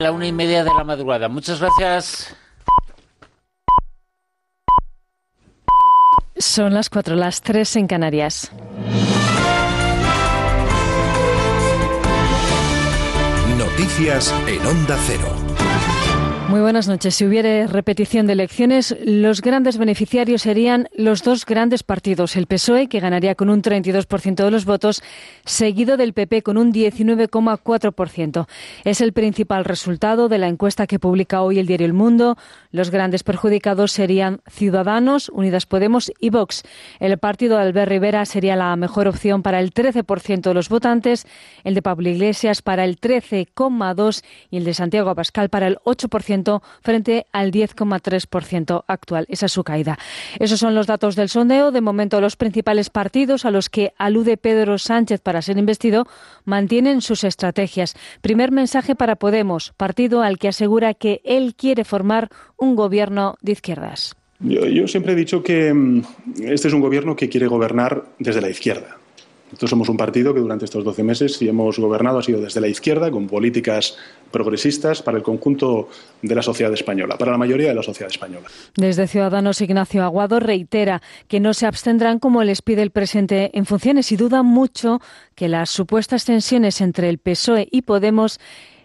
[0.00, 1.28] la una y media de la madrugada.
[1.28, 2.34] Muchas gracias.
[6.36, 8.50] Son las cuatro, las tres en Canarias.
[13.58, 15.39] Noticias en Onda Cero.
[16.50, 17.14] Muy buenas noches.
[17.14, 22.34] Si hubiera repetición de elecciones, los grandes beneficiarios serían los dos grandes partidos.
[22.34, 25.00] El PSOE, que ganaría con un 32% de los votos,
[25.44, 28.48] seguido del PP con un 19,4%.
[28.82, 32.36] Es el principal resultado de la encuesta que publica hoy el diario El Mundo.
[32.72, 36.64] Los grandes perjudicados serían Ciudadanos, Unidas Podemos y Vox.
[36.98, 41.28] El partido de Albert Rivera sería la mejor opción para el 13% de los votantes,
[41.62, 46.39] el de Pablo Iglesias para el 13,2% y el de Santiago Abascal para el 8%
[46.82, 49.26] frente al 10,3% actual.
[49.28, 49.98] Esa es su caída.
[50.38, 51.70] Esos son los datos del sondeo.
[51.70, 56.06] De momento, los principales partidos a los que alude Pedro Sánchez para ser investido
[56.44, 57.94] mantienen sus estrategias.
[58.20, 63.52] Primer mensaje para Podemos, partido al que asegura que él quiere formar un gobierno de
[63.52, 64.16] izquierdas.
[64.40, 66.02] Yo, siempre he dicho que mm,
[66.44, 68.99] este es un gobierno que quiere gobernar desde la izquierda.
[69.50, 72.60] Nosotros somos un partido que durante estos 12 meses, si hemos gobernado, ha sido desde
[72.60, 73.96] la izquierda, con políticas
[74.30, 75.88] progresistas para el conjunto
[76.22, 78.46] de la sociedad española, para la mayoría de la sociedad española.
[78.76, 83.66] Desde Ciudadanos, Ignacio Aguado reitera que no se abstendrán como les pide el presidente en
[83.66, 85.00] funciones y duda mucho
[85.34, 88.38] que las supuestas tensiones entre el PSOE y Podemos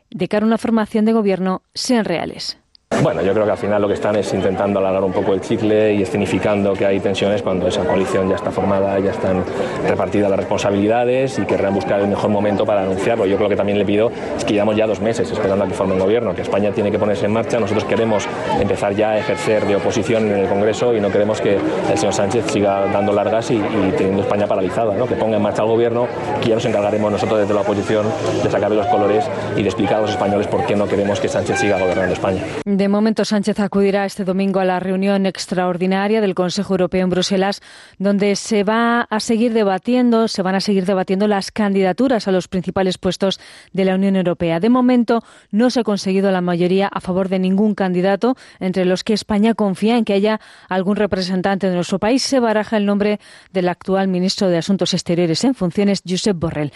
[0.10, 2.58] de cara a una formación de gobierno sean reales.
[3.06, 5.42] Bueno, yo creo que al final lo que están es intentando alargar un poco el
[5.42, 9.44] chicle y escenificando que hay tensiones cuando esa coalición ya está formada, ya están
[9.88, 13.28] repartidas las responsabilidades y querrán buscar el mejor momento para anunciarlo.
[13.28, 15.76] Yo creo que también le pido es que llevamos ya dos meses esperando a que
[15.76, 17.60] forme el gobierno, que España tiene que ponerse en marcha.
[17.60, 18.28] Nosotros queremos
[18.60, 21.58] empezar ya a ejercer de oposición en el Congreso y no queremos que
[21.92, 23.62] el señor Sánchez siga dando largas y,
[23.98, 25.06] teniendo España paralizada, ¿no?
[25.06, 26.08] que ponga en marcha el gobierno,
[26.42, 28.08] que ya nos encargaremos nosotros desde la oposición
[28.42, 31.28] de sacarle los colores y de explicar a los españoles por qué no queremos que
[31.28, 32.42] Sánchez siga gobernando España.
[32.76, 37.62] De momento, Sánchez acudirá este domingo a la reunión extraordinaria del Consejo Europeo en Bruselas,
[38.00, 42.50] donde se va a seguir debatiendo, se van a seguir debatiendo las candidaturas a los
[42.50, 43.40] principales puestos
[43.72, 44.60] de la Unión Europea.
[44.60, 49.06] De momento, no se ha conseguido la mayoría a favor de ningún candidato, entre los
[49.06, 52.24] que España confía en que haya algún representante de nuestro país.
[52.24, 53.22] Se baraja el nombre
[53.54, 56.74] del actual ministro de Asuntos Exteriores en funciones, Josep Borrell.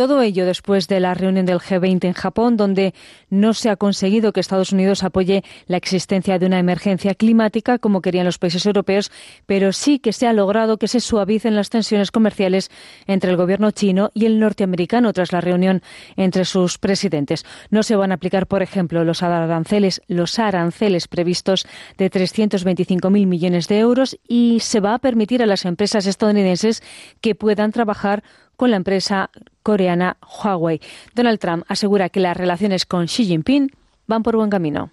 [0.00, 2.94] Todo ello después de la reunión del G20 en Japón, donde
[3.28, 8.00] no se ha conseguido que Estados Unidos apoye la existencia de una emergencia climática como
[8.00, 9.12] querían los países europeos,
[9.44, 12.70] pero sí que se ha logrado que se suavicen las tensiones comerciales
[13.06, 15.82] entre el gobierno chino y el norteamericano tras la reunión
[16.16, 17.44] entre sus presidentes.
[17.68, 21.66] No se van a aplicar, por ejemplo, los aranceles, los aranceles previstos
[21.98, 26.82] de 325.000 millones de euros y se va a permitir a las empresas estadounidenses
[27.20, 28.24] que puedan trabajar
[28.56, 29.30] con la empresa
[29.62, 30.80] coreana Huawei.
[31.14, 33.70] Donald Trump asegura que las relaciones con Xi Jinping
[34.06, 34.90] van por buen camino.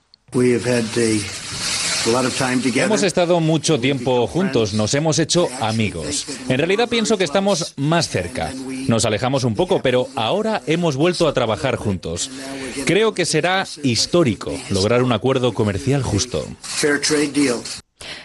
[2.75, 6.25] Hemos estado mucho tiempo juntos, nos hemos hecho amigos.
[6.47, 8.53] En realidad pienso que estamos más cerca.
[8.87, 12.31] Nos alejamos un poco, pero ahora hemos vuelto a trabajar juntos.
[12.85, 16.45] Creo que será histórico lograr un acuerdo comercial justo.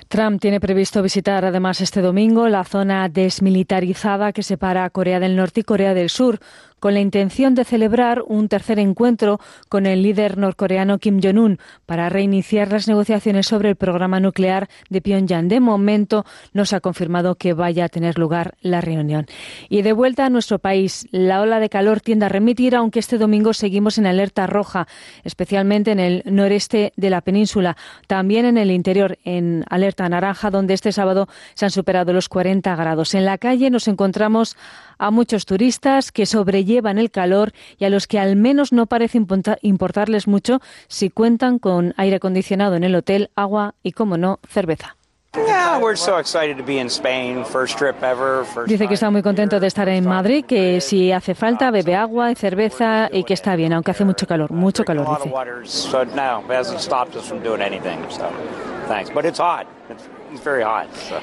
[0.09, 5.37] Trump tiene previsto visitar además este domingo la zona desmilitarizada que separa a Corea del
[5.37, 6.41] Norte y Corea del Sur,
[6.82, 9.38] con la intención de celebrar un tercer encuentro
[9.69, 15.00] con el líder norcoreano Kim Jong-un para reiniciar las negociaciones sobre el programa nuclear de
[15.00, 15.47] Pyongyang.
[15.47, 19.26] De momento no se ha confirmado que vaya a tener lugar la reunión.
[19.69, 23.16] Y de vuelta a nuestro país, la ola de calor tiende a remitir, aunque este
[23.16, 24.88] domingo seguimos en alerta roja,
[25.22, 27.76] especialmente en el noreste de la península,
[28.09, 32.75] también en el interior en alerta naranja, donde este sábado se han superado los 40
[32.75, 33.15] grados.
[33.15, 34.56] En la calle nos encontramos
[34.98, 39.21] a muchos turistas que sobrellevan el calor y a los que al menos no parece
[39.62, 44.97] importarles mucho si cuentan con aire acondicionado en el hotel, agua y, como no, cerveza.
[48.66, 52.31] Dice que está muy contento de estar en Madrid, que si hace falta bebe agua
[52.31, 55.33] y cerveza y que está bien, aunque hace mucho calor, mucho calor, dice.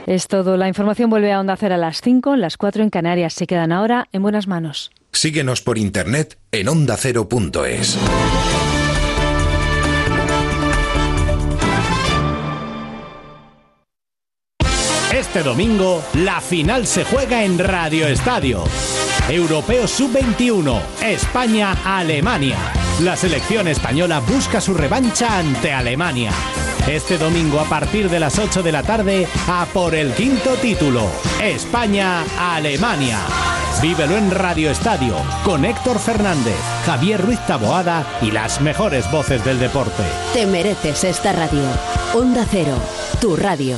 [0.07, 0.57] Es todo.
[0.57, 3.33] La información vuelve a Onda Cero a las 5, las 4 en Canarias.
[3.33, 4.91] Se quedan ahora en buenas manos.
[5.11, 7.97] Síguenos por internet en ondacero.es.
[15.13, 18.63] Este domingo, la final se juega en Radio Estadio.
[19.29, 22.57] Europeo Sub-21, España-Alemania.
[23.01, 26.31] La selección española busca su revancha ante Alemania.
[26.87, 31.07] Este domingo a partir de las 8 de la tarde a por el quinto título.
[31.43, 33.19] España-Alemania.
[33.83, 35.15] Vívelo en Radio Estadio
[35.45, 40.03] con Héctor Fernández, Javier Ruiz Taboada y las mejores voces del deporte.
[40.33, 41.63] Te mereces esta radio.
[42.15, 42.75] Onda Cero,
[43.21, 43.77] tu radio.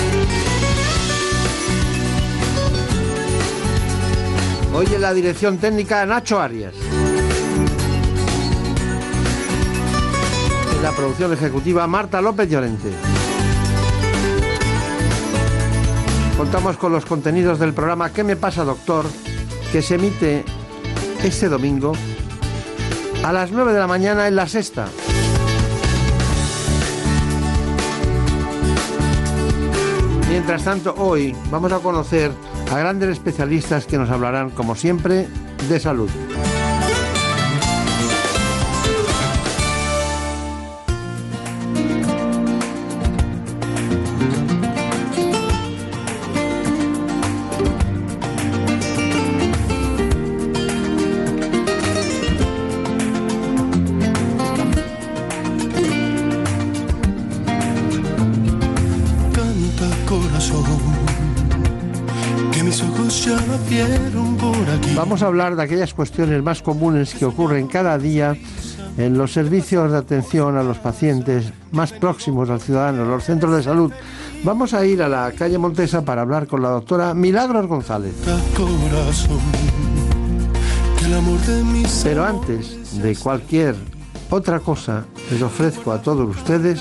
[4.73, 6.73] Hoy en la dirección técnica Nacho Arias.
[10.75, 12.89] En la producción ejecutiva Marta López Llorente.
[16.37, 19.05] Contamos con los contenidos del programa ¿Qué me pasa, doctor?
[19.71, 20.43] que se emite
[21.23, 21.93] este domingo
[23.23, 24.87] a las 9 de la mañana en la sexta.
[30.29, 32.31] Mientras tanto, hoy vamos a conocer
[32.71, 35.27] a grandes especialistas que nos hablarán, como siempre,
[35.67, 36.09] de salud.
[65.01, 68.37] Vamos a hablar de aquellas cuestiones más comunes que ocurren cada día
[68.99, 73.63] en los servicios de atención a los pacientes más próximos al ciudadano, los centros de
[73.63, 73.91] salud.
[74.43, 78.13] Vamos a ir a la calle Montesa para hablar con la doctora Milagros González.
[82.03, 83.75] Pero antes de cualquier
[84.29, 86.79] otra cosa, les ofrezco a todos ustedes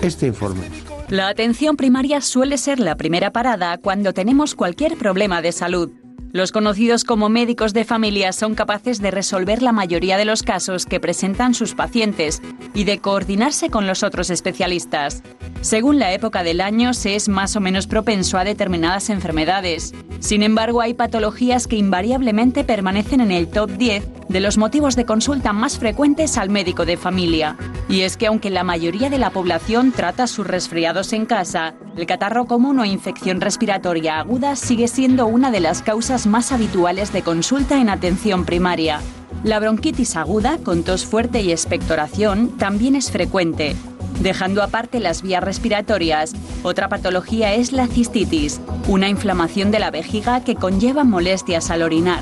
[0.00, 0.62] este informe.
[1.10, 5.90] La atención primaria suele ser la primera parada cuando tenemos cualquier problema de salud.
[6.32, 10.86] Los conocidos como médicos de familia son capaces de resolver la mayoría de los casos
[10.86, 12.40] que presentan sus pacientes
[12.72, 15.22] y de coordinarse con los otros especialistas.
[15.60, 19.92] Según la época del año, se es más o menos propenso a determinadas enfermedades.
[20.20, 25.04] Sin embargo, hay patologías que invariablemente permanecen en el top 10 de los motivos de
[25.04, 27.56] consulta más frecuentes al médico de familia.
[27.88, 32.06] Y es que aunque la mayoría de la población trata sus resfriados en casa, el
[32.06, 37.22] catarro común o infección respiratoria aguda sigue siendo una de las causas más habituales de
[37.22, 39.00] consulta en atención primaria.
[39.44, 43.74] La bronquitis aguda, con tos fuerte y expectoración, también es frecuente.
[44.20, 46.32] Dejando aparte las vías respiratorias,
[46.62, 52.20] otra patología es la cistitis, una inflamación de la vejiga que conlleva molestias al orinar.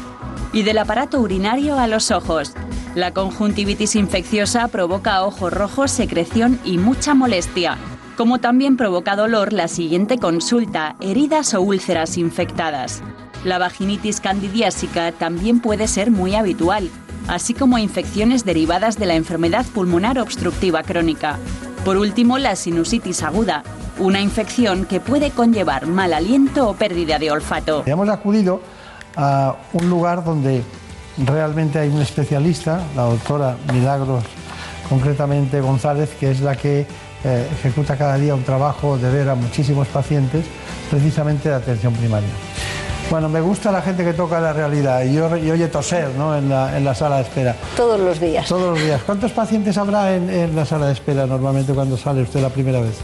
[0.52, 2.52] Y del aparato urinario a los ojos.
[2.94, 7.76] La conjuntivitis infecciosa provoca ojos rojos, secreción y mucha molestia,
[8.16, 13.02] como también provoca dolor la siguiente consulta, heridas o úlceras infectadas.
[13.44, 16.90] La vaginitis candidiásica también puede ser muy habitual,
[17.26, 21.38] así como infecciones derivadas de la enfermedad pulmonar obstructiva crónica.
[21.82, 23.62] Por último, la sinusitis aguda,
[23.98, 27.82] una infección que puede conllevar mal aliento o pérdida de olfato.
[27.86, 28.60] Hemos acudido
[29.16, 30.62] a un lugar donde
[31.16, 34.22] realmente hay un especialista, la doctora Milagros,
[34.86, 36.86] concretamente González, que es la que
[37.24, 40.44] eh, ejecuta cada día un trabajo de ver a muchísimos pacientes,
[40.90, 42.28] precisamente de atención primaria.
[43.10, 46.36] Bueno, me gusta la gente que toca la realidad y, yo- y oye toser ¿no?
[46.36, 47.56] en, la, en la sala de espera.
[47.76, 48.46] Todos los días.
[48.48, 49.02] Todos los días.
[49.04, 52.80] ¿Cuántos pacientes habrá en, en la sala de espera normalmente cuando sale usted la primera
[52.80, 52.94] vez?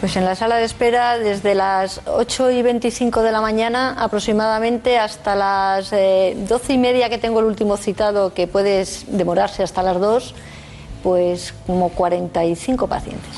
[0.00, 4.98] Pues en la sala de espera desde las 8 y 25 de la mañana aproximadamente
[4.98, 9.82] hasta las eh, 12 y media que tengo el último citado que puede demorarse hasta
[9.84, 10.34] las 2,
[11.04, 13.30] pues como 45 pacientes.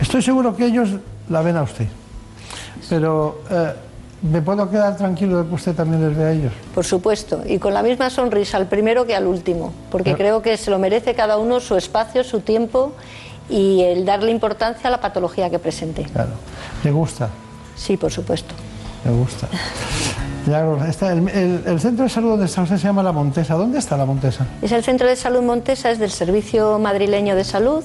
[0.00, 0.90] Estoy seguro que ellos
[1.30, 1.86] la ven a usted.
[2.88, 3.72] Pero eh,
[4.22, 6.52] ¿me puedo quedar tranquilo de que usted también les ve a ellos?
[6.74, 10.56] Por supuesto, y con la misma sonrisa al primero que al último, porque creo que
[10.56, 12.92] se lo merece cada uno su espacio, su tiempo
[13.48, 16.04] y el darle importancia a la patología que presente.
[16.04, 16.30] Claro.
[16.84, 17.30] ¿Le gusta?
[17.76, 18.54] Sí, por supuesto.
[19.04, 19.48] Me gusta.
[20.46, 23.54] el, centro de salud donde está usted se llama La Montesa.
[23.54, 24.46] ¿Dónde está La Montesa?
[24.60, 27.84] Es el centro de salud Montesa, es del Servicio Madrileño de Salud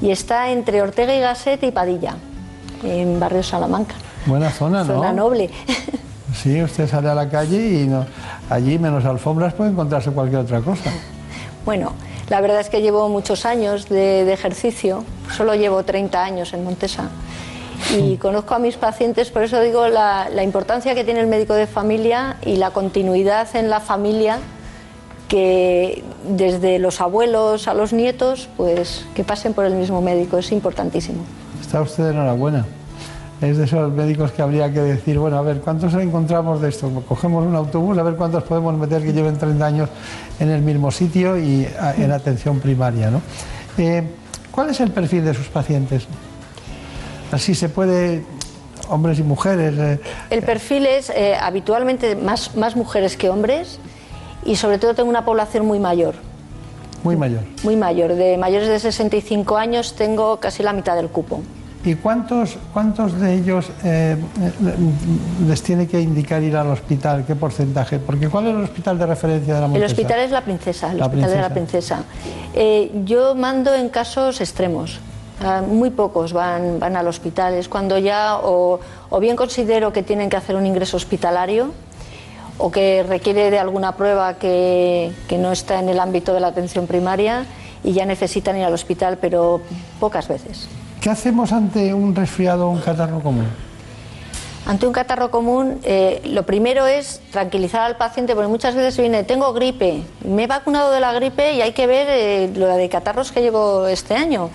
[0.00, 2.16] y está entre Ortega y Gasset y Padilla,
[2.84, 3.94] en barrio Salamanca.
[4.26, 4.94] Buena zona, ¿no?
[4.94, 5.50] Zona noble.
[6.34, 8.06] Sí, usted sale a la calle y no,
[8.48, 10.90] allí menos alfombras puede encontrarse cualquier otra cosa.
[11.64, 11.92] Bueno,
[12.28, 17.10] la verdad es que llevo muchos años de, ejercicio, solo llevo 30 años en Montesa
[17.96, 21.66] y conozco a mis pacientes, por eso digo la, importancia que tiene el médico de
[21.66, 24.38] familia y la continuidad en la familia
[25.28, 30.52] que desde los abuelos a los nietos, pues que pasen por el mismo médico, es
[30.52, 31.22] importantísimo.
[31.60, 32.66] Está usted enhorabuena.
[33.42, 36.88] Es de esos médicos que habría que decir, bueno, a ver, ¿cuántos encontramos de esto?
[37.08, 39.88] Cogemos un autobús, a ver cuántos podemos meter que lleven 30 años
[40.38, 41.66] en el mismo sitio y
[41.98, 43.20] en atención primaria, ¿no?
[43.78, 44.04] Eh,
[44.52, 46.06] ¿Cuál es el perfil de sus pacientes?
[47.32, 48.22] Así se puede,
[48.88, 49.74] hombres y mujeres.
[49.76, 53.80] Eh, el perfil es eh, habitualmente más, más mujeres que hombres
[54.44, 56.14] y sobre todo tengo una población muy mayor.
[57.02, 57.42] Muy mayor.
[57.64, 58.14] Muy mayor.
[58.14, 61.42] De mayores de 65 años tengo casi la mitad del cupo.
[61.84, 64.16] ¿Y cuántos, cuántos de ellos eh,
[65.48, 67.24] les tiene que indicar ir al hospital?
[67.26, 67.98] ¿Qué porcentaje?
[67.98, 69.84] Porque ¿cuál es el hospital de referencia de la Montesa?
[69.84, 72.04] El hospital es la Princesa, el hospital de la Princesa.
[73.04, 75.00] yo mando en casos extremos.
[75.44, 77.54] Ah, muy pocos van, van al hospital.
[77.54, 78.78] Es cuando ya o,
[79.20, 81.72] bien considero que tienen que hacer un ingreso hospitalario
[82.58, 86.48] o que requiere de alguna prueba que, que no está en el ámbito de la
[86.48, 87.44] atención primaria
[87.82, 89.60] y ya necesitan ir al hospital, pero
[89.98, 90.68] pocas veces.
[91.02, 93.48] ¿Qué hacemos ante un resfriado o un catarro común?
[94.66, 99.24] Ante un catarro común, eh, lo primero es tranquilizar al paciente, porque muchas veces viene,
[99.24, 102.88] tengo gripe, me he vacunado de la gripe y hay que ver eh, lo de
[102.88, 104.50] catarros que llevo este año.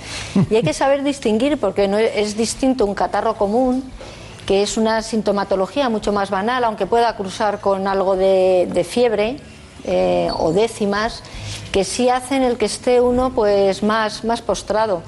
[0.50, 3.84] Y hay que saber distinguir, porque es distinto un catarro común,
[4.46, 9.36] que es una sintomatología mucho más banal, aunque pueda cruzar con algo de, fiebre
[9.84, 11.24] eh, o décimas,
[11.74, 15.02] que sí hacen el que esté uno pues más, más postrado.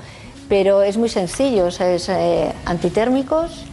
[0.49, 2.09] Pero es muy sencillo, es
[2.65, 3.65] antitérmicos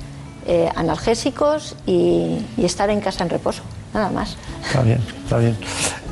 [0.48, 4.36] eh, analgésicos y, estar en casa en reposo, nada más.
[4.64, 5.56] Está bien, está bien.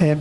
[0.01, 0.19] Eh,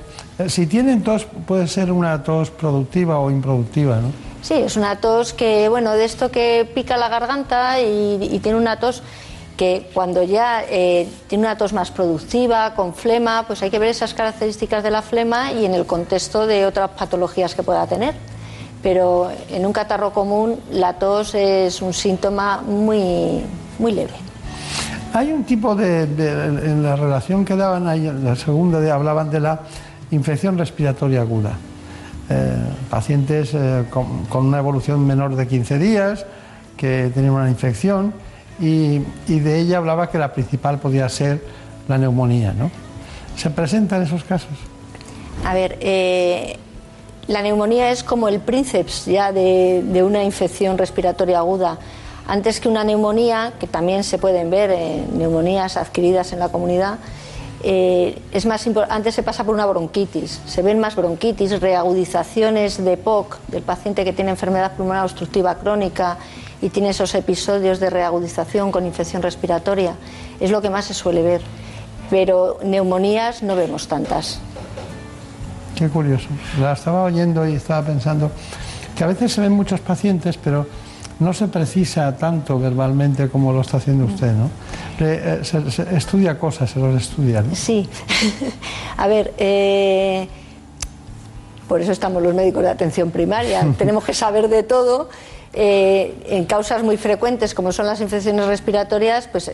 [0.49, 4.11] si tienen tos, puede ser una tos productiva o improductiva, ¿no?
[4.43, 8.79] Sí, es una tos que, bueno, de esto que pica la garganta y, tiene una
[8.79, 9.01] tos
[9.57, 13.89] que cuando ya eh, tiene una tos más productiva, con flema, pues hay que ver
[13.89, 18.13] esas características de la flema y en el contexto de otras patologías que pueda tener.
[18.83, 23.41] Pero en un catarro común la tos es un síntoma muy,
[23.79, 24.13] muy leve.
[25.13, 29.29] Hay un tipo de, en la relación que daban ahí, en la segunda de, hablaban
[29.29, 29.61] de la
[30.11, 31.53] infección respiratoria aguda.
[32.29, 32.55] Eh,
[32.89, 36.25] pacientes eh, con, una evolución menor de 15 días,
[36.75, 38.13] que tenían una infección,
[38.59, 41.43] y, de ella hablaba que la principal podía ser
[41.87, 42.71] la neumonía, ¿no?
[43.35, 44.51] ¿Se presentan esos casos?
[45.45, 46.57] A ver, eh,
[47.27, 51.79] la neumonía es como el prínceps ya de, una infección respiratoria aguda
[52.27, 54.71] antes que una neumonía, que también se pueden ver
[55.13, 56.99] neumonías adquiridas en la comunidad,
[57.65, 62.97] eh, es más antes se pasa por una bronquitis, se ven más bronquitis, reagudizaciones de
[62.97, 66.17] POC del paciente que tiene enfermedad pulmonar obstructiva crónica
[66.61, 69.95] y tiene esos episodios de reagudización con infección respiratoria,
[70.41, 71.41] es lo que más se suele ver.
[72.09, 74.39] Pero neumonías no vemos tantas.
[75.83, 76.29] Qué curioso.
[76.61, 78.31] La estaba oyendo y estaba pensando
[78.95, 80.65] que a veces se ven muchos pacientes, pero
[81.19, 84.49] no se precisa tanto verbalmente como lo está haciendo usted, ¿no?
[85.01, 85.57] Eh, se,
[85.93, 87.53] estudia cosas, se los estudia, ¿no?
[87.53, 87.89] Sí.
[88.97, 90.29] A ver, eh,
[91.67, 93.67] por eso estamos los médicos de atención primaria.
[93.77, 95.09] Tenemos que saber de todo.
[95.51, 99.51] Eh, en causas muy frecuentes como son las infecciones respiratorias, pues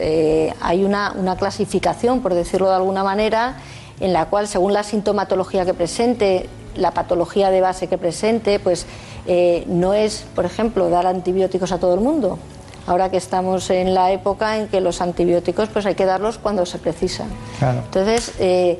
[0.61, 3.57] hay una, una clasificación, por decirlo de alguna manera,
[3.99, 8.85] en la cual según la sintomatología que presente, la patología de base que presente, pues
[9.27, 12.39] eh, no es, por ejemplo, dar antibióticos a todo el mundo.
[12.87, 16.65] Ahora que estamos en la época en que los antibióticos pues hay que darlos cuando
[16.65, 17.25] se precisa.
[17.61, 18.79] Entonces, eh,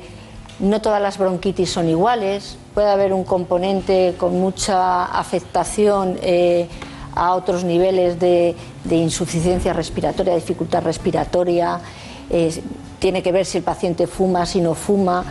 [0.58, 6.68] no todas las bronquitis son iguales, puede haber un componente con mucha afectación eh,
[7.14, 8.56] a otros niveles de,
[8.90, 11.80] insuficiencia respiratoria, dificultad respiratoria,
[13.00, 15.24] tiene que ver si el paciente fuma, si no fuma,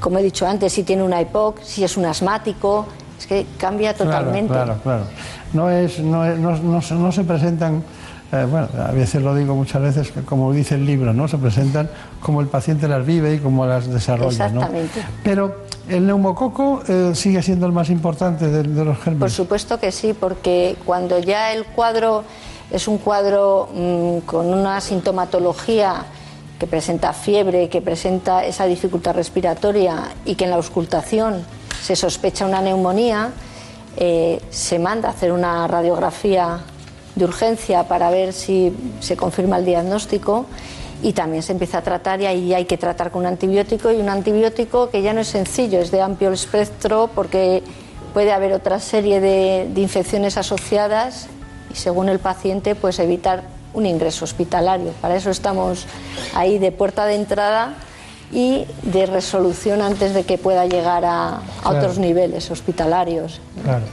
[0.00, 2.86] como he dicho antes, si tiene una EPOC, si es un asmático,
[3.18, 4.52] es que cambia totalmente.
[4.52, 5.04] Claro, claro,
[5.52, 7.84] No, es, no, no, se presentan,
[8.32, 11.28] eh, bueno, a veces lo digo muchas veces, como dice el libro, ¿no?
[11.28, 11.90] Se presentan
[12.20, 15.02] como el paciente las vive y como las desarrolla, Exactamente.
[15.22, 15.56] Pero
[15.88, 19.20] el neumococo eh, sigue siendo el más importante de, los gérmenes.
[19.20, 22.24] Por supuesto que sí, porque cuando ya el cuadro
[22.70, 26.04] es un cuadro mm, con una sintomatología
[26.58, 31.44] que presenta fiebre, que presenta esa dificultad respiratoria y que en la auscultación
[31.82, 33.30] se sospecha una neumonía,
[33.96, 36.60] eh, se manda a hacer una radiografía
[37.14, 40.46] de urgencia para ver si se confirma el diagnóstico
[41.02, 43.96] y también se empieza a tratar y ahí hay que tratar con un antibiótico y
[43.96, 47.62] un antibiótico que ya no es sencillo, es de amplio espectro porque
[48.12, 51.28] puede haber otra serie de, de infecciones asociadas
[51.72, 54.92] y según el paciente pues evitar un ingreso hospitalario.
[55.00, 55.86] Para eso estamos
[56.34, 57.74] ahí de puerta de entrada
[58.32, 63.40] y de resolución antes de que pueda llegar a, a otros niveles hospitalarios.
[63.62, 63.84] Claro.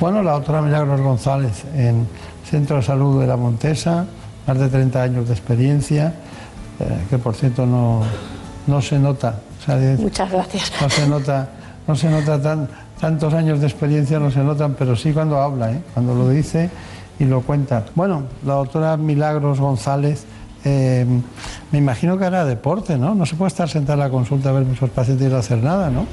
[0.00, 2.06] Bueno, la doctora Milagros González en
[2.48, 4.06] Centro de Salud de la Montesa,
[4.46, 6.14] más de 30 años de experiencia,
[6.80, 8.02] eh, que por cierto no,
[8.66, 9.36] no se nota.
[9.60, 10.72] o sea, Muchas gracias.
[10.80, 11.48] No se nota,
[11.86, 12.68] no se nota tan,
[13.00, 15.80] tantos años de experiencia, no se notan, pero sí cuando habla, ¿eh?
[15.94, 16.70] cuando lo dice
[17.18, 17.84] y lo cuenta.
[17.94, 20.24] Bueno, la doctora Milagros González,
[20.64, 21.06] eh,
[21.70, 23.14] me imagino que hará deporte, ¿no?
[23.14, 25.62] No se puede estar sentada en la consulta a ver muchos pacientes y no hacer
[25.62, 26.06] nada, ¿no?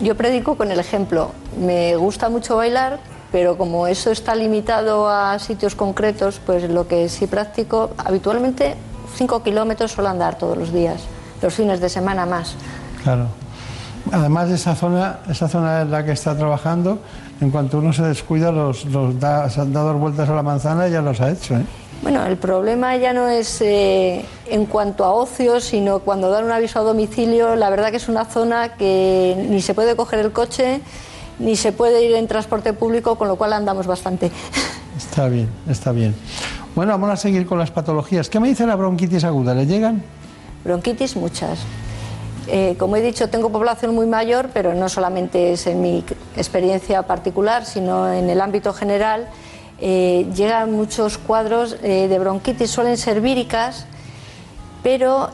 [0.00, 1.32] Yo predico con el ejemplo.
[1.60, 7.08] Me gusta mucho bailar, pero como eso está limitado a sitios concretos, pues lo que
[7.08, 8.76] sí practico habitualmente
[9.16, 11.02] 5 kilómetros suelo andar todos los días,
[11.42, 12.54] los fines de semana más.
[13.02, 13.26] Claro.
[14.12, 16.98] Además de esa zona, esa zona en la que está trabajando,
[17.40, 20.88] en cuanto uno se descuida, los, los da, se han dado vueltas a la manzana
[20.88, 21.64] y ya los ha hecho, ¿eh?
[22.02, 26.52] Bueno, el problema ya no es eh, en cuanto a ocio, sino cuando dan un
[26.52, 30.32] aviso a domicilio, la verdad que es una zona que ni se puede coger el
[30.32, 30.80] coche,
[31.38, 34.30] ni se puede ir en transporte público, con lo cual andamos bastante.
[34.96, 36.14] Está bien, está bien.
[36.76, 38.28] Bueno, vamos a seguir con las patologías.
[38.28, 39.54] ¿Qué me dice la bronquitis aguda?
[39.54, 40.02] ¿Le llegan?
[40.62, 41.60] Bronquitis muchas.
[42.52, 46.04] Eh, como he dicho, tengo población muy mayor, pero no solamente es en mi
[46.36, 49.28] experiencia particular, sino en el ámbito general.
[49.78, 53.86] Eh, llegan muchos cuadros eh, de bronquitis, suelen ser víricas,
[54.82, 55.30] pero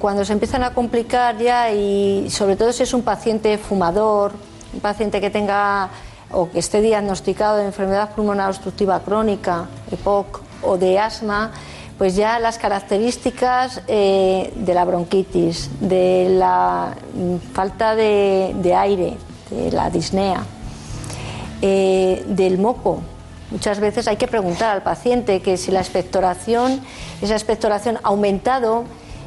[0.00, 4.32] cuando se empiezan a complicar ya, y sobre todo si es un paciente fumador,
[4.74, 5.88] un paciente que tenga
[6.32, 11.52] o que esté diagnosticado de enfermedad pulmonar obstructiva crónica, EPOC, o de asma,
[11.98, 19.16] pues ya las características eh, de la bronquitis, de la mm, falta de, aire,
[19.50, 20.44] de la disnea,
[21.60, 23.02] eh, del moco.
[23.50, 26.80] Muchas veces hay que preguntar al paciente que si la expectoración,
[27.20, 28.84] esa expectoración ha aumentado,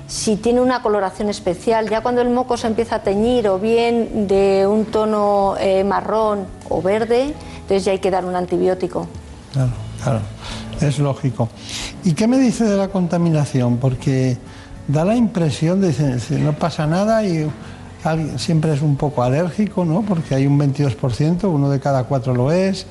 [0.08, 4.28] si tiene una coloración especial, ya cuando el moco se empieza a teñir o bien
[4.28, 9.08] de un tono eh, marrón o verde, entonces ya hay que dar un antibiótico.
[9.54, 9.72] Claro,
[10.04, 10.20] claro,
[10.82, 11.50] es lógico.
[12.04, 13.78] ¿Y qué me dice de la contaminación?
[13.78, 14.38] Porque
[14.88, 17.50] da la impresión de que no pasa nada y
[18.04, 20.02] alguien siempre es un poco alérgico, ¿no?
[20.02, 22.86] Porque hay un 22%, uno de cada cuatro lo es,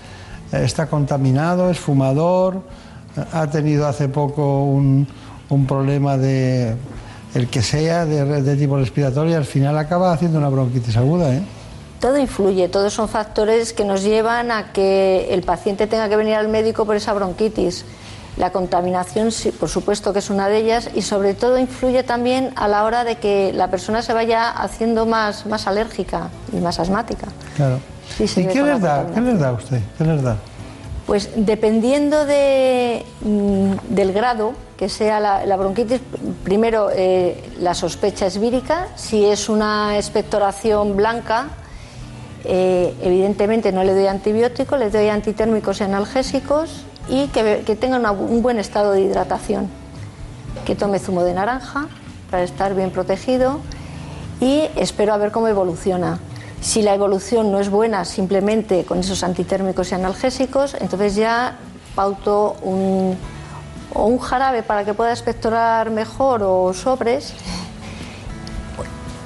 [0.53, 2.62] eh, está contaminado, es fumador,
[3.16, 5.07] eh, ha tenido hace poco un,
[5.49, 6.75] un problema de
[7.35, 11.42] el que sea de, tipo respiratorio y al final acaba haciendo una bronquitis aguda, ¿eh?
[12.04, 16.34] Todo influye, todos son factores que nos llevan a que el paciente tenga que venir
[16.34, 17.86] al médico por esa bronquitis.
[18.36, 22.52] La contaminación, sí, por supuesto que es una de ellas, y sobre todo influye también
[22.56, 26.78] a la hora de que la persona se vaya haciendo más, más alérgica y más
[26.78, 27.28] asmática.
[27.56, 27.78] Claro.
[28.18, 29.06] ¿Y qué les da?
[29.14, 29.80] ¿Qué les da a usted?
[29.96, 30.36] ¿Qué les da?
[31.06, 36.02] Pues dependiendo de, mm, del grado que sea la, la bronquitis,
[36.42, 41.48] primero eh, la sospecha es vírica, si es una expectoración blanca,
[42.44, 47.96] eh, evidentemente no le doy antibiótico, le doy antitérmicos y analgésicos y que, que tenga
[47.98, 49.68] una- un buen estado de hidratación,
[50.64, 51.87] que tome zumo de naranja
[52.30, 53.61] para estar bien protegido
[54.40, 56.18] y espero a ver cómo evoluciona.
[56.61, 61.59] Si la evolución no es buena simplemente con esos antitérmicos y analgésicos, entonces ya
[61.94, 63.16] pauto un,
[63.92, 67.35] o un jarabe para que pueda expectorar mejor o sobres,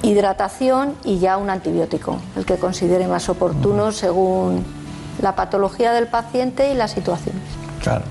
[0.09, 4.63] hidratación y ya un antibiótico, el que considere más oportuno según
[5.21, 7.35] la patología del paciente y la situación.
[7.81, 8.03] Claro.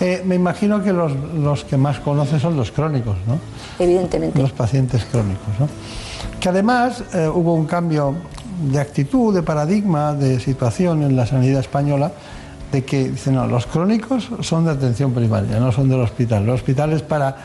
[0.00, 3.38] Eh, me imagino que los, los que más conoce son los crónicos, ¿no?
[3.78, 4.40] Evidentemente.
[4.40, 5.68] Los pacientes crónicos, ¿no?
[6.38, 8.14] Que además eh, hubo un cambio
[8.62, 12.12] de actitud, de paradigma, de situación en la sanidad española,
[12.72, 16.44] de que dicen, no, los crónicos son de atención primaria, no son del hospital.
[16.44, 17.36] El hospital es para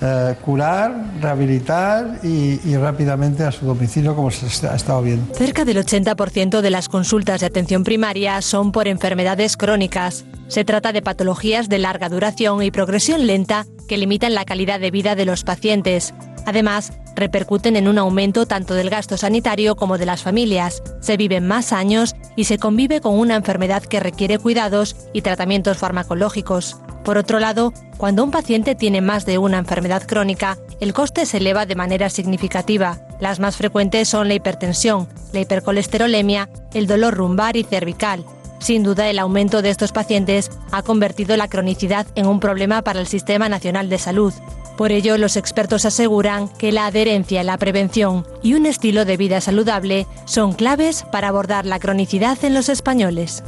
[0.00, 5.34] eh, curar, rehabilitar y, y rápidamente a su domicilio, como se ha estado viendo.
[5.34, 10.24] Cerca del 80% de las consultas de atención primaria son por enfermedades crónicas.
[10.48, 14.90] Se trata de patologías de larga duración y progresión lenta que limitan la calidad de
[14.90, 16.14] vida de los pacientes.
[16.46, 20.82] Además, repercuten en un aumento tanto del gasto sanitario como de las familias.
[21.00, 25.78] Se viven más años y se convive con una enfermedad que requiere cuidados y tratamientos
[25.78, 26.76] farmacológicos.
[27.04, 31.38] Por otro lado, cuando un paciente tiene más de una enfermedad crónica, el coste se
[31.38, 32.98] eleva de manera significativa.
[33.20, 38.24] Las más frecuentes son la hipertensión, la hipercolesterolemia, el dolor lumbar y cervical.
[38.60, 43.00] Sin duda, el aumento de estos pacientes ha convertido la cronicidad en un problema para
[43.00, 44.34] el Sistema Nacional de Salud.
[44.76, 49.40] Por ello, los expertos aseguran que la adherencia, la prevención y un estilo de vida
[49.40, 53.42] saludable son claves para abordar la cronicidad en los españoles.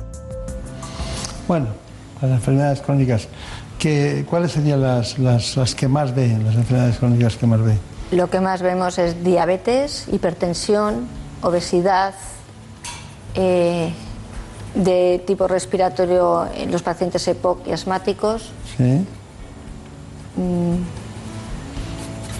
[1.46, 1.68] Bueno,
[2.22, 3.29] las enfermedades crónicas,
[3.79, 7.79] ¿qué, ¿cuáles serían las, las, que más ven, las enfermedades crónicas que más ven?
[8.12, 11.07] Lo que más vemos es diabetes, hipertensión,
[11.42, 12.14] obesidad,
[13.35, 13.92] eh,
[14.75, 18.51] de tipo respiratorio en los pacientes EPOC y asmáticos.
[18.77, 19.07] Sí.
[20.37, 20.77] Mm,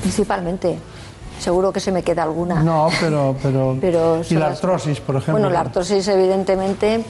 [0.01, 0.79] principalmente.
[1.39, 2.63] Seguro que se me queda alguna.
[2.63, 3.37] No, pero...
[3.43, 5.33] pero, y la artrosis, por ejemplo.
[5.33, 7.05] Bueno, la artrosis evidentemente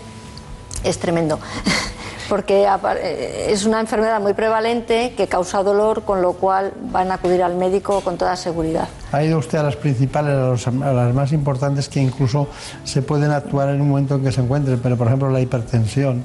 [0.83, 1.39] es tremendo.
[2.33, 7.15] porque eh, es una enfermedad muy prevalente que causa dolor, con lo cual van a
[7.17, 8.89] acudir al médico con toda seguridad.
[9.13, 12.49] Ha ido usted a las principales, a, las más importantes que incluso
[12.85, 16.25] se pueden actuar en un momento en que se encuentren, pero por ejemplo la hipertensión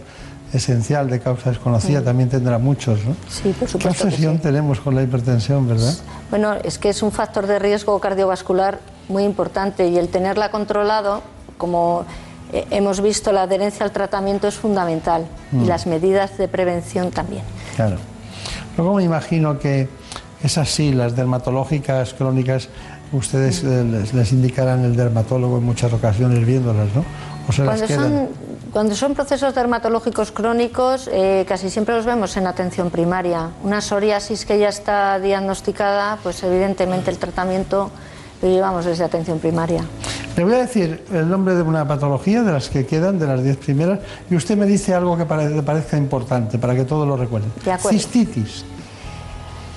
[0.54, 3.14] esencial de causa desconocida también tendrá muchos, ¿no?
[3.28, 4.04] Sí, por supuesto.
[4.04, 5.94] ¿Qué obsesión tenemos con la hipertensión, verdad?
[6.30, 11.22] Bueno, es que es un factor de riesgo cardiovascular muy importante y el tenerla controlado,
[11.58, 12.06] como
[12.54, 15.68] eh, hemos visto la adherencia al tratamiento es fundamental y mm.
[15.68, 17.44] las medidas de prevención también.
[17.76, 17.98] Claro.
[18.78, 19.90] Luego me imagino que
[20.44, 22.70] esas sí, las dermatológicas crónicas,
[23.12, 23.84] ustedes eh,
[24.14, 27.04] les, indicarán el dermatólogo en muchas ocasiones viéndolas, ¿no?
[27.50, 28.30] O se cuando, las son,
[28.72, 33.50] cuando son procesos dermatológicos crónicos, eh, casi siempre los vemos en atención primaria.
[33.64, 37.90] Una psoriasis que ya está diagnosticada, pues evidentemente el tratamiento
[38.42, 39.84] lo llevamos desde atención primaria.
[40.36, 43.44] Le voy a decir el nombre de una patología, de las que quedan, de las
[43.44, 47.18] diez primeras, y usted me dice algo que le parezca importante, para que todos lo
[47.18, 47.52] recuerden.
[47.90, 48.64] Cistitis.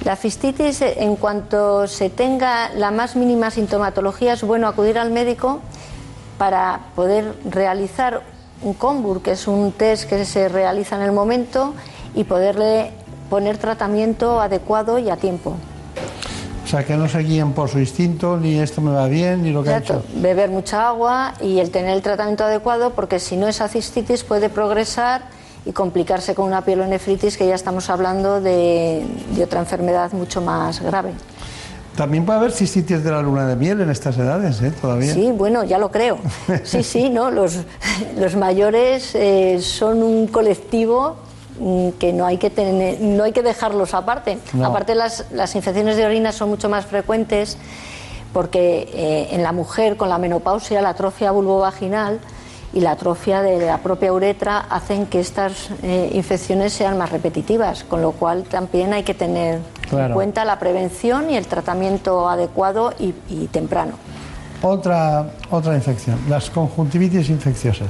[0.04, 5.60] La cistitis, en cuanto se tenga la más mínima sintomatología, es bueno acudir al médico
[6.36, 8.22] para poder realizar
[8.62, 11.74] un COMBUR, que es un test que se realiza en el momento,
[12.14, 12.92] y poderle
[13.30, 15.56] poner tratamiento adecuado y a tiempo.
[16.70, 19.50] O sea, que no se guíen por su instinto, ni esto me va bien, ni
[19.50, 20.04] lo que ha hecho.
[20.14, 24.48] Beber mucha agua y el tener el tratamiento adecuado, porque si no esa cistitis puede
[24.50, 25.22] progresar
[25.66, 29.04] y complicarse con una pielonefritis, que ya estamos hablando de,
[29.42, 31.10] otra enfermedad mucho más grave.
[31.96, 34.72] También puede haber cistitis de la luna de miel en estas edades, ¿eh?
[34.80, 35.12] Todavía.
[35.12, 36.18] Sí, bueno, ya lo creo.
[36.62, 37.32] Sí, sí, ¿no?
[37.32, 37.58] Los,
[38.16, 41.16] los mayores eh, son un colectivo
[41.98, 44.38] que no hay que, tener, no hay que dejarlos aparte.
[44.62, 47.58] Aparte las, las, infecciones de orina son mucho más frecuentes
[48.32, 52.20] porque eh, en la mujer con la menopausia la atrofia vulvovaginal
[52.72, 57.82] y la atrofia de la propia uretra hacen que estas eh, infecciones sean más repetitivas,
[57.82, 62.94] con lo cual también hay que tener en cuenta la prevención y el tratamiento adecuado
[62.98, 63.94] y, y temprano.
[64.62, 67.88] Otra, otra infección, las conjuntivitis infecciosas.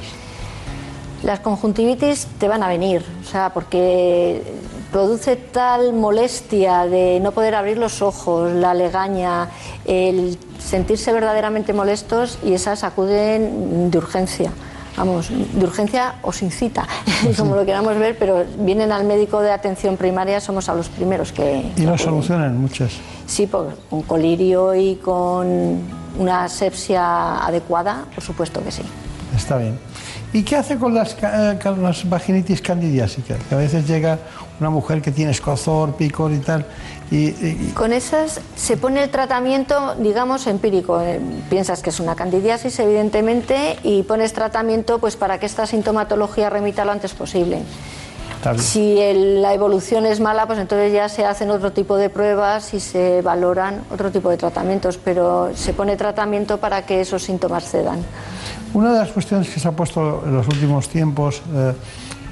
[1.23, 4.43] Las conjuntivitis te van a venir, o sea, porque
[4.91, 9.49] produce tal molestia de no poder abrir los ojos, la legaña,
[9.85, 14.51] el sentirse verdaderamente molestos y esas acuden de urgencia.
[14.97, 16.87] Vamos, de urgencia o sin cita,
[17.37, 21.33] como lo queramos ver, pero vienen al médico de atención primaria, somos a los primeros
[21.33, 21.71] que...
[21.77, 22.93] ¿Y lo solucionan muchas?
[23.27, 25.79] Sí, con colirio y con
[26.19, 28.83] una asepsia adecuada, por supuesto que sí.
[29.35, 29.79] Está bien.
[30.33, 33.39] ¿Y qué hace con las, eh, las vaginitis candidiásicas?
[33.49, 34.19] Que a veces llega
[34.61, 36.65] una mujer que tiene escozor, picor y tal.
[37.11, 41.01] Y, Con esas se pone el tratamiento, digamos, empírico.
[41.01, 46.49] Eh, piensas que es una candidiasis, evidentemente, y pones tratamiento pues para que esta sintomatología
[46.49, 47.63] remita lo antes posible.
[48.57, 52.81] Si la evolución es mala, pues entonces ya se hacen otro tipo de pruebas y
[52.81, 58.03] se valoran otro tipo de tratamientos, pero se pone tratamiento para que esos síntomas cedan.
[58.73, 61.73] Una de las cuestiones que se ha puesto en los últimos tiempos eh,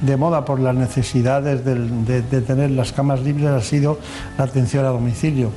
[0.02, 3.98] de moda por las necesidades de, de tener las camas libres ha sido
[4.36, 5.50] la atención a domicilio.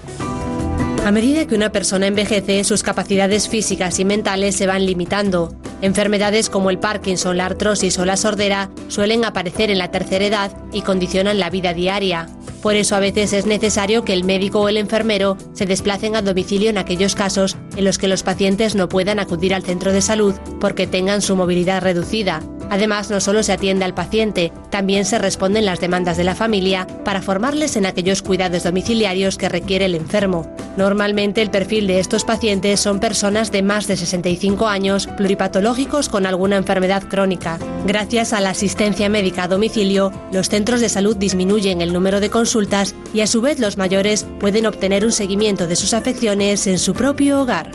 [1.03, 5.51] A medida que una persona envejece, sus capacidades físicas y mentales se van limitando.
[5.81, 10.51] Enfermedades como el Parkinson, la artrosis o la sordera suelen aparecer en la tercera edad
[10.71, 12.29] y condicionan la vida diaria.
[12.61, 16.21] Por eso a veces es necesario que el médico o el enfermero se desplacen a
[16.21, 20.03] domicilio en aquellos casos en los que los pacientes no puedan acudir al centro de
[20.03, 22.43] salud porque tengan su movilidad reducida.
[22.69, 26.87] Además, no solo se atiende al paciente, también se responden las demandas de la familia
[27.03, 30.49] para formarles en aquellos cuidados domiciliarios que requiere el enfermo.
[30.91, 36.25] Normalmente el perfil de estos pacientes son personas de más de 65 años, pluripatológicos con
[36.25, 37.59] alguna enfermedad crónica.
[37.87, 42.29] Gracias a la asistencia médica a domicilio, los centros de salud disminuyen el número de
[42.29, 46.77] consultas y a su vez los mayores pueden obtener un seguimiento de sus afecciones en
[46.77, 47.71] su propio hogar.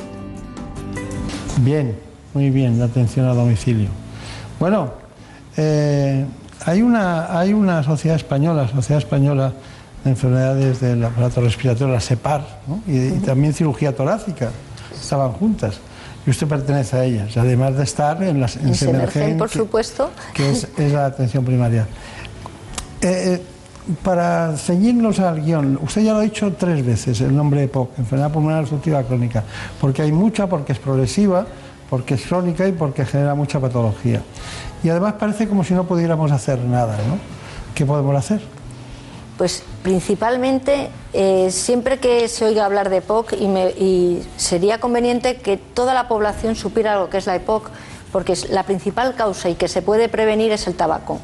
[1.63, 1.97] Bien,
[2.35, 3.89] muy bien, la atención a domicilio.
[4.61, 4.93] Bueno,
[5.57, 6.27] eh,
[6.67, 9.55] hay, una, hay una sociedad española, Sociedad Española
[10.07, 14.51] Enfermedades del Aparato Respiratorio, la SEPAR, y, también cirugía torácica,
[15.01, 15.79] estaban juntas.
[16.27, 18.75] Y usted pertenece a ellas, además de estar en las en,
[19.14, 20.11] en por supuesto.
[20.35, 21.87] Que es, la atención primaria.
[23.01, 23.42] Eh, eh,
[24.03, 27.99] para ceñirnos al guion, usted ya lo ha dicho tres veces, el nombre de POC,
[28.01, 29.45] enfermedad pulmonar obstructiva crónica,
[29.81, 31.47] porque hay mucha, porque es progresiva,
[31.88, 34.23] porque es crónica y porque genera mucha patología.
[34.83, 37.19] Y además parece como si no pudiéramos hacer nada, ¿no?
[37.75, 38.56] ¿Qué podemos hacer?
[39.38, 45.92] Pues principalmente eh, siempre que se oiga hablar de EPOC y, sería conveniente que toda
[45.92, 47.70] la población supiera lo que es la EPOC,
[48.12, 51.20] porque la principal causa y que se puede prevenir es el tabaco.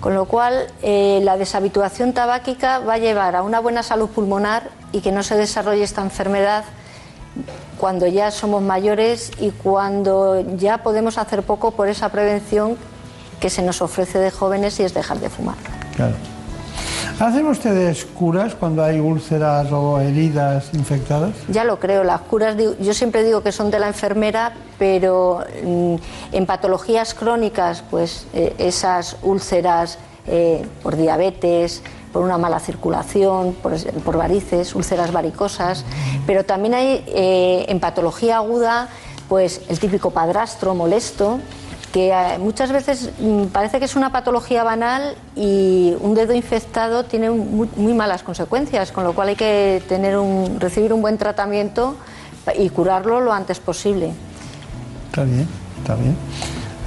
[0.00, 4.70] Con lo cual, eh, la deshabituación tabáquica va a llevar a una buena salud pulmonar
[4.92, 6.64] y que no se desarrolle esta enfermedad
[7.78, 12.76] cuando ya somos mayores y cuando ya podemos hacer poco por esa prevención
[13.40, 15.56] que se nos ofrece de jóvenes y es dejar de fumar.
[15.96, 16.14] Claro.
[17.20, 21.32] ¿Hacen ustedes curas cuando hay úlceras o heridas infectadas?
[21.48, 25.96] Ya lo creo, las curas yo siempre digo que son de la enfermera, pero mm,
[26.30, 34.16] en patologías crónicas, pues eh, esas úlceras eh, por diabetes, por una mala circulación, por,
[34.16, 35.84] varices, úlceras varicosas,
[36.24, 38.90] pero también hay eh, en patología aguda,
[39.28, 41.40] pues el típico padrastro molesto,
[41.92, 47.04] que eh, muchas veces mm, parece que es una patología banal y un dedo infectado
[47.04, 51.96] tiene muy, malas consecuencias, con lo cual hay que tener un, recibir un buen tratamiento
[52.58, 54.12] y curarlo lo antes posible.
[55.10, 55.48] Está bien,
[55.78, 56.16] está bien.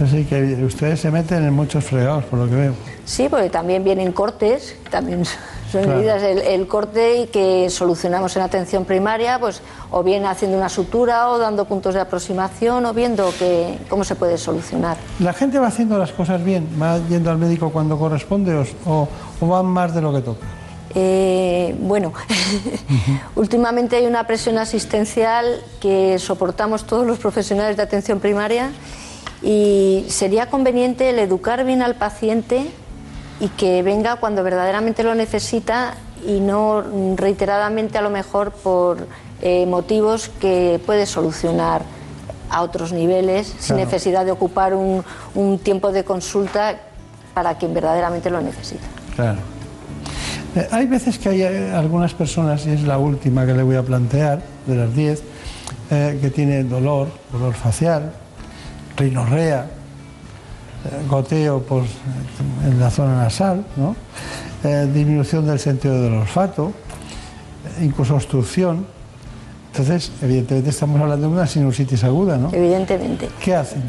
[0.03, 2.90] Así que ustedes se meten en muchos fregados, por lo que veo.
[3.05, 5.23] Sí, porque también vienen cortes, también
[5.71, 10.69] son medidas el, corte y que solucionamos en atención primaria, pues o bien haciendo una
[10.69, 14.97] sutura o dando puntos de aproximación o viendo que, cómo se puede solucionar.
[15.19, 16.67] ¿La gente va haciendo las cosas bien?
[16.81, 19.07] ¿Va yendo al médico cuando corresponde o,
[19.39, 20.45] o van más de lo que toca?
[20.93, 22.11] Eh, bueno,
[23.35, 28.71] últimamente hay una presión asistencial que soportamos todos los profesionales de atención primaria
[29.41, 32.67] y sería conveniente el educar bien al paciente
[33.41, 36.83] y que venga cuando verdaderamente lo necesita y no
[37.15, 39.07] reiteradamente a lo mejor por
[39.41, 41.81] eh, motivos que puede solucionar
[42.51, 45.03] a otros niveles sin necesidad de ocupar un,
[45.63, 46.75] tiempo de consulta
[47.33, 48.85] para quien verdaderamente lo necesita.
[49.15, 49.39] Claro.
[50.55, 53.77] Eh, hay veces que hay eh, algunas personas, y es la última que le voy
[53.77, 55.23] a plantear, de las 10,
[55.89, 58.13] que tienen dolor, dolor facial,
[58.95, 59.67] rinorrea,
[61.09, 61.89] goteo pues,
[62.65, 63.63] en la zona nasal,
[64.63, 66.71] eh, disminución del sentido del olfato,
[67.81, 68.85] incluso obstrucción.
[69.71, 72.49] Entonces, evidentemente estamos hablando de una sinusitis aguda, ¿no?
[72.51, 73.29] Evidentemente.
[73.39, 73.83] ¿Qué hacen?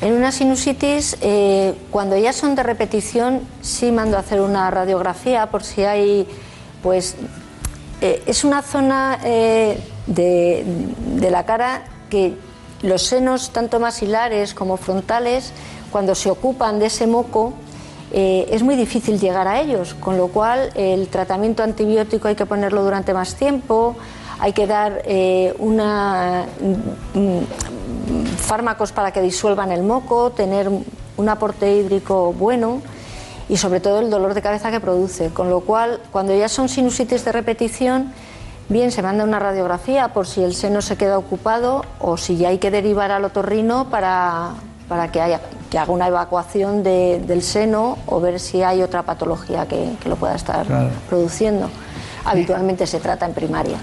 [0.00, 5.46] En una sinusitis, eh, cuando ya son de repetición, sí mando a hacer una radiografía
[5.50, 6.28] por si hay,
[6.82, 7.16] pues,
[8.00, 12.34] eh, es una zona de, de la cara que
[12.84, 15.52] los senos, tanto maxilares como frontales,
[15.90, 17.54] cuando se ocupan de ese moco,
[18.12, 22.46] eh, es muy difícil llegar a ellos, con lo cual el tratamiento antibiótico hay que
[22.46, 23.96] ponerlo durante más tiempo,
[24.38, 26.44] hay que dar eh, una,
[27.22, 32.82] mm, fármacos para que disuelvan el moco, tener un aporte hídrico bueno
[33.48, 36.68] y sobre todo el dolor de cabeza que produce, con lo cual cuando ya son
[36.68, 38.12] sinusitis de repetición,
[38.68, 42.48] Bien, se manda una radiografía por si el seno se queda ocupado o si ya
[42.48, 44.52] hay que derivar al otorrino para,
[44.88, 49.66] para que, haya, que haga una evacuación del seno o ver si hay otra patología
[49.66, 50.66] que, lo pueda estar
[51.10, 51.68] produciendo.
[52.24, 53.76] Habitualmente se trata en primaria.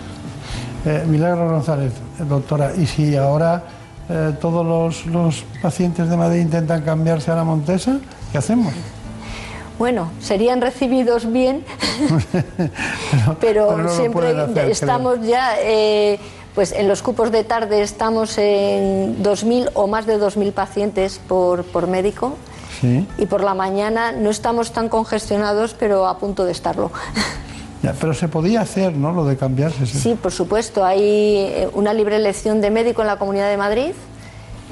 [0.83, 1.93] Eh, Milagro González,
[2.27, 3.63] doctora, ¿y si ahora
[4.09, 7.99] eh, todos los, los pacientes de Madrid intentan cambiarse a la Montesa,
[8.31, 8.73] qué hacemos?
[9.81, 11.65] Bueno, serían recibidos bien,
[13.41, 14.31] pero, siempre
[14.69, 16.19] estamos ya, eh,
[16.53, 21.63] pues en los cupos de tarde estamos en 2.000 o más de 2.000 pacientes por,
[21.63, 22.37] por médico.
[23.17, 26.91] Y por la mañana no estamos tan congestionados, pero a punto de estarlo.
[27.99, 29.11] pero se podía hacer, ¿no?
[29.13, 29.87] Lo de cambiarse.
[29.87, 30.85] Sí, por supuesto.
[30.85, 33.93] Hay eh, una libre elección de médico en la Comunidad de Madrid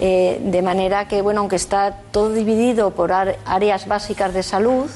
[0.02, 4.90] eh, de manera que, bueno, aunque está todo dividido por áreas básicas de salud,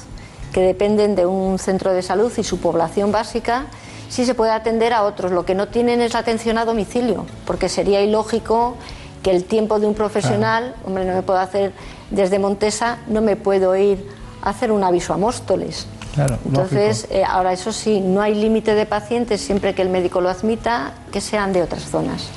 [0.54, 3.66] que dependen de un centro de salud y su población básica,
[4.08, 5.32] sí se puede atender a otros.
[5.32, 8.78] Lo que no tienen es la atención a domicilio, porque sería ilógico
[9.24, 11.74] que el tiempo de un profesional, hombre, no me puedo hacer
[12.12, 14.08] desde Montesa, no me puedo ir
[14.42, 15.88] a hacer un aviso a Móstoles.
[16.14, 20.22] Claro, Entonces, eh, ahora eso sí, no hay límite de pacientes siempre que el médico
[20.22, 22.28] lo admita, que sean de otras zonas.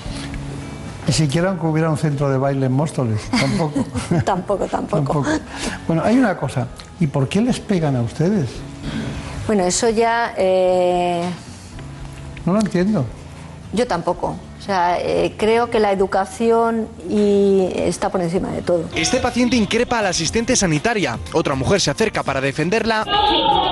[1.07, 3.85] Ni siquiera aunque hubiera un centro de baile en Móstoles, tampoco.
[4.25, 5.25] tampoco, tampoco.
[5.87, 6.67] Bueno, hay una cosa,
[6.99, 8.51] ¿y por qué les pegan a ustedes?
[9.47, 10.35] Bueno, eso ya...
[10.37, 11.23] Eh,
[12.45, 13.05] no lo entiendo.
[13.73, 14.37] Yo tampoco.
[14.59, 18.85] O sea, eh, creo que la educación y está por encima de todo.
[18.97, 21.21] Este paciente increpa a la asistente sanitaria.
[21.33, 23.07] Otra mujer se acerca para defenderla,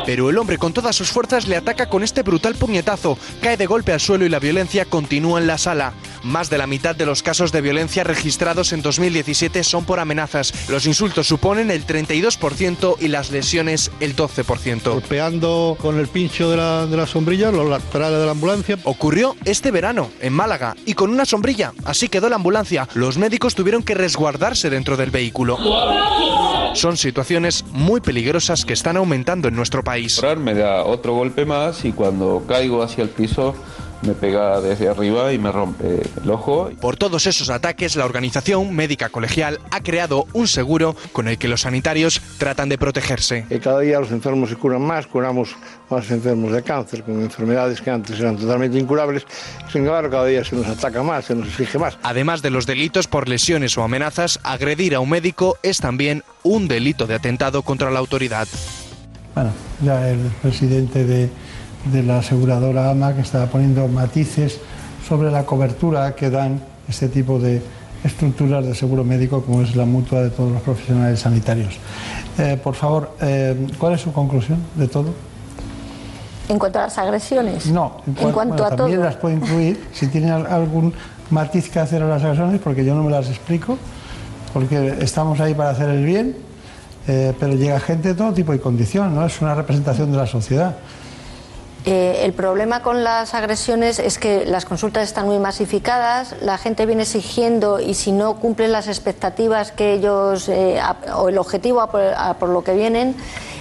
[0.06, 3.18] pero el hombre con todas sus fuerzas le ataca con este brutal puñetazo.
[3.40, 5.94] Cae de golpe al suelo y la violencia continúa en la sala.
[6.24, 10.70] Más de la mitad de los casos de violencia registrados en 2017 son por amenazas.
[10.70, 14.82] Los insultos suponen el 32% y las lesiones el 12%.
[14.84, 18.78] Golpeando con el pincho de la, de la sombrilla los laterales de la ambulancia.
[18.84, 21.74] Ocurrió este verano en Málaga y con una sombrilla.
[21.84, 22.88] Así quedó la ambulancia.
[22.94, 25.58] Los médicos tuvieron que resguardarse dentro del vehículo.
[26.74, 30.22] Son situaciones muy peligrosas que están aumentando en nuestro país.
[30.38, 33.54] Me da otro golpe más y cuando caigo hacia el piso
[34.04, 36.70] me pega desde arriba y me rompe el ojo.
[36.80, 41.48] Por todos esos ataques, la organización médica colegial ha creado un seguro con el que
[41.48, 43.46] los sanitarios tratan de protegerse.
[43.50, 45.56] Y cada día los enfermos se curan más, curamos
[45.90, 49.26] más enfermos de cáncer con enfermedades que antes eran totalmente incurables.
[49.72, 51.98] Sin embargo, cada día se nos ataca más, se nos exige más.
[52.02, 56.68] Además de los delitos por lesiones o amenazas, agredir a un médico es también un
[56.68, 58.48] delito de atentado contra la autoridad.
[59.34, 59.50] Bueno,
[59.82, 61.28] ya el presidente de
[61.92, 64.58] de la aseguradora AMA que está poniendo matices
[65.06, 67.62] sobre la cobertura que dan este tipo de
[68.02, 71.78] estructuras de seguro médico como es la mutua de todos los profesionales sanitarios.
[72.38, 75.08] Eh, por favor, eh, ¿cuál es su conclusión de todo?
[76.48, 77.66] En cuanto a las agresiones.
[77.66, 80.92] No, en, cuanto a también las puede incluir si tienen algún
[81.30, 83.78] matiz que hacer a las agresiones, porque yo no me las explico,
[84.52, 86.36] porque estamos ahí para hacer el bien,
[87.08, 89.24] eh, pero llega gente de todo tipo y condición, ¿no?
[89.24, 90.76] Es una representación de la sociedad.
[91.86, 96.86] Eh, el problema con las agresiones es que las consultas están muy masificadas, la gente
[96.86, 100.80] viene exigiendo y si no cumplen las expectativas que ellos eh,
[101.14, 103.14] o el objetivo por, lo que vienen,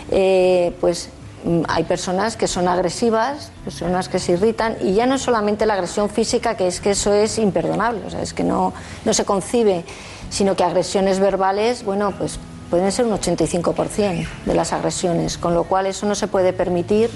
[0.09, 1.09] eh, pues
[1.43, 5.65] mm, hay personas que son agresivas, personas que se irritan y ya no es solamente
[5.65, 8.71] la agresión física, que es que eso es imperdonable, o sea, es que no,
[9.03, 9.83] no se concibe,
[10.29, 15.65] sino que agresiones verbales, bueno, pues pueden ser un 85% de las agresiones, con lo
[15.65, 17.09] cual eso no se puede permitir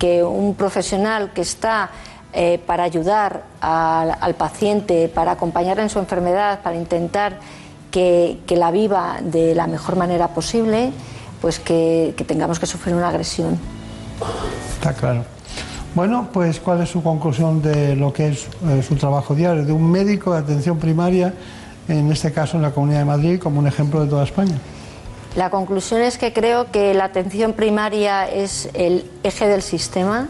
[0.00, 1.90] que un profesional que está
[2.32, 7.38] eh, para ayudar al, paciente, para acompañarle en su enfermedad, para intentar
[7.90, 10.90] que, la viva de la mejor manera posible,
[11.42, 13.58] pues que, tengamos que sufrir una agresión.
[14.72, 15.22] Está claro.
[15.94, 19.72] Bueno, pues ¿cuál es su conclusión de lo que es eh, su trabajo diario de
[19.72, 21.34] un médico de atención primaria,
[21.88, 24.56] en este caso en la Comunidad de Madrid, como un ejemplo de toda España?
[25.36, 30.28] La conclusión es que creo que la atención primaria es el eje del sistema,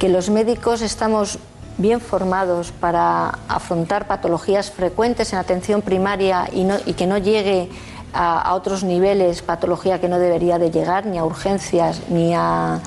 [0.00, 1.38] que los médicos estamos
[1.78, 7.70] bien formados para afrontar patologías frecuentes en atención primaria y, que no llegue
[8.12, 12.80] a, otros niveles patología que no debería de llegar ni a urgencias ni a,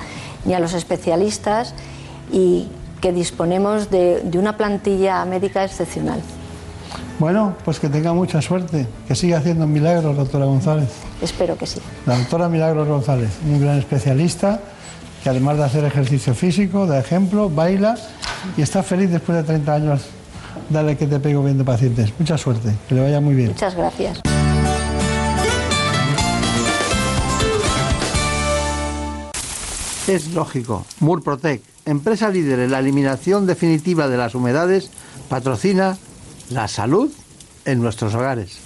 [0.44, 1.74] ni a los especialistas
[2.30, 2.68] y
[3.00, 6.20] que disponemos de una plantilla médica excepcional.
[7.18, 11.05] Bueno, pues que tenga mucha suerte, que siga haciendo milagros, doctora González.
[11.22, 11.80] Espero que sí.
[12.04, 14.60] La doctora Milagros González, un gran especialista,
[15.22, 17.96] que además de hacer ejercicio físico, de ejemplo, baila
[18.56, 20.02] y está feliz después de 30 años.
[20.68, 22.12] Dale que te pego viendo pacientes.
[22.18, 23.48] Mucha suerte, que le vaya muy bien.
[23.48, 24.20] Muchas gracias.
[30.06, 30.86] Es lógico.
[31.00, 34.90] Murprotec, empresa líder en la eliminación definitiva de las humedades,
[35.28, 35.98] patrocina
[36.50, 37.10] la salud
[37.64, 38.65] en nuestros hogares.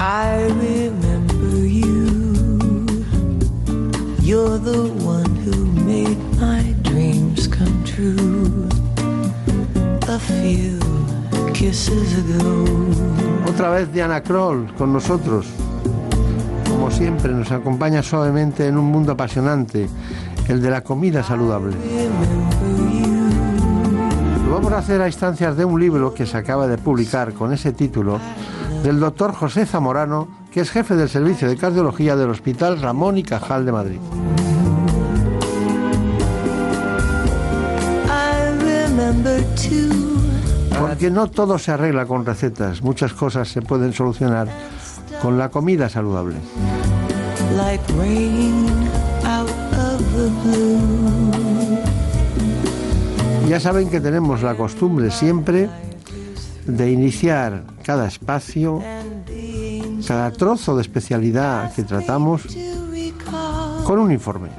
[0.00, 2.86] I remember you.
[4.22, 8.68] You're the one who made my dreams come true.
[10.06, 10.78] A few
[11.52, 12.64] kisses ago.
[13.48, 15.46] Otra vez Diana Kroll con nosotros.
[16.68, 19.88] Como siempre, nos acompaña suavemente en un mundo apasionante,
[20.46, 21.74] el de la comida saludable.
[22.92, 23.18] You.
[24.48, 27.72] vamos a hacer a instancias de un libro que se acaba de publicar con ese
[27.72, 28.18] título
[28.82, 33.22] del doctor José Zamorano, que es jefe del Servicio de Cardiología del Hospital Ramón y
[33.22, 33.98] Cajal de Madrid.
[40.80, 44.48] Porque no todo se arregla con recetas, muchas cosas se pueden solucionar
[45.20, 46.36] con la comida saludable.
[53.48, 55.68] Ya saben que tenemos la costumbre siempre
[56.68, 58.82] de iniciar cada espacio,
[60.06, 62.42] cada trozo de especialidad que tratamos
[63.84, 64.50] con un informe.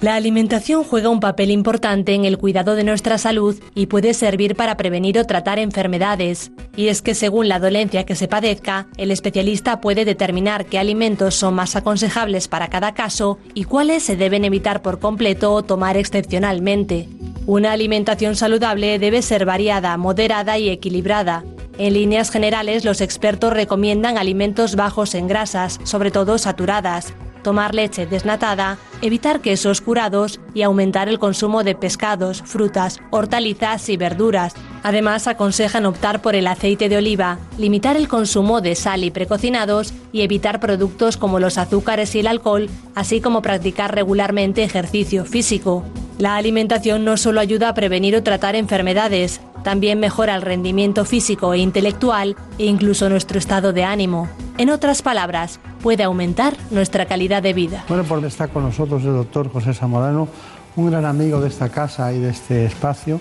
[0.00, 4.54] La alimentación juega un papel importante en el cuidado de nuestra salud y puede servir
[4.54, 6.52] para prevenir o tratar enfermedades.
[6.76, 11.34] Y es que según la dolencia que se padezca, el especialista puede determinar qué alimentos
[11.34, 15.96] son más aconsejables para cada caso y cuáles se deben evitar por completo o tomar
[15.96, 17.08] excepcionalmente.
[17.46, 21.44] Una alimentación saludable debe ser variada, moderada y equilibrada.
[21.76, 28.06] En líneas generales, los expertos recomiendan alimentos bajos en grasas, sobre todo saturadas, tomar leche
[28.06, 34.54] desnatada, evitar quesos curados y aumentar el consumo de pescados, frutas, hortalizas y verduras.
[34.82, 39.92] Además, aconsejan optar por el aceite de oliva, limitar el consumo de sal y precocinados
[40.12, 45.84] y evitar productos como los azúcares y el alcohol, así como practicar regularmente ejercicio físico.
[46.18, 51.52] La alimentación no solo ayuda a prevenir o tratar enfermedades, también mejora el rendimiento físico
[51.54, 54.28] e intelectual e incluso nuestro estado de ánimo.
[54.56, 57.84] En otras palabras, puede aumentar nuestra calidad de vida.
[57.88, 60.28] Bueno, porque está con nosotros el doctor José Zamorano,
[60.74, 63.20] un gran amigo de esta casa y de este espacio.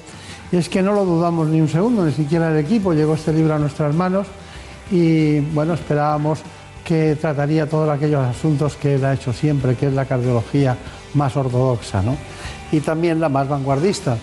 [0.52, 2.93] Y es que no lo dudamos ni un segundo, ni siquiera el equipo.
[2.93, 4.28] Llegó este libro a nuestras manos
[4.91, 6.39] y bueno, esperábamos
[6.86, 10.78] que trataría todos aquellos asuntos que él ha hecho siempre, que es la cardiología
[11.16, 12.16] más ortodoxa ¿no?
[12.72, 14.18] y también la más vanguardista.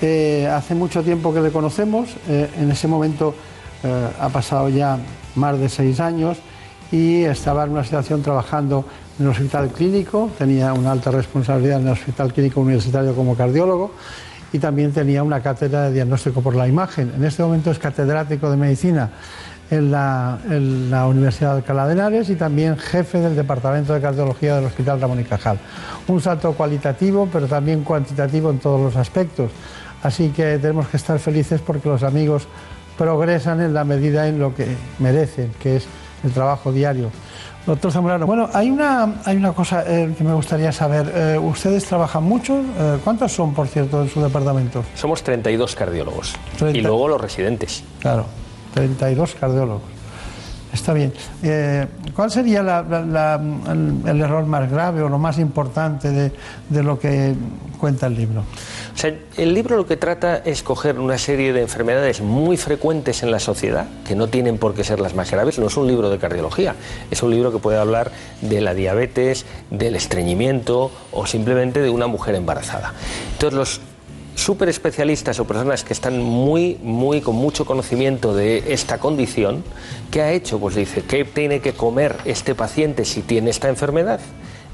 [0.00, 3.34] Eh, hace mucho tiempo que le conocemos, eh, en ese momento
[3.82, 4.98] eh, ha pasado ya
[5.34, 6.38] más de seis años
[6.90, 8.86] y estaba en una situación trabajando
[9.18, 13.92] en el hospital clínico, tenía una alta responsabilidad en el hospital clínico universitario como cardiólogo
[14.52, 17.12] y también tenía una cátedra de diagnóstico por la imagen.
[17.16, 19.10] En este momento es catedrático de medicina
[19.70, 20.38] en la,
[21.08, 25.20] Universidad de Alcalá de Henares y también jefe del Departamento de Cardiología del Hospital Ramón
[25.20, 25.58] y Cajal.
[26.06, 29.50] Un salto cualitativo, pero también cuantitativo en todos los aspectos.
[30.02, 32.48] Así que tenemos que estar felices porque los amigos
[32.96, 34.66] progresan en la medida en lo que
[34.98, 35.86] merecen, que es
[36.24, 37.10] el trabajo diario.
[37.68, 41.12] Doctor Zamorano, bueno, hay una, hay una cosa eh, que me gustaría saber.
[41.14, 42.58] Eh, ¿Ustedes trabajan mucho?
[42.60, 44.82] Eh, ¿Cuántos son, por cierto, en su departamento?
[44.94, 46.34] Somos 32 cardiólogos.
[46.72, 47.84] Y luego los residentes.
[48.00, 48.24] Claro,
[48.72, 49.82] 32 cardiólogos.
[50.72, 51.12] Está bien.
[52.16, 56.32] ¿Cuál sería el, error más grave o lo más importante de,
[56.70, 57.34] de lo que
[57.78, 58.44] cuenta el libro?
[59.04, 63.38] El libro lo que trata es coger una serie de enfermedades muy frecuentes en la
[63.38, 65.58] sociedad, que no tienen por qué ser las más graves.
[65.58, 66.74] No es un libro de cardiología,
[67.10, 72.08] es un libro que puede hablar de la diabetes, del estreñimiento o simplemente de una
[72.08, 72.92] mujer embarazada.
[73.34, 73.80] Entonces, los
[74.34, 79.62] super especialistas o personas que están muy, muy con mucho conocimiento de esta condición,
[80.10, 80.58] ¿qué ha hecho?
[80.58, 84.20] Pues dice, ¿qué tiene que comer este paciente si tiene esta enfermedad?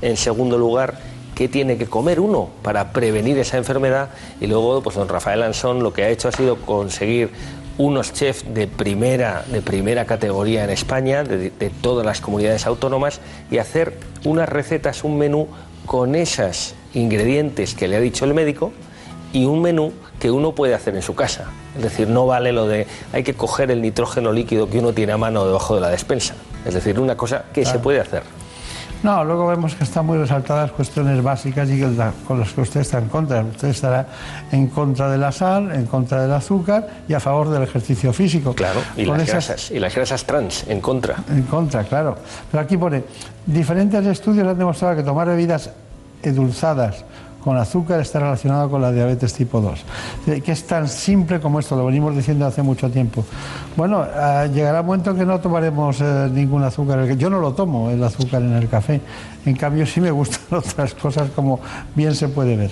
[0.01, 0.99] En segundo lugar,
[1.35, 4.11] qué tiene que comer uno para prevenir esa enfermedad
[4.41, 7.30] y luego pues don Rafael Ansón lo que ha hecho ha sido conseguir
[7.76, 13.20] unos chefs de primera, de primera categoría en España, de, todas las comunidades autónomas,
[13.51, 15.49] y hacer unas recetas, un menú
[15.87, 18.72] con esos ingredientes que le ha dicho el médico
[19.32, 21.51] y un menú que uno puede hacer en su casa.
[21.76, 25.12] Es decir, no vale lo de hay que coger el nitrógeno líquido que uno tiene
[25.12, 26.35] a mano debajo de la despensa.
[26.64, 28.22] Es decir, una cosa que se puede hacer.
[29.05, 31.78] No, luego vemos que están muy resaltadas cuestiones básicas y
[32.26, 33.42] con las que usted está en contra.
[33.42, 34.07] Usted estará
[34.50, 38.55] en contra de la sal, en contra del azúcar y a favor del ejercicio físico.
[38.55, 41.16] Claro, y, las, grasas, y las grasas trans, en contra.
[41.28, 42.16] En contra, claro.
[42.50, 43.05] Pero aquí pone,
[43.44, 45.68] diferentes estudios han demostrado que tomar bebidas
[46.22, 47.05] edulzadas
[47.45, 49.84] con azúcar está relacionado con la diabetes tipo 2.
[50.42, 53.22] Que es tan simple como esto, lo venimos diciendo hace mucho tiempo.
[53.76, 57.07] Bueno, ah, llegará un momento que no tomaremos eh, ningún azúcar.
[57.16, 58.99] Yo no lo tomo, el azúcar en el café.
[59.45, 61.61] En cambio, sí me gustan otras cosas, como
[61.95, 62.70] bien se puede ver.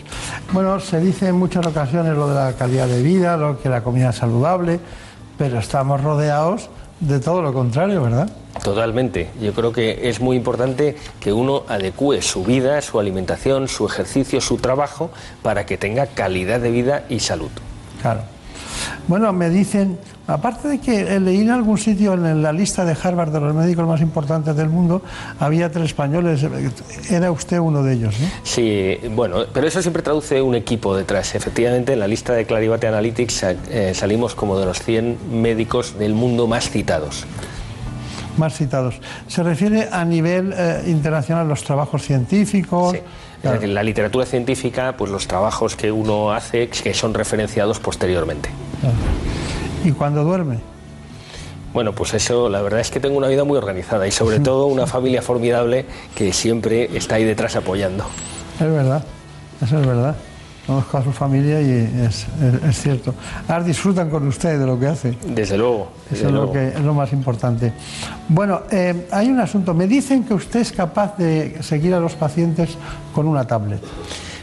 [0.53, 3.83] Bueno, se dice en muchas ocasiones lo de la calidad de vida, lo que la
[3.83, 4.81] comida es saludable,
[5.37, 6.71] pero estamos rodeados
[7.03, 8.31] de todo lo contrario, ¿verdad?
[8.63, 9.31] Totalmente.
[9.41, 14.41] Yo creo que es muy importante que uno adecue su vida, su alimentación, su ejercicio,
[14.41, 15.11] su trabajo
[15.43, 17.51] para que tenga calidad de vida y salud.
[18.01, 18.21] Claro.
[19.09, 23.31] Bueno, me dicen, aparte de que leí en algún sitio en la lista de Harvard
[23.31, 25.03] de los médicos más importantes del mundo,
[25.39, 26.47] había tres españoles,
[27.11, 28.29] era usted uno de ellos, ¿no?
[28.43, 31.35] Sí, bueno, pero eso siempre traduce un equipo detrás.
[31.35, 36.15] Efectivamente, en la lista de Clarivate Analytics eh, salimos como de los 100 médicos del
[36.15, 37.27] mundo más citados
[38.37, 38.95] más citados.
[39.27, 42.93] ¿Se refiere a nivel eh, internacional los trabajos científicos?
[42.93, 43.67] Sí.
[43.67, 48.49] la literatura científica, pues los trabajos que uno hace que son referenciados posteriormente.
[49.85, 50.59] ¿Y cuando duerme?
[51.73, 54.67] Bueno, pues eso, la verdad es que tengo una vida muy organizada y sobre todo
[54.67, 58.05] una familia formidable que siempre está ahí detrás apoyando.
[58.61, 59.05] Es verdad,
[59.61, 60.17] eso es verdad
[60.67, 62.27] conozco a su familia y es,
[62.81, 63.15] cierto.
[63.49, 65.17] Ahora disfrutan con usted de lo que hace.
[65.27, 65.93] Desde luego.
[66.11, 67.73] Eso es, Lo que, es lo más importante.
[68.29, 69.75] Bueno, eh, hay un asunto.
[69.75, 72.77] Me dicen que usted es capaz de seguir a los pacientes
[73.15, 73.81] con una tablet.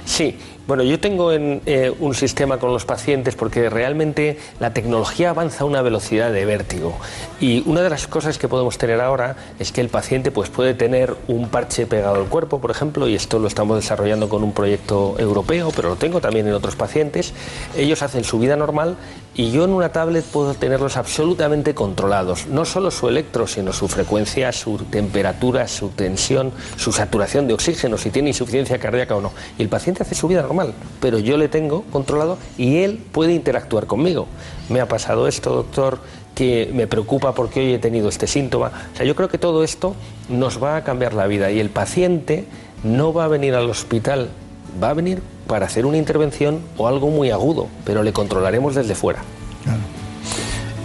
[0.06, 0.38] Sí,
[0.70, 5.64] bueno, yo tengo en, eh, un sistema con los pacientes porque realmente la tecnología avanza
[5.64, 6.96] a una velocidad de vértigo.
[7.40, 10.76] Y una de las cosas que podemos tener ahora es que el paciente pues, puede
[10.76, 14.52] tener un parche pegado al cuerpo, por ejemplo, y esto lo estamos desarrollando con un
[14.52, 17.34] proyecto europeo, pero lo tengo también en otros pacientes.
[17.76, 18.96] Ellos hacen su vida normal
[19.34, 22.46] y yo en una tablet puedo tenerlos absolutamente controlados.
[22.46, 27.98] No solo su electro, sino su frecuencia, su temperatura, su tensión, su saturación de oxígeno,
[27.98, 29.32] si tiene insuficiencia cardíaca o no.
[29.58, 30.59] Y el paciente hace su vida normal
[31.00, 34.28] pero yo le tengo controlado y él puede interactuar conmigo.
[34.70, 36.00] Me ha pasado esto, doctor,
[36.36, 38.72] que me preocupa porque hoy he tenido este síntoma.
[38.94, 39.96] O sea, yo creo que todo esto
[40.30, 42.46] nos va a cambiar la vida y el paciente
[42.84, 44.30] no va a venir al hospital,
[44.82, 48.96] va a venir para hacer una intervención o algo muy agudo, pero le controlaremos desde
[48.96, 49.20] fuera.
[49.64, 49.80] Claro.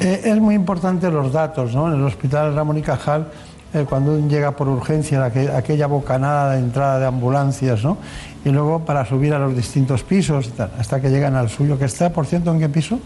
[0.01, 1.87] Eh, es muy importante los datos, ¿no?
[1.87, 3.29] En el hospital Ramón y Cajal,
[3.75, 7.99] eh, cuando llega por urgencia, aquella bocanada de entrada de ambulancias, ¿no?
[8.45, 12.13] y luego para subir a los distintos pisos hasta que llegan al suyo, que está,
[12.13, 12.99] por cierto, ¿en qué piso?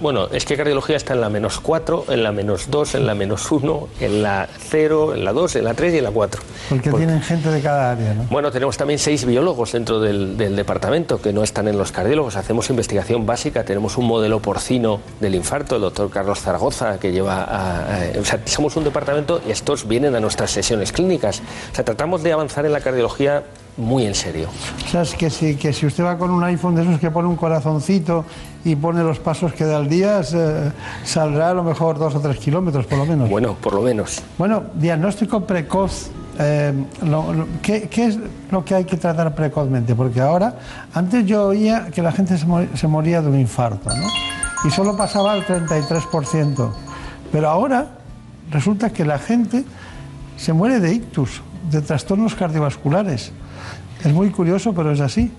[0.00, 3.14] bueno, es que cardiología está en la menos 4, en la menos 2, en la
[3.14, 6.42] menos 1, en la 0, en la 2, en la 3 y en la 4.
[6.68, 8.24] Porque tienen gente de cada área, ¿no?
[8.30, 12.36] Bueno, tenemos también seis biólogos dentro del, departamento que no están en los cardiólogos.
[12.36, 17.44] Hacemos investigación básica, tenemos un modelo porcino del infarto, el doctor Carlos Zaragoza, que lleva
[17.44, 21.42] a, O sea, somos un departamento y estos vienen a nuestras sesiones clínicas.
[21.72, 23.42] O sea, tratamos de avanzar en la cardiología
[23.76, 24.48] muy en serio.
[24.86, 27.10] O sea, es que si, que si usted va con un iPhone de esos que
[27.10, 28.24] pone un corazoncito
[28.64, 30.22] y pone los pasos que da al día,
[31.04, 33.28] saldrá a lo mejor dos o tres kilómetros por lo menos.
[33.28, 34.22] Bueno, por lo menos.
[34.38, 36.10] Bueno, diagnóstico precoz.
[36.38, 36.72] Eh,
[37.62, 38.18] ¿qué, es
[38.50, 39.94] lo que hay que tratar precozmente?
[39.94, 40.54] Porque ahora,
[40.94, 44.06] antes yo oía que la gente se, moría de un infarto, ¿no?
[44.64, 46.70] Y solo pasaba al 33%.
[47.32, 47.99] Pero ahora
[48.50, 49.64] resulta que la gente
[50.36, 53.32] se muere de ictus, de trastornos cardiovasculares.
[54.04, 55.30] Es muy curioso, pero es así.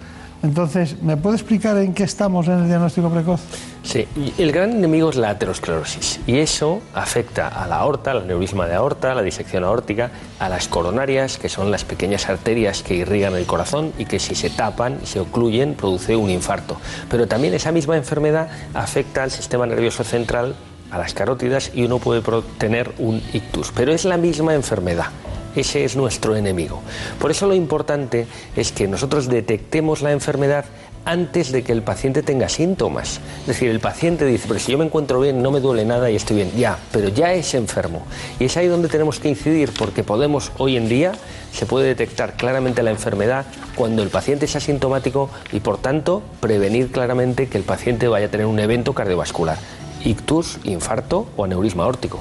[0.44, 3.42] Entonces, ¿me puede explicar en qué estamos en el diagnóstico precoz?
[3.84, 4.08] Sí,
[4.40, 8.74] el gran enemigo es la aterosclerosis y eso afecta a la aorta, al neurisma de
[8.74, 10.10] aorta, a la disección aórtica,
[10.40, 14.34] a las coronarias, que son las pequeñas arterias que irrigan el corazón y que si
[14.34, 16.78] se tapan, se ocluyen, produce un infarto.
[17.10, 20.56] Pero también esa misma enfermedad afecta al sistema nervioso central,
[20.92, 22.22] a las carótidas y uno puede
[22.58, 23.72] tener un ictus.
[23.76, 25.08] Pero es la misma enfermedad.
[25.56, 26.82] Ese es nuestro enemigo.
[27.20, 30.66] Por eso lo importante es que nosotros detectemos la enfermedad
[31.04, 33.20] antes de que el paciente tenga síntomas.
[33.42, 36.10] Es decir, el paciente dice, pero si yo me encuentro bien, no me duele nada
[36.10, 36.52] y estoy bien.
[36.56, 38.04] Ya, pero ya es enfermo.
[38.40, 41.14] Y es ahí donde tenemos que incidir porque podemos, hoy en día,
[41.52, 46.92] se puede detectar claramente la enfermedad cuando el paciente es asintomático y, por tanto, prevenir
[46.92, 49.58] claramente que el paciente vaya a tener un evento cardiovascular,
[50.06, 52.20] ictus, infarto o aneurisma órtico.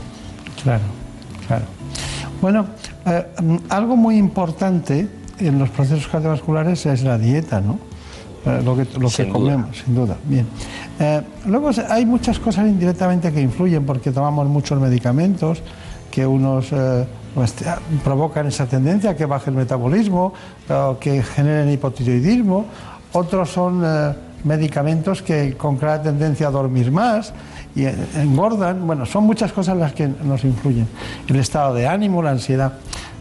[0.62, 0.82] Claro,
[1.46, 1.64] claro.
[2.40, 2.66] Bueno,
[3.06, 5.08] eh, mm, algo muy importante
[5.38, 7.78] en los procesos cardiovasculares es la dieta, ¿no?
[8.46, 10.16] Eh, lo que, lo que comemos, sin duda.
[10.24, 10.46] Bien.
[10.98, 15.62] Eh, luego hay muchas cosas indirectamente que influyen porque tomamos muchos medicamentos
[16.10, 16.70] que unos
[17.34, 17.54] pues,
[18.02, 20.32] provocan esa tendencia a que baje el metabolismo,
[20.98, 22.64] que generen hipotiroidismo.
[23.12, 23.84] Otros son
[24.42, 27.32] medicamentos que con clara tendencia a dormir más
[27.74, 28.86] y engordan.
[28.86, 30.86] Bueno, son muchas cosas las que nos influyen.
[31.28, 32.72] El estado de ánimo, la ansiedad.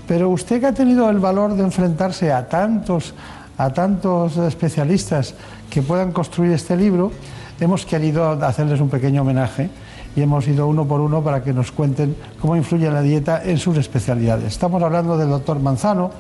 [0.08, 3.14] Pero usted que ha tenido el valor de enfrentarse a tantos,
[3.58, 5.36] a tantos especialistas
[5.70, 7.12] que puedan construir este libro,
[7.60, 9.70] hemos querido hacerles un pequeño homenaje
[10.16, 13.58] y hemos ido uno por uno para que nos cuenten cómo influye la dieta en
[13.58, 14.45] sus especialidades.
[14.45, 16.12] Estamos hablando del doctor Manzano,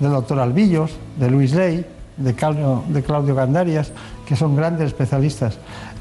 [0.00, 3.92] del doctor Albillos, de Luis Ley, de Claudio, de Claudio Gandarias,
[4.26, 5.58] que son grandes especialistas.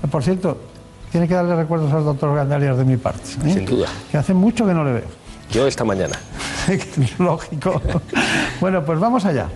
[0.10, 0.58] Por cierto,
[1.12, 3.30] tiene que darle recuerdos al doctor Gandarias de mi parte.
[3.46, 3.54] ¿eh?
[3.54, 3.88] Sin duda.
[4.12, 5.08] Que hace mucho que no le veo.
[5.52, 6.20] Yo esta mañana.
[7.20, 7.82] Lógico.
[8.62, 9.48] bueno, pues vamos allá.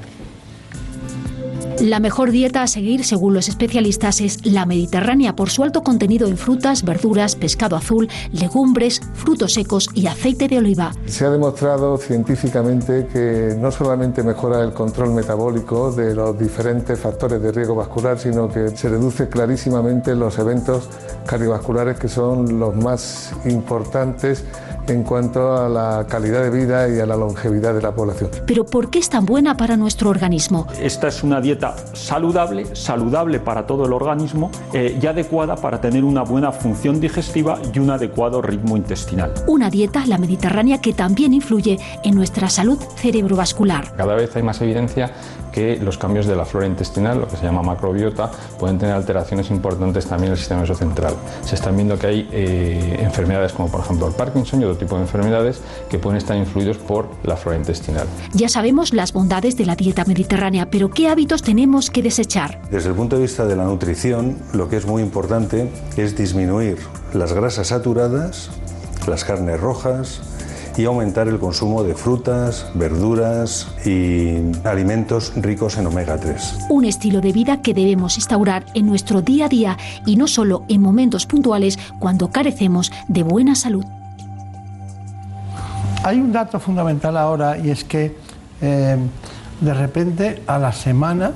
[1.84, 6.30] La mejor dieta a seguir, según los especialistas, es la mediterránea por su alto contenido
[6.30, 10.94] en frutas, verduras, pescado azul, legumbres, frutos secos y aceite de oliva.
[11.08, 17.42] Se ha demostrado científicamente que no solamente mejora el control metabólico de los diferentes factores
[17.42, 20.88] de riesgo vascular, sino que se reduce clarísimamente los eventos
[21.26, 24.46] cardiovasculares que son los más importantes
[24.88, 28.30] en cuanto a la calidad de vida y a la longevidad de la población.
[28.46, 30.68] Pero ¿por qué es tan buena para nuestro organismo?
[30.80, 36.04] Esta es una dieta saludable, saludable para todo el organismo eh, y adecuada para tener
[36.04, 39.34] una buena función digestiva y un adecuado ritmo intestinal.
[39.48, 43.94] Una dieta, la mediterránea, que también influye en nuestra salud cerebrovascular.
[43.96, 45.12] Cada vez hay más evidencia
[45.52, 49.52] que los cambios de la flora intestinal, lo que se llama macrobiota, pueden tener alteraciones
[49.52, 51.14] importantes también en el sistema nervioso central.
[51.44, 54.95] Se están viendo que hay eh, enfermedades como por ejemplo el Parkinson y otro tipo
[54.95, 58.07] de enfermedades que pueden estar influidos por la flora intestinal.
[58.34, 62.61] Ya sabemos las bondades de la dieta mediterránea, pero ¿qué hábitos tenemos que desechar?
[62.71, 66.78] Desde el punto de vista de la nutrición, lo que es muy importante es disminuir
[67.13, 68.49] las grasas saturadas,
[69.07, 70.21] las carnes rojas,
[70.78, 76.57] y aumentar el consumo de frutas, verduras y alimentos ricos en omega 3.
[76.69, 80.63] Un estilo de vida que debemos instaurar en nuestro día a día y no solo
[80.69, 83.86] en momentos puntuales cuando carecemos de buena salud.
[86.04, 88.14] Hay un dato fundamental ahora y es que
[88.62, 88.97] eh,
[89.62, 91.32] de repente a la semana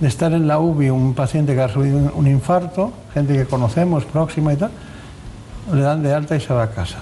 [0.00, 4.06] de estar en la UBI un paciente que ha sufrido un infarto, gente que conocemos
[4.06, 4.70] próxima y tal,
[5.74, 7.00] le dan de alta y se va a casa.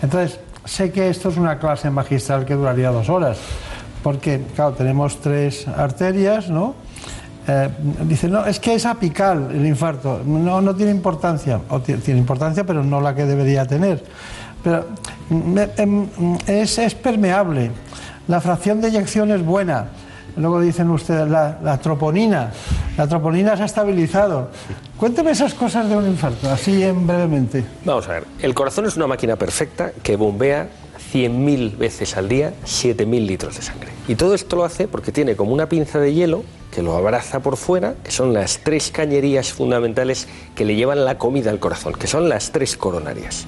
[0.00, 3.38] Entonces, sé que esto es una clase magistral que duraría dos horas,
[4.04, 6.74] porque, claro, tenemos tres arterias, ¿no?
[7.48, 7.68] Eh,
[8.04, 12.64] dice, no, es que es apical el infarto, no, no tiene importancia, o tiene importancia,
[12.64, 14.04] pero no la que debería tener.
[14.62, 14.86] Pero
[16.46, 17.70] es, es permeable,
[18.26, 19.88] la fracción de eyección es buena,
[20.38, 22.52] Luego dicen ustedes la, troponina.
[22.96, 24.50] La troponina se ha estabilizado.
[24.96, 27.64] Cuénteme esas cosas de un infarto, así en brevemente.
[27.84, 28.24] Vamos a ver.
[28.40, 30.68] El corazón es una máquina perfecta que bombea
[31.12, 33.88] 100.000 veces al día 7.000 litros de sangre.
[34.08, 37.40] Y todo esto lo hace porque tiene como una pinza de hielo que lo abraza
[37.40, 41.94] por fuera, que son las tres cañerías fundamentales que le llevan la comida al corazón,
[41.94, 43.46] que son las tres coronarias.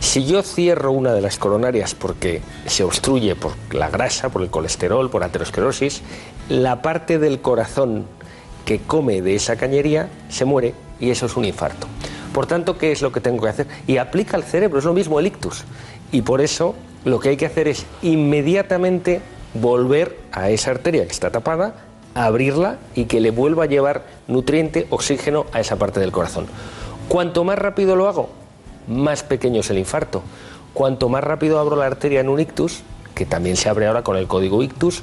[0.00, 4.50] Si yo cierro una de las coronarias porque se obstruye por la grasa, por el
[4.50, 6.02] colesterol, por aterosclerosis,
[6.48, 8.06] la parte del corazón
[8.64, 11.86] que come de esa cañería se muere y eso es un infarto.
[12.32, 13.66] Por tanto, ¿qué es lo que tengo que hacer?
[13.86, 15.64] Y aplica al cerebro, es lo mismo el ictus.
[16.10, 16.74] Y por eso
[17.04, 19.20] lo que hay que hacer es inmediatamente
[19.54, 21.74] volver a esa arteria que está tapada,
[22.14, 26.46] abrirla y que le vuelva a llevar nutriente, oxígeno a esa parte del corazón.
[27.08, 28.30] Cuanto más rápido lo hago,
[28.88, 30.22] más pequeño es el infarto.
[30.72, 32.82] Cuanto más rápido abro la arteria en un ictus,
[33.14, 35.02] que también se abre ahora con el código ictus,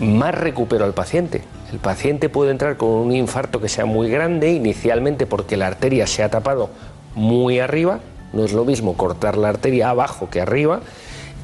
[0.00, 1.42] más recupero al paciente.
[1.72, 6.06] El paciente puede entrar con un infarto que sea muy grande inicialmente porque la arteria
[6.06, 6.70] se ha tapado
[7.14, 8.00] muy arriba,
[8.32, 10.80] no es lo mismo cortar la arteria abajo que arriba,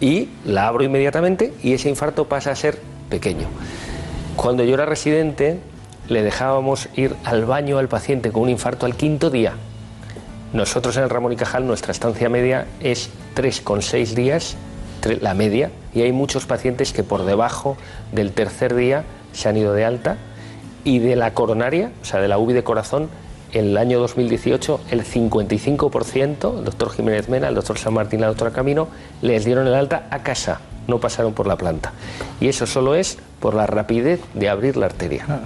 [0.01, 2.79] y la abro inmediatamente y ese infarto pasa a ser
[3.09, 3.49] pequeño.
[4.37, 5.59] Cuando yo era residente,
[6.09, 9.55] le dejábamos ir al baño al paciente con un infarto al quinto día.
[10.53, 14.57] Nosotros en el Ramón y Cajal, nuestra estancia media es 3,6 días,
[15.21, 17.77] la media, y hay muchos pacientes que por debajo
[18.13, 20.17] del tercer día se han ido de alta
[20.85, 23.09] y de la coronaria, o sea, de la UBI de corazón,
[23.53, 28.29] en el año 2018 el 55%, el doctor Jiménez Mena, el doctor San Martín, la
[28.29, 28.89] doctora Camino,
[29.23, 31.93] les dieron el alta a casa, no pasaron por la planta.
[32.41, 35.25] Y eso solo es por la rapidez de abrir la arteria.
[35.25, 35.43] Claro,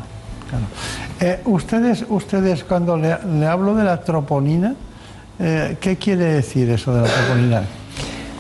[1.21, 3.13] eh, ustedes, ustedes, cuando le,
[3.47, 4.75] hablo de la troponina,
[5.39, 7.63] eh, ¿qué quiere decir eso de la troponina?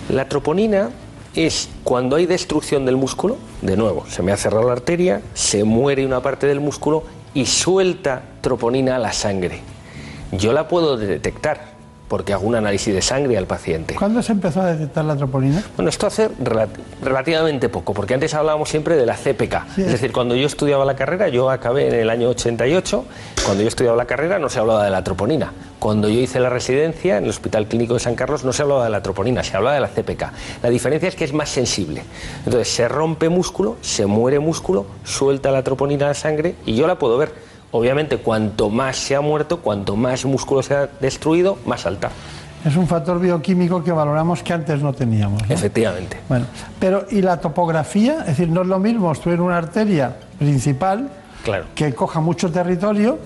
[0.08, 0.90] La troponina
[1.34, 5.62] es cuando hay destrucción del músculo, de nuevo, se me ha cerrado la arteria, se
[5.64, 7.04] muere una parte del músculo
[7.35, 9.61] y suelta troponina a la sangre.
[10.33, 11.69] Yo la puedo detectar
[12.11, 13.94] porque hago un análisis de sangre al paciente.
[13.94, 15.62] ¿Cuándo se empezó a detectar la troponina?
[15.76, 16.28] Bueno, esto hace
[17.00, 19.78] relativamente poco, porque antes hablábamos siempre de la CPK.
[19.78, 23.04] es decir, cuando yo estudiaba la carrera, yo acabé en el año 88,
[23.44, 25.52] cuando yo estudiaba la carrera no se hablaba de la troponina.
[25.78, 28.82] Cuando yo hice la residencia en el Hospital Clínico de San Carlos no se hablaba
[28.82, 30.32] de la troponina, se hablaba de la CPK.
[30.64, 32.02] La diferencia es que es más sensible.
[32.44, 36.88] Entonces se rompe músculo, se muere músculo, suelta la troponina a la sangre y yo
[36.88, 41.58] la puedo ver Obviamente, cuanto más se ha muerto, cuanto más músculo se ha destruido,
[41.66, 42.10] más alta.
[42.64, 45.42] Es un factor bioquímico que valoramos que antes no teníamos.
[45.48, 46.18] Efectivamente.
[46.28, 46.46] Bueno,
[46.78, 48.20] pero ¿y la topografía?
[48.20, 51.08] Es decir, no es lo mismo obstruir una arteria principal
[51.42, 51.66] claro.
[51.74, 53.18] que coja mucho territorio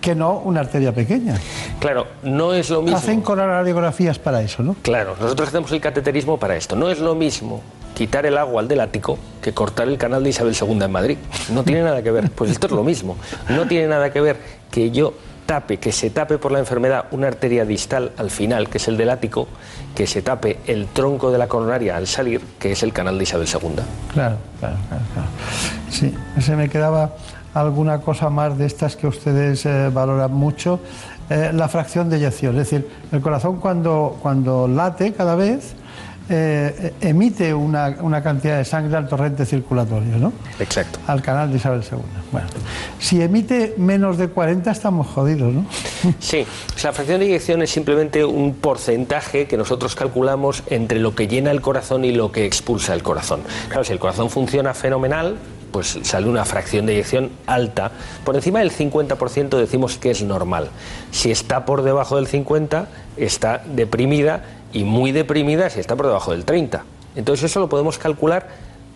[0.00, 1.36] que no una arteria pequeña.
[1.78, 2.98] Claro, no es lo mismo.
[2.98, 4.76] Hacen radiografías para eso, ¿no?
[4.82, 6.76] Claro, nosotros hacemos el cateterismo para esto.
[6.76, 7.62] No es lo mismo
[7.94, 11.18] quitar el agua al del ático que cortar el canal de Isabel II en Madrid.
[11.52, 12.30] No tiene nada que ver.
[12.30, 13.16] Pues esto es lo mismo.
[13.48, 14.38] No tiene nada que ver
[14.70, 15.14] que yo
[15.46, 18.96] tape, que se tape por la enfermedad una arteria distal al final, que es el
[18.96, 19.46] del ático,
[19.94, 23.24] que se tape el tronco de la coronaria al salir, que es el canal de
[23.24, 23.70] Isabel II.
[24.12, 25.04] Claro, claro, claro.
[25.12, 25.28] claro.
[25.90, 27.10] Sí, se me quedaba
[27.52, 30.80] alguna cosa más de estas que ustedes eh, valoran mucho.
[31.30, 35.74] Eh, la fracción de eyección, es decir, el corazón cuando, cuando late cada vez,
[36.28, 40.32] eh, emite una, una, cantidad de sangre al torrente circulatorio, ¿no?
[40.58, 40.98] Exacto.
[41.06, 41.98] Al canal de Isabel II.
[42.32, 42.46] Bueno,
[42.98, 45.66] si emite menos de 40 estamos jodidos, ¿no?
[46.18, 46.46] Sí,
[46.82, 51.50] la fracción de eyección es simplemente un porcentaje que nosotros calculamos entre lo que llena
[51.50, 53.40] el corazón y lo que expulsa el corazón.
[53.68, 55.36] Claro, si el corazón funciona fenomenal,
[55.74, 57.90] pues sale una fracción de eyección alta.
[58.24, 60.68] Por encima del 50% decimos que es normal.
[61.10, 64.44] Si está por debajo del 50, está deprimida
[64.74, 66.84] y muy deprimida si está por debajo del 30.
[67.16, 68.48] Entonces eso lo podemos calcular,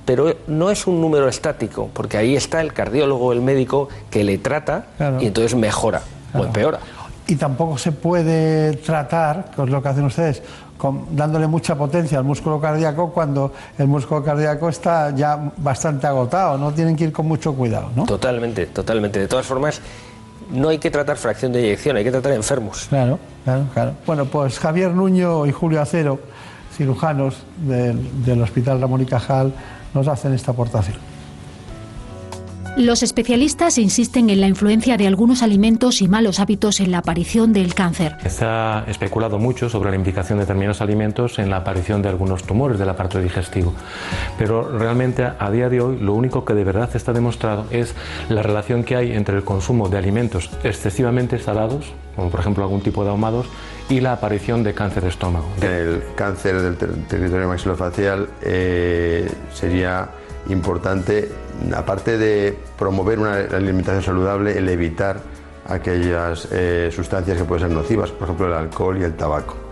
[0.04, 4.36] pero no es un número estático, porque ahí está el cardiólogo, el médico que le
[4.38, 5.22] trata claro.
[5.22, 6.02] y entonces mejora
[6.32, 6.44] claro.
[6.44, 6.80] o empeora.
[7.26, 10.42] Y tampoco se puede tratar, que es lo que hacen ustedes,
[10.76, 16.56] con, dándole mucha potencia al músculo cardíaco cuando el músculo cardíaco está ya bastante agotado,
[16.58, 18.04] no tienen que ir con mucho cuidado, ¿no?
[18.04, 19.20] Totalmente, totalmente.
[19.20, 19.80] De todas formas,
[20.50, 22.86] no hay que tratar fracción de eyección, hay que tratar enfermos.
[22.88, 23.92] Claro, claro, claro.
[24.06, 26.20] Bueno, pues Javier Nuño y Julio Acero,
[26.76, 29.52] cirujanos del, del Hospital Ramón y Cajal,
[29.94, 30.96] nos hacen esta aportación.
[32.78, 37.52] Los especialistas insisten en la influencia de algunos alimentos y malos hábitos en la aparición
[37.52, 38.16] del cáncer.
[38.30, 42.44] Se ha especulado mucho sobre la implicación de determinados alimentos en la aparición de algunos
[42.44, 43.74] tumores del aparato digestivo,
[44.38, 47.96] pero realmente a día de hoy lo único que de verdad está demostrado es
[48.28, 52.82] la relación que hay entre el consumo de alimentos excesivamente salados, como por ejemplo algún
[52.82, 53.46] tipo de ahumados,
[53.88, 55.48] y la aparición de cáncer de estómago.
[55.62, 60.10] El cáncer del ter territorio maxilofacial eh, sería
[60.48, 61.28] importante,
[61.74, 65.20] aparte de promover una alimentación saludable, el evitar
[65.66, 69.67] aquellas eh, sustancias que pueden ser nocivas, por ejemplo el alcohol y el tabaco.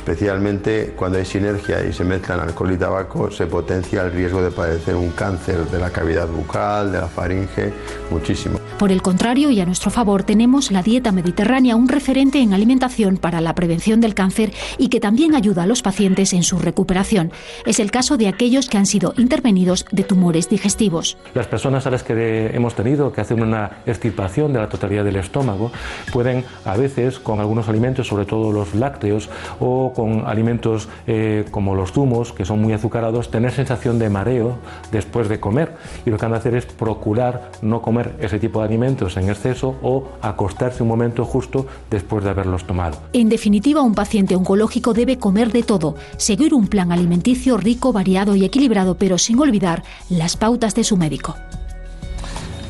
[0.00, 4.50] Especialmente cuando hay sinergia y se mezclan alcohol y tabaco, se potencia el riesgo de
[4.50, 7.70] padecer un cáncer de la cavidad bucal, de la faringe,
[8.10, 8.58] muchísimo.
[8.78, 13.18] Por el contrario, y a nuestro favor, tenemos la dieta mediterránea, un referente en alimentación
[13.18, 17.30] para la prevención del cáncer y que también ayuda a los pacientes en su recuperación.
[17.66, 21.18] Es el caso de aquellos que han sido intervenidos de tumores digestivos.
[21.34, 25.16] Las personas a las que hemos tenido que hacer una extirpación de la totalidad del
[25.16, 25.70] estómago
[26.10, 29.28] pueden a veces con algunos alimentos, sobre todo los lácteos
[29.58, 34.58] o con alimentos eh, como los zumos, que son muy azucarados, tener sensación de mareo
[34.92, 35.74] después de comer.
[36.04, 39.28] Y lo que han de hacer es procurar no comer ese tipo de alimentos en
[39.28, 42.98] exceso o acostarse un momento justo después de haberlos tomado.
[43.12, 48.34] En definitiva, un paciente oncológico debe comer de todo, seguir un plan alimenticio rico, variado
[48.34, 51.34] y equilibrado, pero sin olvidar las pautas de su médico.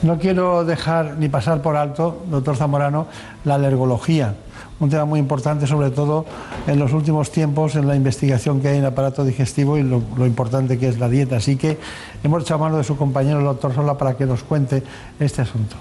[0.02, 3.06] No quiero dejar ni pasar por alto, doctor Zamorano,
[3.44, 4.34] la alergología,
[4.80, 6.24] un tema muy importante, sobre todo
[6.66, 10.02] en los últimos tiempos, en la investigación que hay en el aparato digestivo y lo,
[10.16, 11.36] lo, importante que es la dieta.
[11.36, 11.78] Así que
[12.24, 14.82] hemos echado mano de su compañero, el doctor Sola, para que nos cuente
[15.18, 15.76] este asunto.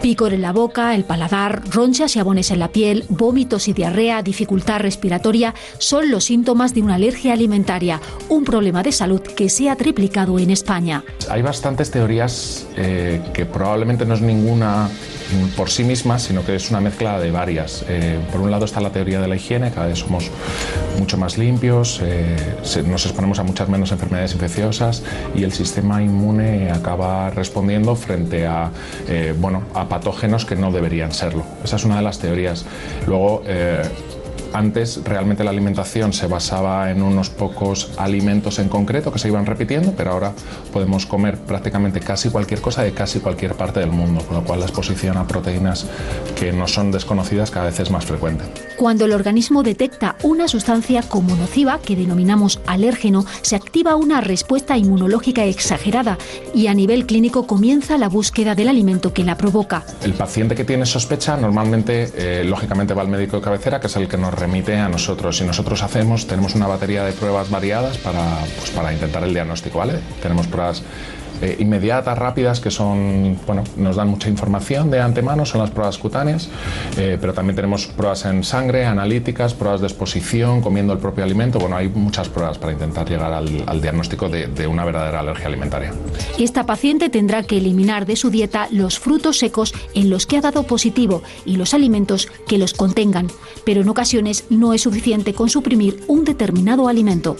[0.00, 4.22] Picor en la boca, el paladar, ronchas y abones en la piel, vómitos y diarrea,
[4.22, 8.00] dificultad respiratoria son los síntomas de una alergia alimentaria,
[8.30, 11.04] un problema de salud que se ha triplicado en España.
[11.28, 14.88] Hay bastantes teorías eh, que probablemente no es ninguna
[15.56, 17.84] por sí misma, sino que es una mezcla de varias.
[17.88, 20.30] Eh, por un lado está la teoría de la higiene, cada vez somos
[20.98, 22.36] mucho más limpios, eh,
[22.86, 25.02] nos exponemos a muchas menos enfermedades infecciosas
[25.34, 28.70] y el sistema inmune acaba respondiendo frente a,
[29.08, 31.44] eh, bueno, a patógenos que no deberían serlo.
[31.64, 32.64] Esa es una de las teorías.
[33.06, 33.42] Luego,
[34.52, 39.46] antes realmente la alimentación se basaba en unos pocos alimentos en concreto que se iban
[39.46, 40.32] repitiendo, pero ahora
[40.72, 44.60] podemos comer prácticamente casi cualquier cosa de casi cualquier parte del mundo, con lo cual
[44.60, 45.86] la exposición a proteínas
[46.38, 48.44] que no son desconocidas cada vez es más frecuente.
[48.76, 54.76] Cuando el organismo detecta una sustancia como nociva, que denominamos alérgeno, se activa una respuesta
[54.76, 56.18] inmunológica exagerada
[56.54, 59.84] y a nivel clínico comienza la búsqueda del alimento que la provoca.
[60.02, 63.96] El paciente que tiene sospecha normalmente, eh, lógicamente, va al médico de cabecera, que es
[63.96, 65.40] el que nos remite a nosotros.
[65.40, 69.78] Y nosotros hacemos, tenemos una batería de pruebas variadas para, pues, para intentar el diagnóstico,
[69.78, 70.00] ¿vale?
[70.22, 70.82] Tenemos pruebas
[71.42, 75.98] eh, inmediatas, rápidas, que son, bueno, nos dan mucha información de antemano, son las pruebas
[75.98, 76.48] cutáneas,
[76.96, 81.58] eh, pero también tenemos pruebas en sangre, analíticas, pruebas de exposición, comiendo el propio alimento.
[81.58, 85.92] Bueno, hay muchas pruebas para intentar llegar al, diagnóstico de, de una verdadera alergia alimentaria.
[86.38, 90.40] Esta paciente tendrá que eliminar de su dieta los frutos secos en los que ha
[90.40, 93.28] dado positivo y los alimentos que los contengan,
[93.64, 97.36] pero en ocasiones no es suficiente con suprimir un determinado alimento.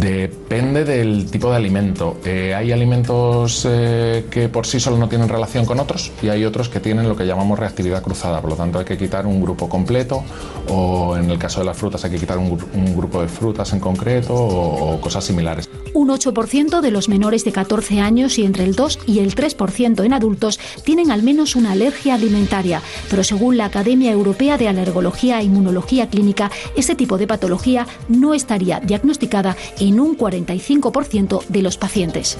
[0.00, 2.16] Depende del tipo de alimento.
[2.24, 6.44] Eh, hay alimentos eh, que por sí solo no tienen relación con otros y hay
[6.44, 8.40] otros que tienen lo que llamamos reactividad cruzada.
[8.40, 10.22] Por lo tanto, hay que quitar un grupo completo
[10.68, 12.52] o en el caso de las frutas hay que quitar un,
[12.96, 15.68] grupo de frutas en concreto o, o cosas similares.
[15.94, 20.04] Un 8% de los menores de 14 años y entre el 2 y el 3%
[20.04, 25.40] en adultos tienen al menos una alergia alimentaria, pero según la Academia Europea de Alergología
[25.40, 31.76] e Inmunología Clínica, este tipo de patología no estaría diagnosticada en un 45% de los
[31.76, 32.38] pacientes.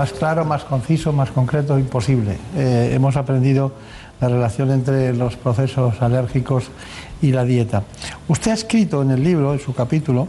[0.00, 2.38] Más claro, más conciso, más concreto, imposible.
[2.56, 3.72] Eh, hemos aprendido
[4.18, 6.70] la relación entre los procesos alérgicos
[7.20, 7.82] y la dieta.
[8.26, 10.26] Usted ha escrito en el libro, en su capítulo,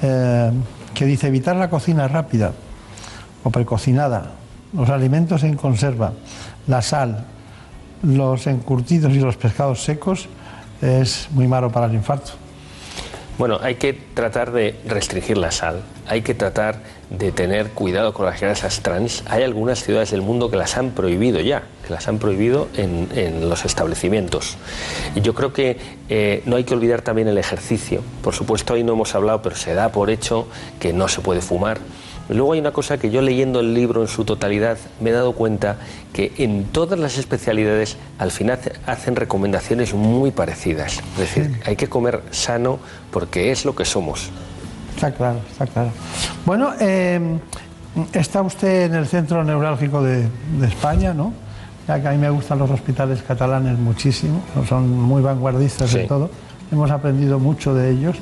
[0.00, 0.52] eh,
[0.94, 2.52] que dice evitar la cocina rápida
[3.42, 4.30] o precocinada,
[4.72, 6.12] los alimentos en conserva,
[6.68, 7.24] la sal,
[8.04, 10.28] los encurtidos y los pescados secos
[10.80, 12.43] es muy malo para el infarto.
[13.36, 16.80] Bueno, hay que tratar de restringir la sal, hay que tratar
[17.10, 19.24] de tener cuidado con las grasas trans.
[19.26, 23.48] Hay algunas ciudades del mundo que las han prohibido ya, que las han prohibido en,
[23.48, 24.56] los establecimientos.
[25.16, 25.78] Y yo creo que
[26.08, 28.02] eh, no hay que olvidar también el ejercicio.
[28.22, 30.46] Por supuesto, ahí no hemos hablado, pero se da por hecho
[30.78, 31.78] que no se puede fumar
[32.28, 35.32] Luego hay una cosa que yo leyendo el libro en su totalidad me he dado
[35.32, 35.76] cuenta
[36.12, 41.00] que en todas las especialidades al final hacen recomendaciones muy parecidas.
[41.14, 42.78] Es decir, hay que comer sano
[43.10, 44.30] porque es lo que somos.
[44.94, 45.90] Está claro, está claro.
[46.46, 47.38] Bueno, eh,
[48.12, 50.26] está usted en el centro neurálgico de,
[50.62, 51.32] España, ¿no?
[51.86, 56.30] Ya que a mí me gustan los hospitales catalanes muchísimo, son muy vanguardistas en todo.
[56.72, 58.16] Hemos aprendido mucho de ellos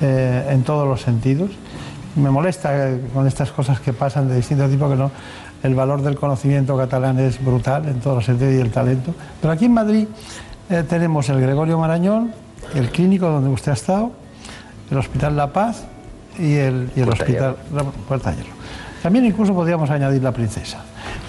[0.00, 1.50] eh, en todos los sentidos
[2.16, 5.10] me molesta con estas cosas que pasan de distinto tipo que no
[5.62, 9.14] el valor del conocimiento catalán es brutal en todos los sentidos y el talento.
[9.40, 10.08] Pero aquí en Madrid
[10.68, 12.32] eh, tenemos el Gregorio Marañón
[12.74, 14.12] el clínico donde usted ha estado
[14.90, 15.84] el Hospital La Paz
[16.38, 17.56] y el, y el Hospital
[18.08, 18.50] Puerta Hierro.
[19.02, 20.82] También incluso podríamos añadir la princesa,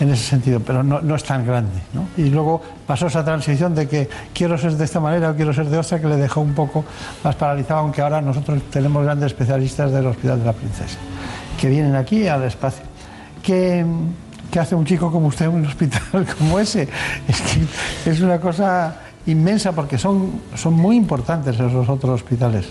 [0.03, 1.81] en ese sentido, pero no, es tan grande.
[2.17, 5.67] Y luego pasó esa transición de que quiero ser de esta manera o quiero ser
[5.67, 6.85] de otra, que le dejó un poco
[7.23, 10.97] más paralizado, aunque ahora nosotros tenemos grandes especialistas del Hospital de la Princesa,
[11.59, 12.83] que vienen aquí al espacio.
[13.41, 13.85] ¿Qué,
[14.51, 16.01] qué hace un chico como usted en un hospital
[16.37, 16.87] como ese?
[17.27, 18.95] Es que es una cosa
[19.25, 22.65] inmensa porque son, son muy importantes esos otros hospitales.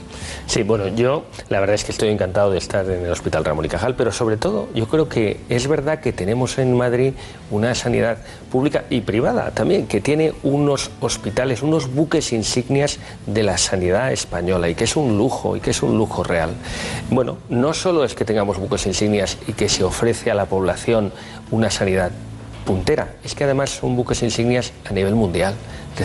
[0.46, 3.64] Sí, bueno, yo la verdad es que estoy encantado de estar en el Hospital Ramón
[3.64, 7.14] y Cajal, pero sobre todo yo creo que es verdad que tenemos en Madrid
[7.50, 8.18] una sanidad
[8.50, 14.68] pública y privada también, que tiene unos hospitales, unos buques insignias de la sanidad española
[14.68, 16.50] y que es un lujo y que es un lujo real.
[17.10, 21.12] Bueno, no solo es que tengamos buques insignias y que se ofrece a la población
[21.50, 22.10] una sanidad
[22.64, 25.54] puntera, es que además son buques insignias a nivel mundial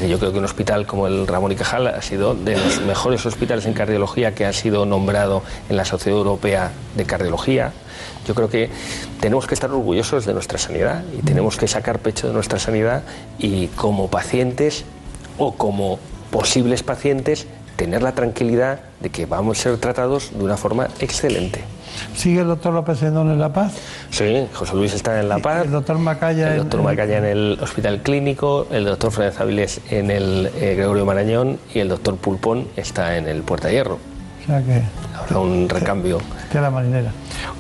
[0.07, 3.25] yo creo que un hospital como el Ramón y Cajal ha sido de los mejores
[3.25, 7.71] hospitales en cardiología que ha sido nombrado en la Sociedad Europea de Cardiología.
[8.27, 8.69] Yo creo que
[9.21, 13.03] tenemos que estar orgullosos de nuestra sanidad y tenemos que sacar pecho de nuestra sanidad
[13.39, 14.83] y como pacientes
[15.37, 15.99] o como
[16.31, 21.63] posibles pacientes tener la tranquilidad de que vamos a ser tratados de una forma excelente.
[22.15, 23.73] ¿Sigue el doctor López Endón en La Paz?
[24.09, 25.65] Sí, José Luis está en La Paz.
[25.65, 26.53] ¿El doctor Macaya?
[26.53, 31.05] El doctor Macaya en el Hospital Clínico, el doctor Fernández Avilés en el eh, Gregorio
[31.05, 33.95] Marañón y el doctor Pulpón está en el Puerta Hierro.
[33.95, 34.81] O sea que...
[35.17, 36.19] Habrá un recambio.
[36.53, 37.11] De la marinera.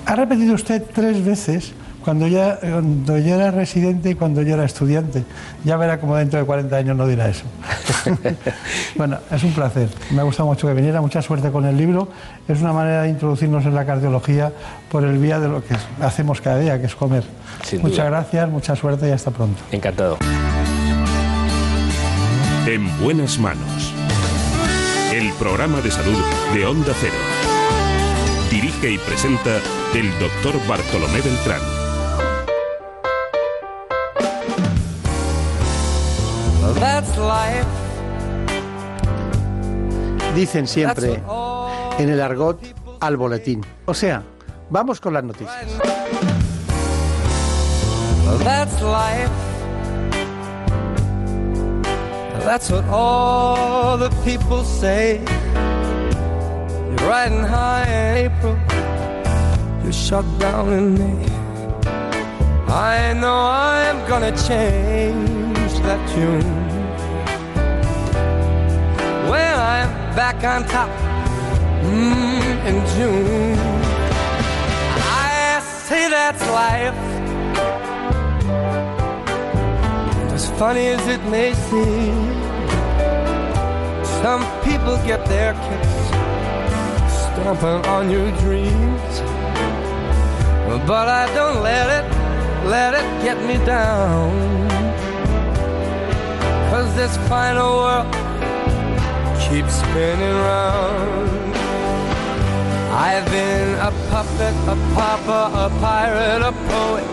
[0.05, 1.73] Ha repetido usted tres veces
[2.07, 5.25] cuando ya, cuando yo era residente y cuando yo era estudiante.
[5.65, 7.43] Ya verá como dentro de 40 años no dirá eso.
[8.95, 9.89] bueno, es un placer.
[10.11, 11.01] Me ha gustado mucho que viniera.
[11.01, 12.07] Mucha suerte con el libro.
[12.47, 14.53] Es una manera de introducirnos en la cardiología
[14.89, 17.25] por el vía de lo que hacemos cada día, que es comer.
[17.81, 19.61] Muchas gracias, mucha suerte y hasta pronto.
[19.73, 20.17] Encantado.
[22.67, 23.93] En buenas manos.
[25.13, 27.17] El programa de salud de Onda Cero.
[28.49, 29.57] Dirige y presenta
[29.93, 31.76] el doctor Bartolomé Beltrán.
[40.35, 41.21] Dicen siempre
[41.97, 42.59] en el argot
[42.99, 43.65] al boletín.
[43.85, 44.23] O sea,
[44.69, 45.65] vamos con las noticias.
[48.43, 49.31] That's life.
[52.45, 55.19] That's what all the people say.
[56.85, 58.57] You're riding high in April.
[59.83, 61.25] You're shut down in May.
[62.69, 66.66] I know I'm gonna change that tune
[69.29, 70.89] when I'm back on top
[71.83, 73.57] mm, in June.
[75.03, 76.95] I say that's life.
[80.33, 82.33] As funny as it may seem,
[84.21, 85.97] some people get their kicks
[87.19, 89.13] stomping on your dreams.
[90.85, 92.05] But I don't let it,
[92.65, 94.67] let it get me down.
[96.69, 98.26] Cause this final world
[99.49, 101.55] keeps spinning round.
[102.91, 107.07] I've been a puppet, a pauper, a pirate, a poet,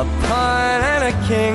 [0.00, 1.54] a pawn and a king.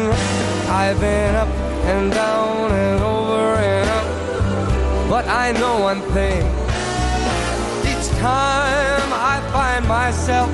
[0.70, 1.50] I've been up
[1.92, 5.10] and down and over and up.
[5.10, 6.44] But I know one thing.
[7.92, 10.50] Each time I find myself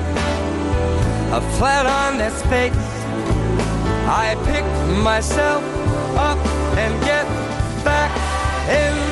[1.38, 2.74] a flat on this face,
[4.24, 4.64] I pick
[5.02, 5.62] myself
[6.16, 6.38] up
[6.76, 7.26] and get
[7.84, 8.10] back
[8.68, 9.11] in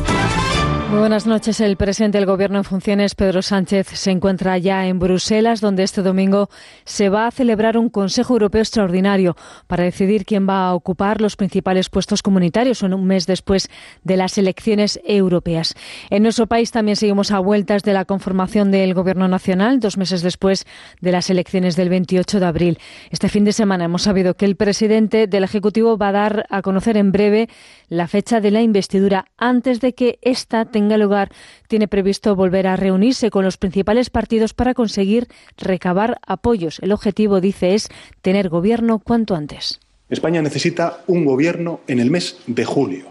[0.91, 1.61] Muy buenas noches.
[1.61, 6.01] El presidente del Gobierno en funciones, Pedro Sánchez, se encuentra ya en Bruselas, donde este
[6.01, 6.49] domingo
[6.83, 9.37] se va a celebrar un Consejo Europeo extraordinario
[9.67, 13.69] para decidir quién va a ocupar los principales puestos comunitarios un mes después
[14.03, 15.75] de las elecciones europeas.
[16.09, 20.21] En nuestro país también seguimos a vueltas de la conformación del Gobierno nacional, dos meses
[20.21, 20.65] después
[20.99, 22.79] de las elecciones del 28 de abril.
[23.11, 26.61] Este fin de semana hemos sabido que el presidente del Ejecutivo va a dar a
[26.61, 27.47] conocer en breve
[27.87, 31.31] la fecha de la investidura antes de que esta tenga tenga lugar,
[31.67, 35.27] tiene previsto volver a reunirse con los principales partidos para conseguir
[35.57, 36.79] recabar apoyos.
[36.79, 37.89] El objetivo, dice, es
[38.21, 39.79] tener gobierno cuanto antes.
[40.09, 43.05] España necesita un gobierno en el mes de julio,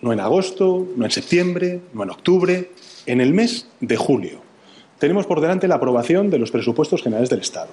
[0.00, 2.70] no en agosto, no en septiembre, no en octubre,
[3.06, 4.40] en el mes de julio.
[4.98, 7.70] Tenemos por delante la aprobación de los presupuestos generales del Estado.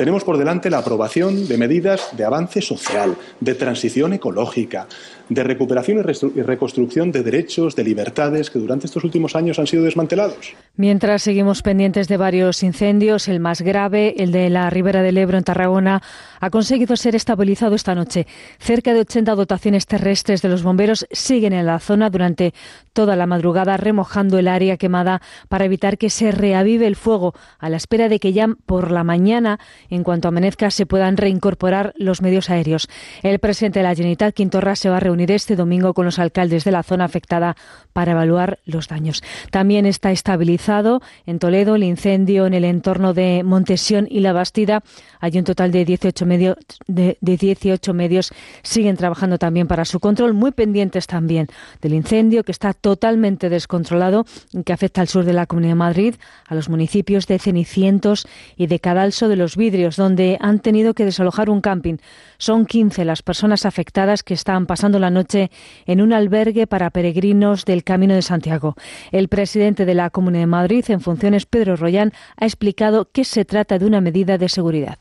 [0.00, 4.88] Tenemos por delante la aprobación de medidas de avance social, de transición ecológica,
[5.28, 6.02] de recuperación
[6.34, 10.54] y reconstrucción de derechos, de libertades que durante estos últimos años han sido desmantelados.
[10.76, 15.36] Mientras seguimos pendientes de varios incendios, el más grave, el de la Ribera del Ebro
[15.36, 16.02] en Tarragona,
[16.40, 18.26] ha conseguido ser estabilizado esta noche.
[18.58, 22.54] Cerca de 80 dotaciones terrestres de los bomberos siguen en la zona durante
[22.94, 27.68] toda la madrugada, remojando el área quemada para evitar que se reavive el fuego, a
[27.68, 29.60] la espera de que ya por la mañana,
[29.90, 32.88] en cuanto amanezca, se puedan reincorporar los medios aéreos.
[33.22, 36.64] El presidente de la Generalitat, Quintorra, se va a reunir este domingo con los alcaldes
[36.64, 37.56] de la zona afectada
[37.92, 39.22] para evaluar los daños.
[39.50, 44.82] También está estabilizado en Toledo el incendio en el entorno de Montesión y La Bastida.
[45.20, 48.32] Hay un total de 18 medios, de, de 18 medios
[48.62, 51.48] siguen trabajando también para su control, muy pendientes también
[51.80, 55.76] del incendio que está totalmente descontrolado y que afecta al sur de la Comunidad de
[55.76, 56.14] Madrid,
[56.46, 58.26] a los municipios de Cenicientos
[58.56, 61.96] y de Cadalso de los Vidrios, donde han tenido que desalojar un camping.
[62.38, 65.50] Son 15 las personas afectadas que están pasando la noche
[65.86, 68.74] en un albergue para peregrinos del Camino de Santiago.
[69.12, 73.44] El presidente de la Comunidad de Madrid en funciones, Pedro Royán, ha explicado que se
[73.44, 74.98] trata de una medida de seguridad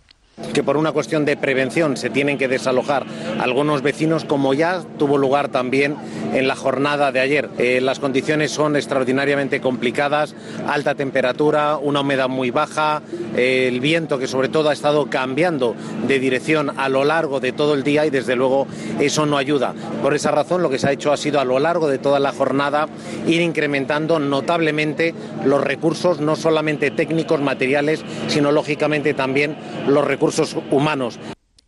[0.54, 3.06] que por una cuestión de prevención se tienen que desalojar
[3.40, 5.96] algunos vecinos, como ya tuvo lugar también
[6.34, 7.50] en la jornada de ayer.
[7.58, 10.36] Eh, las condiciones son extraordinariamente complicadas,
[10.68, 13.02] alta temperatura, una humedad muy baja,
[13.36, 15.76] eh, el viento que sobre todo ha estado cambiando
[16.08, 18.68] de dirección a lo largo de todo el día y desde luego
[19.00, 19.74] eso no ayuda.
[20.02, 22.20] Por esa razón lo que se ha hecho ha sido a lo largo de toda
[22.20, 22.88] la jornada
[23.28, 25.14] ir incrementando notablemente
[25.46, 29.56] los recursos, no solamente técnicos, materiales, sino lógicamente también
[29.88, 30.29] los recursos
[30.72, 31.20] humanos.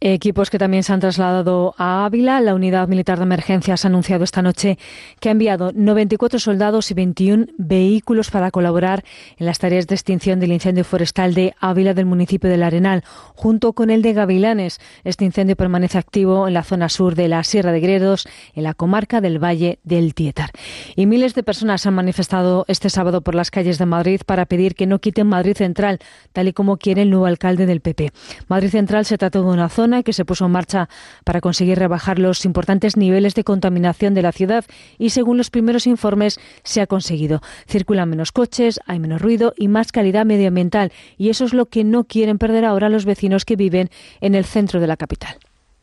[0.04, 2.42] Equipos que también se han trasladado a Ávila.
[2.42, 4.80] La Unidad Militar de Emergencias ha anunciado esta noche
[5.20, 9.04] que ha enviado 94 soldados y 21 vehículos para colaborar
[9.38, 13.04] en las tareas de extinción del incendio forestal de Ávila del municipio del Arenal,
[13.36, 14.80] junto con el de Gavilanes.
[15.04, 18.74] Este incendio permanece activo en la zona sur de la Sierra de Gredos, en la
[18.74, 20.50] comarca del Valle del Tietar.
[20.96, 24.74] Y miles de personas han manifestado este sábado por las calles de Madrid para pedir
[24.74, 26.00] que no quiten Madrid Central,
[26.34, 28.12] tal y como quiere el nuevo alcalde del PP.
[28.48, 30.90] Madrid Central se trata de una zona que se puso en marcha
[31.24, 34.66] para conseguir rebajar los importantes niveles de contaminación de la ciudad
[34.98, 37.42] y según los primeros informes se ha conseguido.
[37.68, 41.84] Circulan menos coches, hay menos ruido y más calidad medioambiental y eso es lo que
[41.84, 43.90] no quieren perder ahora los vecinos que viven
[44.22, 45.38] en el centro de la capital.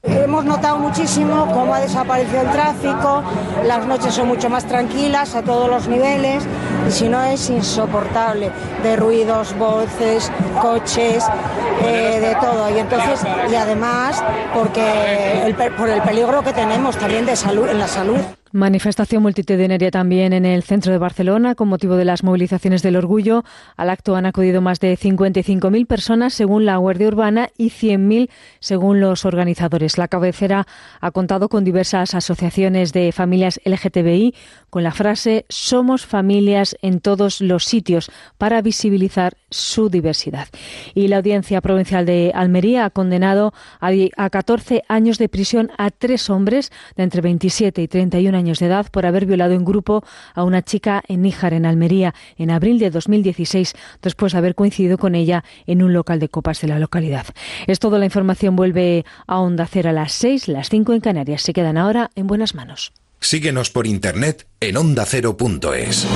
[0.05, 3.21] Hemos notado muchísimo cómo ha desaparecido el tráfico,
[3.65, 6.45] las noches son mucho más tranquilas a todos los niveles
[6.87, 8.53] y si no es insoportable,
[8.85, 10.31] de ruidos, voces,
[10.63, 11.25] coches,
[11.83, 12.71] eh, de todo.
[12.71, 13.21] Y entonces,
[13.51, 14.23] y además,
[14.55, 18.21] porque por el peligro que tenemos también de salud, en la salud.
[18.53, 23.45] Manifestación multitudinaria también en el centro de Barcelona con motivo de las movilizaciones del orgullo.
[23.77, 28.31] Al acto han acudido más de 55.000 personas según la Guardia Urbana y 100.000
[28.61, 29.99] según los organizadores.
[29.99, 30.67] La cabecera
[31.01, 34.35] ha contado con diversas asociaciones de familias LGTBI
[34.71, 40.49] con la frase Somos familias en todos los sitios para visibilizar su diversidad.
[40.95, 45.71] Y la Audiencia Provincial de Almería ha condenado a di- a 14 años de prisión
[45.79, 49.65] a tres hombres de entre 27 y 31 años de edad por haber violado en
[49.65, 50.03] grupo
[50.35, 54.97] a una chica en Níjar, en Almería, en abril de 2016, después de haber coincidido
[54.97, 57.27] con ella en un local de copas de la localidad.
[57.67, 61.43] Es todo, la información vuelve a Onda Cero a las 6, las 5 en Canarias.
[61.43, 62.93] Se quedan ahora en buenas manos.
[63.21, 66.07] Síguenos por internet en ondacero.es.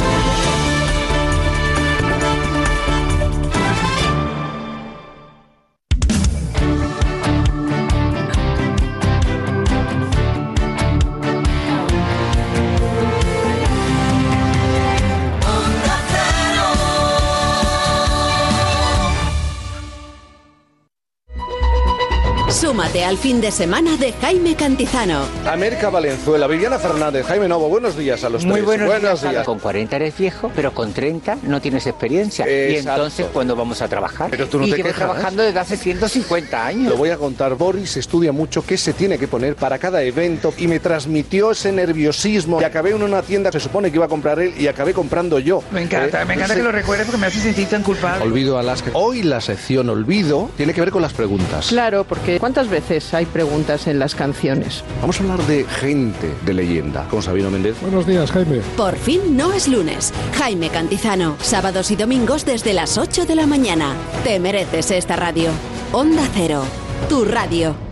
[22.72, 25.26] Súmate al fin de semana de Jaime Cantizano.
[25.46, 28.86] América Valenzuela, Viviana Fernández, Jaime Novo, buenos días a los Muy tres.
[28.86, 29.44] buenos, días.
[29.44, 32.46] Con 40 eres viejo, pero con 30 no tienes experiencia.
[32.48, 34.30] Y entonces, ¿cuándo vamos a trabajar?
[34.30, 34.94] Pero tú no y te quejas.
[34.94, 36.88] trabajando desde hace 150 años.
[36.92, 37.56] Lo voy a contar.
[37.56, 41.72] Boris estudia mucho qué se tiene que poner para cada evento y me transmitió ese
[41.72, 42.58] nerviosismo.
[42.58, 45.38] Y acabé en una tienda, se supone que iba a comprar él y acabé comprando
[45.38, 45.62] yo.
[45.72, 46.60] Me encanta, Eh, me encanta sí.
[46.60, 48.24] que lo recuerdes porque me hace sentir tan culpable.
[48.24, 48.92] Olvido Alaska.
[48.94, 51.66] Hoy la sección Olvido tiene que ver con las preguntas.
[51.68, 54.84] Claro, porque ¿cuántas veces hay preguntas en las canciones?
[55.00, 57.80] Vamos a hablar de gente de leyenda con Sabino Méndez.
[57.80, 58.60] Buenos días, Jaime.
[58.76, 60.12] Por fin no es lunes.
[60.36, 63.94] Jaime Cantizano, sábados y domingos desde las 8 de la mañana.
[64.24, 65.50] Te mereces esta radio.
[65.92, 66.64] Onda Cero,
[67.08, 67.91] tu radio.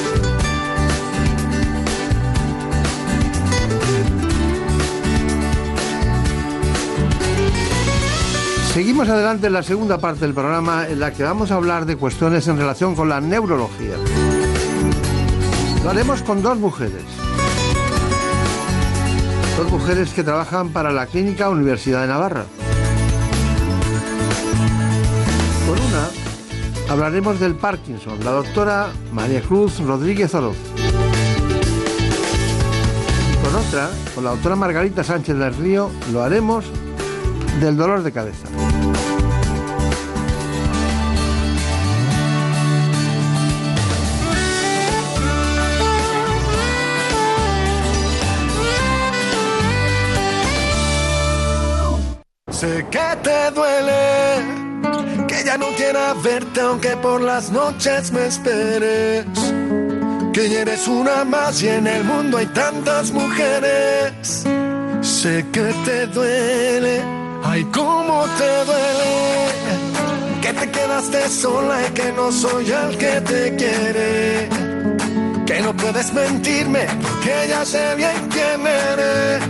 [8.73, 11.97] Seguimos adelante en la segunda parte del programa en la que vamos a hablar de
[11.97, 13.97] cuestiones en relación con la neurología.
[15.83, 17.03] Lo haremos con dos mujeres.
[19.57, 22.45] Dos mujeres que trabajan para la Clínica Universidad de Navarra.
[25.67, 26.07] Con una
[26.89, 30.55] hablaremos del Parkinson, la doctora María Cruz Rodríguez Oroz.
[33.33, 36.63] Y con otra, con la doctora Margarita Sánchez del Río, lo haremos
[37.59, 38.47] del dolor de cabeza.
[52.61, 59.25] Sé que te duele, que ya no quiera verte aunque por las noches me esperes.
[60.31, 64.45] Que ya eres una más y en el mundo hay tantas mujeres.
[65.01, 67.01] Sé que te duele,
[67.43, 69.47] ay cómo te duele.
[70.41, 74.49] Que te quedaste sola y que no soy el que te quiere.
[75.45, 79.43] Que no puedes mentirme porque ya sé bien quién eres.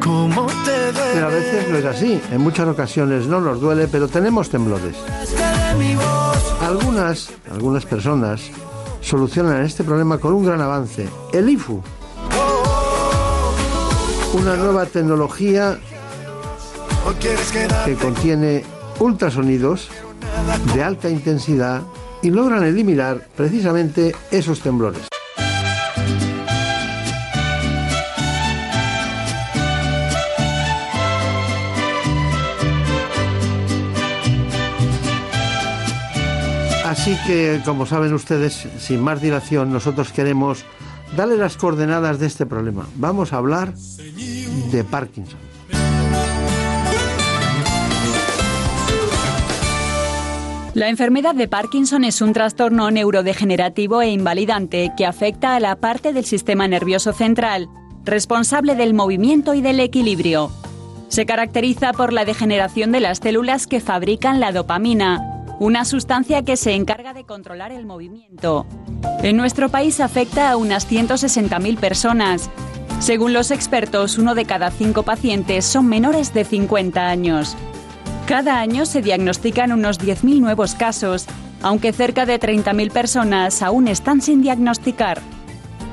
[0.00, 1.10] ¿Cómo te duele?
[1.14, 2.20] Pero a veces no es así.
[2.30, 4.96] En muchas ocasiones no nos duele, pero tenemos temblores.
[6.60, 8.42] Algunas, algunas personas
[9.00, 11.08] solucionan este problema con un gran avance.
[11.32, 11.82] El IFU.
[14.34, 15.95] Una nueva tecnología ¿O quieres quedarte
[17.84, 18.64] que contiene
[18.98, 19.88] ultrasonidos
[20.74, 21.82] de alta intensidad
[22.22, 25.02] y logran eliminar precisamente esos temblores.
[36.84, 40.64] Así que, como saben ustedes, sin más dilación, nosotros queremos
[41.16, 42.86] darle las coordenadas de este problema.
[42.96, 45.55] Vamos a hablar de Parkinson.
[50.76, 56.12] La enfermedad de Parkinson es un trastorno neurodegenerativo e invalidante que afecta a la parte
[56.12, 57.70] del sistema nervioso central,
[58.04, 60.50] responsable del movimiento y del equilibrio.
[61.08, 66.58] Se caracteriza por la degeneración de las células que fabrican la dopamina, una sustancia que
[66.58, 68.66] se encarga de controlar el movimiento.
[69.22, 72.50] En nuestro país afecta a unas 160.000 personas.
[72.98, 77.56] Según los expertos, uno de cada cinco pacientes son menores de 50 años.
[78.26, 81.26] Cada año se diagnostican unos 10.000 nuevos casos,
[81.62, 85.22] aunque cerca de 30.000 personas aún están sin diagnosticar.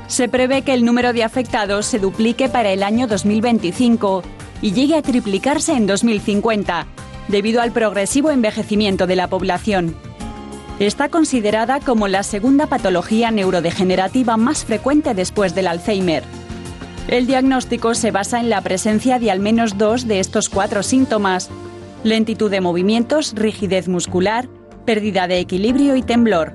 [0.08, 4.24] Se prevé que el número de afectados se duplique para el año 2025
[4.62, 6.86] y llegue a triplicarse en 2050,
[7.28, 9.94] debido al progresivo envejecimiento de la población.
[10.80, 16.24] Está considerada como la segunda patología neurodegenerativa más frecuente después del Alzheimer.
[17.06, 21.48] El diagnóstico se basa en la presencia de al menos dos de estos cuatro síntomas,
[22.04, 24.48] lentitud de movimientos, rigidez muscular,
[24.84, 26.52] pérdida de equilibrio y temblor.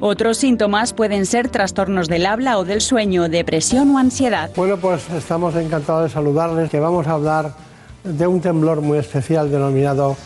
[0.00, 4.50] Otros síntomas pueden ser trastornos del habla o del sueño, depresión o ansiedad.
[4.56, 7.54] Bueno, pues estamos encantados de saludarles, que vamos a hablar
[8.02, 10.16] de un temblor muy especial denominado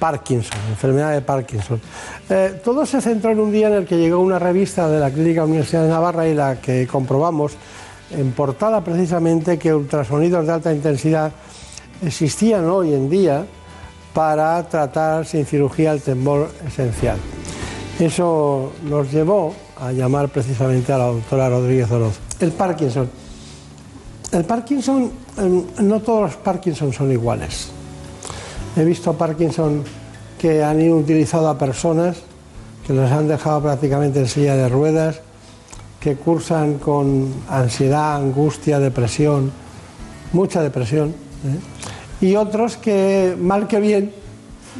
[0.00, 1.80] Parkinson, enfermedad de Parkinson.
[2.28, 5.10] Eh, todo se centró en un día en el que llegó una revista de la
[5.10, 7.52] Clínica Universidad de Navarra y la que comprobamos
[8.10, 11.30] en portada precisamente que ultrasonidos de alta intensidad
[12.02, 13.44] existían hoy en día
[14.12, 17.18] para tratar sin cirugía el temblor esencial.
[17.98, 22.18] Eso nos llevó a llamar precisamente a la doctora Rodríguez Oroz.
[22.40, 23.10] El Parkinson.
[24.32, 27.68] El Parkinson, em, no todos los Parkinson son iguales.
[28.76, 29.82] He visto Parkinson
[30.38, 32.16] que han utilizado a personas
[32.86, 35.20] que los han dejado prácticamente en silla de ruedas,
[36.00, 39.52] que cursan con ansiedad, angustia, depresión,
[40.32, 41.08] mucha depresión.
[41.10, 41.58] ¿eh?
[42.20, 44.12] Y otros que, mal que bien,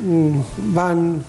[0.02, 0.40] mm,
[0.74, 1.24] van,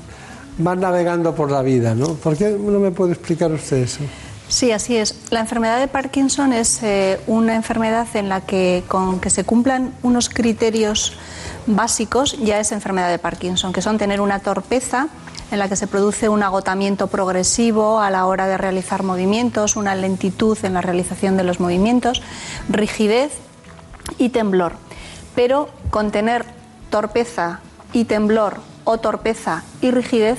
[0.57, 1.95] van navegando por la vida.
[1.95, 2.13] ¿no?
[2.15, 4.01] ¿Por qué no me puede explicar usted eso?
[4.47, 5.15] Sí, así es.
[5.29, 9.93] La enfermedad de Parkinson es eh, una enfermedad en la que con que se cumplan
[10.03, 11.13] unos criterios
[11.67, 15.07] básicos ya es enfermedad de Parkinson, que son tener una torpeza
[15.51, 19.95] en la que se produce un agotamiento progresivo a la hora de realizar movimientos, una
[19.95, 22.21] lentitud en la realización de los movimientos,
[22.69, 23.31] rigidez
[24.17, 24.73] y temblor
[25.41, 26.45] pero con tener
[26.91, 27.61] torpeza
[27.93, 30.37] y temblor o torpeza y rigidez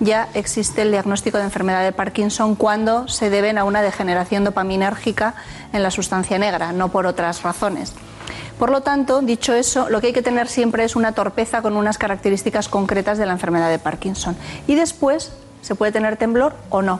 [0.00, 5.34] ya existe el diagnóstico de enfermedad de Parkinson cuando se deben a una degeneración dopaminérgica
[5.72, 7.92] en la sustancia negra, no por otras razones.
[8.58, 11.76] Por lo tanto, dicho eso, lo que hay que tener siempre es una torpeza con
[11.76, 14.36] unas características concretas de la enfermedad de Parkinson.
[14.66, 15.30] Y después
[15.62, 16.98] se puede tener temblor o no.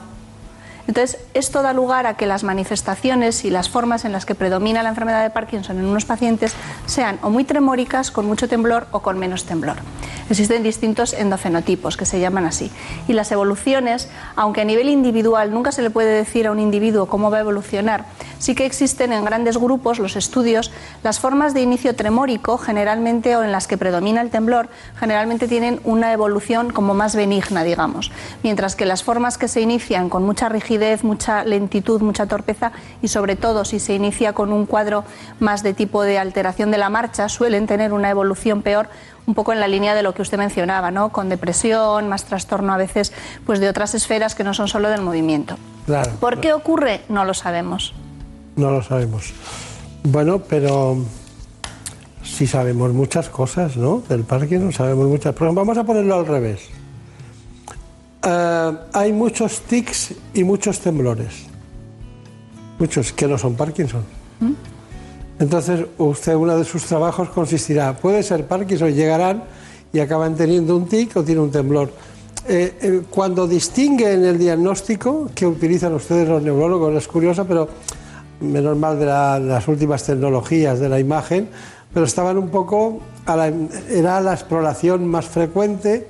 [0.87, 4.83] Entonces, esto da lugar a que las manifestaciones y las formas en las que predomina
[4.83, 6.55] la enfermedad de Parkinson en unos pacientes
[6.87, 9.77] sean o muy tremóricas, con mucho temblor o con menos temblor.
[10.31, 12.71] Existen distintos endofenotipos que se llaman así.
[13.09, 17.07] Y las evoluciones, aunque a nivel individual nunca se le puede decir a un individuo
[17.07, 18.05] cómo va a evolucionar,
[18.39, 20.71] sí que existen en grandes grupos los estudios,
[21.03, 25.81] las formas de inicio tremórico generalmente o en las que predomina el temblor, generalmente tienen
[25.83, 28.13] una evolución como más benigna, digamos,
[28.45, 30.70] mientras que las formas que se inician con mucha rigidez,
[31.03, 32.73] mucha lentitud, mucha torpeza
[33.03, 35.05] y sobre todo si se inicia con un cuadro
[35.41, 38.89] más de tipo de alteración de la marcha, suelen tener una evolución peor
[39.27, 41.11] un poco en la línea de lo que usted mencionaba, ¿no?
[41.11, 43.13] Con depresión, más trastorno a veces
[43.47, 45.57] pues de otras esferas que no son solo del movimiento.
[46.21, 47.01] ¿Por qué ocurre?
[47.09, 47.95] No lo sabemos.
[48.57, 49.33] No lo sabemos.
[50.05, 50.99] Bueno, pero
[52.23, 54.03] sí sabemos muchas cosas, ¿no?
[54.09, 54.25] Del
[54.61, 55.35] no sabemos muchas.
[55.35, 56.80] Pero vamos a ponerlo al revés.
[58.23, 61.47] Eh, hay muchos tics y muchos temblores.
[62.79, 64.03] Muchos que no son Parkinson.
[64.41, 64.53] ¿Mm?
[65.39, 69.45] Entonces, usted, uno de sus trabajos consistirá, puede ser Parkinson, llegarán
[69.93, 71.91] y acaban teniendo un tic o tiene un temblor.
[72.47, 77.69] Eh, eh, cuando distinguen el diagnóstico que utilizan ustedes los neurólogos, es curioso, pero
[78.41, 81.49] menos mal de, las últimas tecnologías de la imagen,
[81.93, 83.01] pero estaban un poco,
[83.91, 86.09] era la exploración más frecuente,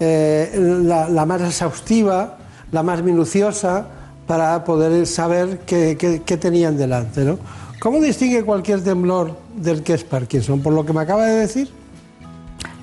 [0.00, 0.50] eh,
[0.82, 2.38] la, más exhaustiva,
[2.72, 3.86] la más minuciosa,
[4.26, 7.22] para poder saber qué, tenían delante.
[7.24, 7.38] ¿no?
[7.80, 10.62] ¿Cómo distingue cualquier temblor del que es Parkinson?
[10.62, 11.70] ¿Por lo que me acaba de decir?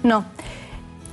[0.03, 0.25] No.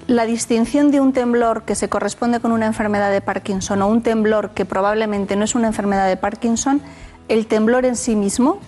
[0.06, 4.02] La distinción de un temblor que se corresponde con una enfermedad de Parkinson o un
[4.02, 6.82] temblor que probablemente no es una enfermedad de Parkinson,
[7.28, 8.58] el temblor en sí mismo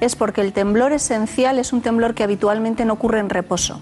[0.00, 3.80] es porque el temblor esencial es un temblor que habitualmente no ocurre en reposo.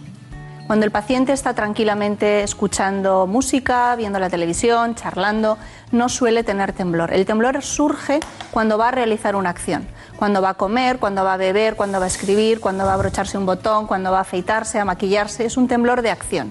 [0.66, 5.59] Cuando el paciente está tranquilamente escuchando música, viendo la televisión, charlando,
[5.93, 7.12] no suele tener temblor.
[7.12, 8.18] El temblor surge
[8.51, 9.86] cuando va a realizar una acción,
[10.16, 12.94] cuando va a comer, cuando va a beber, cuando va a escribir, cuando va a
[12.94, 15.44] abrocharse un botón, cuando va a afeitarse, a maquillarse.
[15.44, 16.51] Es un temblor de acción.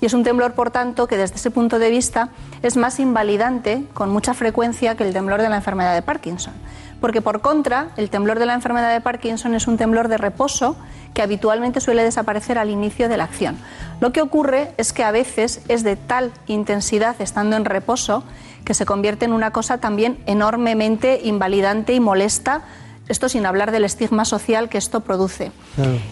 [0.00, 2.30] Y es un temblor, por tanto, que desde ese punto de vista
[2.62, 6.54] es más invalidante con mucha frecuencia que el temblor de la enfermedad de Parkinson.
[7.00, 10.76] Porque por contra, el temblor de la enfermedad de Parkinson es un temblor de reposo
[11.14, 13.56] que habitualmente suele desaparecer al inicio de la acción.
[14.00, 18.24] Lo que ocurre es que a veces es de tal intensidad estando en reposo
[18.64, 22.62] que se convierte en una cosa también enormemente invalidante y molesta
[23.08, 25.52] esto sin hablar del estigma social que esto produce.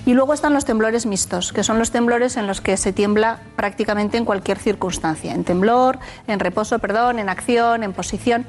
[0.06, 3.40] Y luego están los temblores mixtos, que son los temblores en los que se tiembla
[3.56, 8.46] prácticamente en cualquier circunstancia, en temblor, en reposo, perdón, en acción, en posición.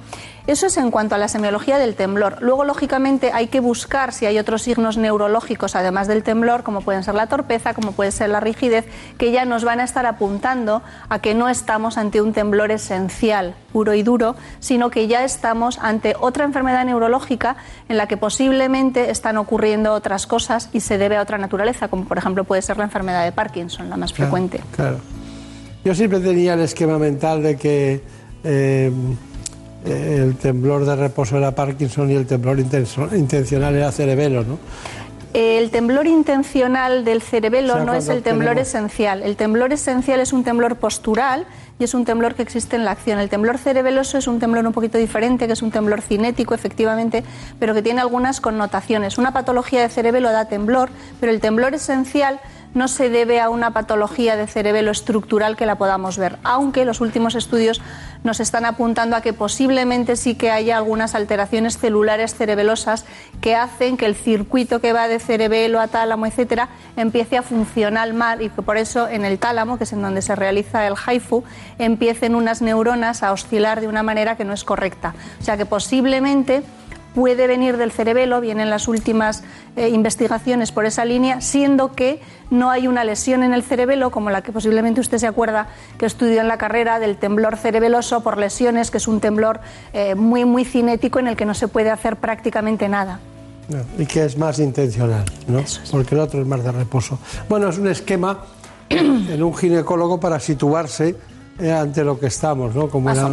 [0.48, 2.38] Eso es en cuanto a la semiología del temblor.
[2.42, 7.04] Luego, lógicamente, hay que buscar si hay otros signos neurológicos, además del temblor, como pueden
[7.04, 8.86] ser la torpeza, como puede ser la rigidez,
[9.20, 13.54] que ya nos van a estar apuntando a que no estamos ante un temblor esencial,
[13.72, 17.56] puro y duro, sino que ya estamos ante otra enfermedad neurológica
[17.88, 22.06] en la que posiblemente están ocurriendo otras cosas y se debe a otra naturaleza, como
[22.06, 24.62] por ejemplo puede ser la enfermedad de Parkinson, la más frecuente.
[24.74, 25.00] Claro.
[25.84, 28.02] Yo siempre tenía el esquema mental de que
[28.46, 28.90] eh,
[29.84, 34.60] el temblor de reposo era Parkinson y el temblor intencional era cerebelo, ¿no?
[35.34, 39.24] El temblor intencional del cerebelo no es el temblor esencial.
[39.24, 41.48] El temblor esencial es un temblor postural
[41.80, 43.18] y es un temblor que existe en la acción.
[43.18, 47.24] El temblor cerebeloso es un temblor un poquito diferente, que es un temblor cinético, efectivamente,
[47.60, 49.18] pero que tiene algunas connotaciones.
[49.18, 50.90] Una patología de cerebelo da temblor,
[51.22, 52.42] pero el temblor esencial
[52.74, 57.02] no se debe a una patología de cerebelo estructural que la podamos ver, aunque los
[57.02, 57.82] últimos estudios
[58.24, 63.06] nos están apuntando a que posiblemente sí que haya algunas alteraciones celulares cerebelosas
[63.42, 68.14] que hacen que el circuito que va de cerebelo a tálamo, etcétera, empiece a funcionar
[68.14, 70.96] mal y que por eso en el tálamo, que es en donde se realiza el
[70.96, 71.44] HIFU,
[71.80, 75.16] empiecen unas neuronas a oscilar de una manera que no es correcta.
[75.40, 76.64] O sea que posiblemente
[77.14, 79.44] puede venir del cerebelo, vienen las últimas
[79.76, 84.30] eh, investigaciones por esa línea, siendo que no hay una lesión en el cerebelo, como
[84.30, 85.68] la que posiblemente usted se acuerda
[85.98, 89.60] que estudió en la carrera del temblor cerebeloso por lesiones, que es un temblor
[89.94, 93.20] eh, muy, muy cinético en el que no se puede hacer prácticamente nada.
[93.98, 95.64] y que es más intencional, ¿no?
[95.92, 97.20] Porque el otro es más de reposo.
[97.48, 98.40] Bueno, es un esquema
[98.90, 101.16] en un ginecólogo para situarse
[101.70, 102.90] ante lo que estamos, ¿no?
[102.90, 103.30] Como era,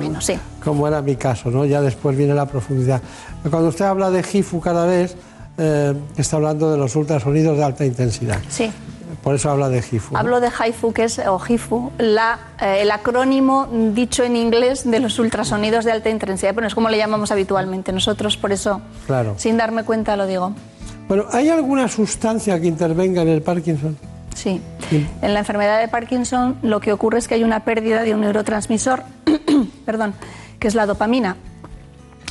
[0.62, 1.64] Como era mi caso, ¿no?
[1.64, 3.00] Ya después viene la profundidad.
[3.48, 5.16] Cuando usted habla de GIFU cada vez,
[5.56, 8.38] eh, está hablando de los ultrasonidos de alta intensidad.
[8.48, 8.70] Sí.
[9.22, 10.16] Por eso habla de GIFU.
[10.16, 11.40] Hablo de HIFU, que es, o
[11.98, 16.54] la, eh, el acrónimo dicho en inglés de los ultrasonidos de alta intensidad.
[16.54, 19.34] Bueno, es como le llamamos habitualmente nosotros, por eso, claro.
[19.36, 20.52] sin darme cuenta, lo digo.
[21.08, 23.96] Bueno, ¿hay alguna sustancia que intervenga en el Parkinson?
[24.38, 24.60] Sí.
[25.20, 28.20] En la enfermedad de Parkinson lo que ocurre es que hay una pérdida de un
[28.20, 29.02] neurotransmisor,
[29.84, 30.14] perdón,
[30.60, 31.36] que es la dopamina.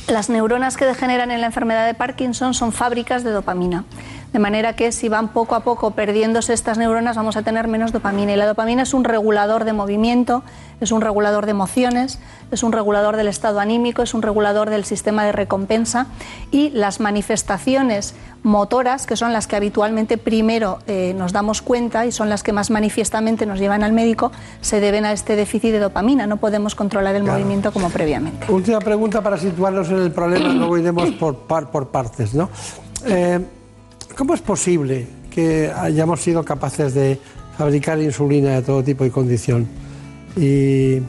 [0.08, 3.84] Las neuronas que degeneran en la enfermedad de Parkinson son fábricas de dopamina.
[4.32, 7.92] De manera que si van poco a poco perdiéndose estas neuronas vamos a tener menos
[7.92, 8.32] dopamina.
[8.32, 10.42] Y la dopamina es un regulador de movimiento,
[10.82, 12.18] es un regulador de emociones,
[12.50, 16.08] es un regulador del estado anímico, es un regulador del sistema de recompensa.
[16.50, 22.12] Y las manifestaciones motoras, que son las que habitualmente primero eh, nos damos cuenta y
[22.12, 24.30] son las que más manifiestamente nos llevan al médico,
[24.60, 26.26] se deben a este déficit de dopamina.
[26.26, 28.52] No podemos controlar el movimiento como previamente.
[28.52, 32.34] Última pregunta para situarnos en el problema, luego iremos por, por partes.
[32.34, 32.50] ¿no?
[33.06, 33.40] Eh,
[34.18, 37.20] ¿Cómo es posible que hayamos sido capaces de
[37.56, 39.68] fabricar insulina de todo tipo y condición
[40.36, 41.00] y,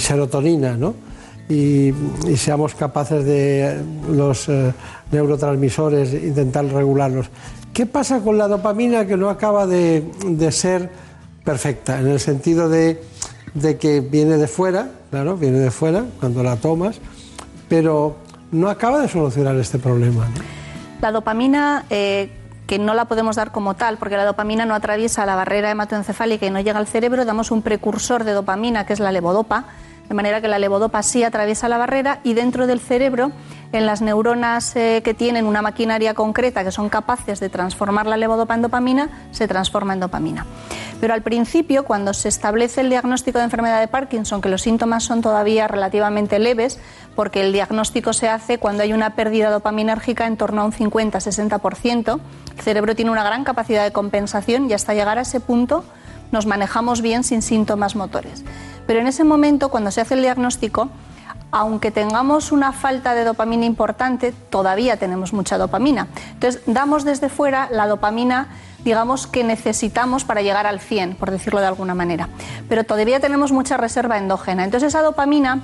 [0.00, 0.96] serotonina, ¿no?
[1.48, 1.94] Y,
[2.36, 3.80] seamos capaces de
[4.10, 4.72] los eh,
[5.12, 7.26] neurotransmisores intentar regularlos.
[7.72, 10.02] ¿Qué pasa con la dopamina que no acaba de,
[10.50, 10.90] ser
[11.44, 12.00] perfecta?
[12.00, 13.00] En el sentido de,
[13.78, 16.96] que viene de fuera, claro, viene de fuera cuando la tomas,
[17.68, 18.16] pero
[18.50, 20.26] no acaba de solucionar este problema.
[21.00, 22.30] La dopamina, eh,
[22.66, 26.46] que no la podemos dar como tal, porque la dopamina no atraviesa la barrera hematoencefálica
[26.46, 29.66] y no llega al cerebro, damos un precursor de dopamina, que es la levodopa,
[30.08, 33.32] de manera que la levodopa sí atraviesa la barrera y dentro del cerebro,
[33.72, 38.16] en las neuronas eh, que tienen una maquinaria concreta que son capaces de transformar la
[38.16, 40.46] levodopa en dopamina, se transforma en dopamina.
[41.00, 45.02] Pero al principio, cuando se establece el diagnóstico de enfermedad de Parkinson, que los síntomas
[45.02, 46.78] son todavía relativamente leves,
[47.16, 52.20] porque el diagnóstico se hace cuando hay una pérdida dopaminérgica en torno a un 50-60%.
[52.56, 55.84] El cerebro tiene una gran capacidad de compensación y hasta llegar a ese punto
[56.32, 58.44] nos manejamos bien sin síntomas motores.
[58.86, 60.90] Pero en ese momento, cuando se hace el diagnóstico,
[61.50, 66.08] aunque tengamos una falta de dopamina importante, todavía tenemos mucha dopamina.
[66.32, 68.48] Entonces, damos desde fuera la dopamina
[68.84, 72.28] digamos, que necesitamos para llegar al 100, por decirlo de alguna manera.
[72.68, 74.62] Pero todavía tenemos mucha reserva endógena.
[74.62, 75.62] Entonces esa dopamina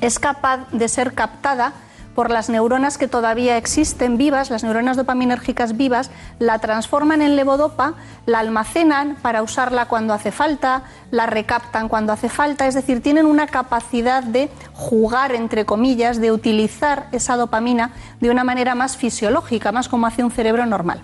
[0.00, 1.74] es capaz de ser captada
[2.18, 7.94] por las neuronas que todavía existen vivas, las neuronas dopaminérgicas vivas, la transforman en levodopa,
[8.26, 10.82] la almacenan para usarla cuando hace falta,
[11.12, 16.32] la recaptan cuando hace falta, es decir, tienen una capacidad de jugar, entre comillas, de
[16.32, 21.00] utilizar esa dopamina de una manera más fisiológica, más como hace un cerebro normal.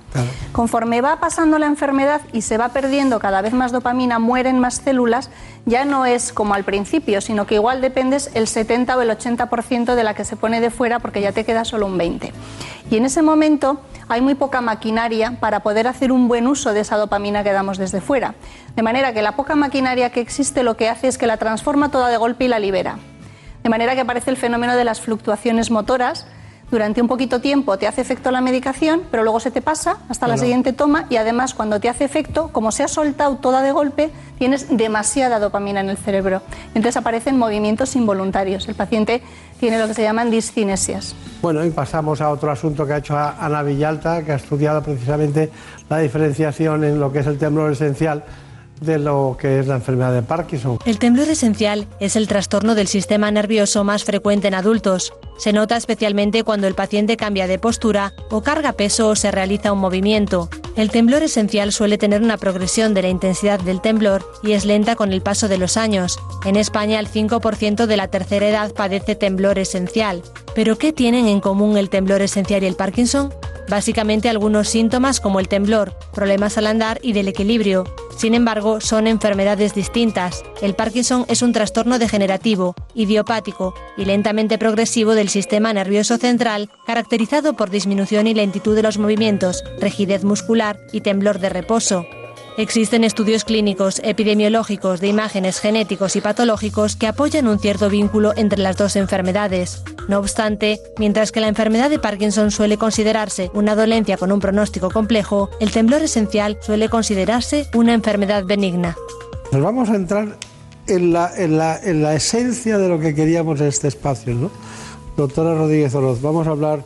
[0.51, 4.83] Conforme va pasando la enfermedad y se va perdiendo cada vez más dopamina, mueren más
[4.85, 5.31] células,
[5.67, 9.95] ya no es como al principio, sino que igual dependes el 70 o el 80%
[9.95, 12.33] de la que se pone de fuera porque ya te queda solo un 20.
[12.91, 16.81] Y en ese momento hay muy poca maquinaria para poder hacer un buen uso de
[16.81, 18.35] esa dopamina que damos desde fuera.
[18.77, 21.91] De manera que la poca maquinaria que existe lo que hace es que la transforma
[21.91, 22.99] toda de golpe y la libera.
[23.63, 26.27] De manera que aparece el fenómeno de las fluctuaciones motoras,
[26.75, 30.27] durante un poquito tiempo te hace efecto la medicación, pero luego se te pasa hasta
[30.27, 33.71] la siguiente toma y además cuando te hace efecto, como se ha soltado toda de
[33.71, 36.43] golpe, tienes demasiada dopamina en el cerebro.
[36.75, 38.67] Entonces aparecen movimientos involuntarios.
[38.67, 39.23] El paciente
[39.61, 41.15] tiene lo que se llaman discinesias.
[41.41, 45.51] Bueno, y pasamos a otro asunto que ha hecho Ana Villalta, que ha estudiado precisamente
[45.89, 48.25] la diferenciación en lo que es el temblor esencial
[48.81, 50.79] de lo que es la enfermedad de Parkinson.
[50.85, 55.13] El temblor esencial es el trastorno del sistema nervioso más frecuente en adultos.
[55.37, 59.73] Se nota especialmente cuando el paciente cambia de postura o carga peso o se realiza
[59.73, 60.49] un movimiento.
[60.77, 64.97] El temblor esencial suele tener una progresión de la intensidad del temblor y es lenta
[64.97, 66.19] con el paso de los años.
[66.45, 70.23] En España el 5% de la tercera edad padece temblor esencial.
[70.55, 73.33] ¿Pero qué tienen en común el temblor esencial y el Parkinson?
[73.69, 77.85] Básicamente algunos síntomas como el temblor, problemas al andar y del equilibrio.
[78.17, 80.45] Sin embargo, son enfermedades distintas.
[80.61, 87.55] El Parkinson es un trastorno degenerativo, idiopático y lentamente progresivo del sistema nervioso central, caracterizado
[87.55, 92.05] por disminución y lentitud de los movimientos, rigidez muscular y temblor de reposo.
[92.59, 98.61] Existen estudios clínicos, epidemiológicos, de imágenes genéticos y patológicos que apoyan un cierto vínculo entre
[98.61, 99.83] las dos enfermedades.
[100.09, 104.91] No obstante, mientras que la enfermedad de Parkinson suele considerarse una dolencia con un pronóstico
[104.91, 108.95] complejo, el temblor esencial suele considerarse una enfermedad benigna.
[109.53, 110.37] Nos vamos a entrar
[110.87, 114.51] en la, en la, en la esencia de lo que queríamos en este espacio, ¿no?
[115.17, 116.85] Doctora Rodríguez Oroz, vamos a hablar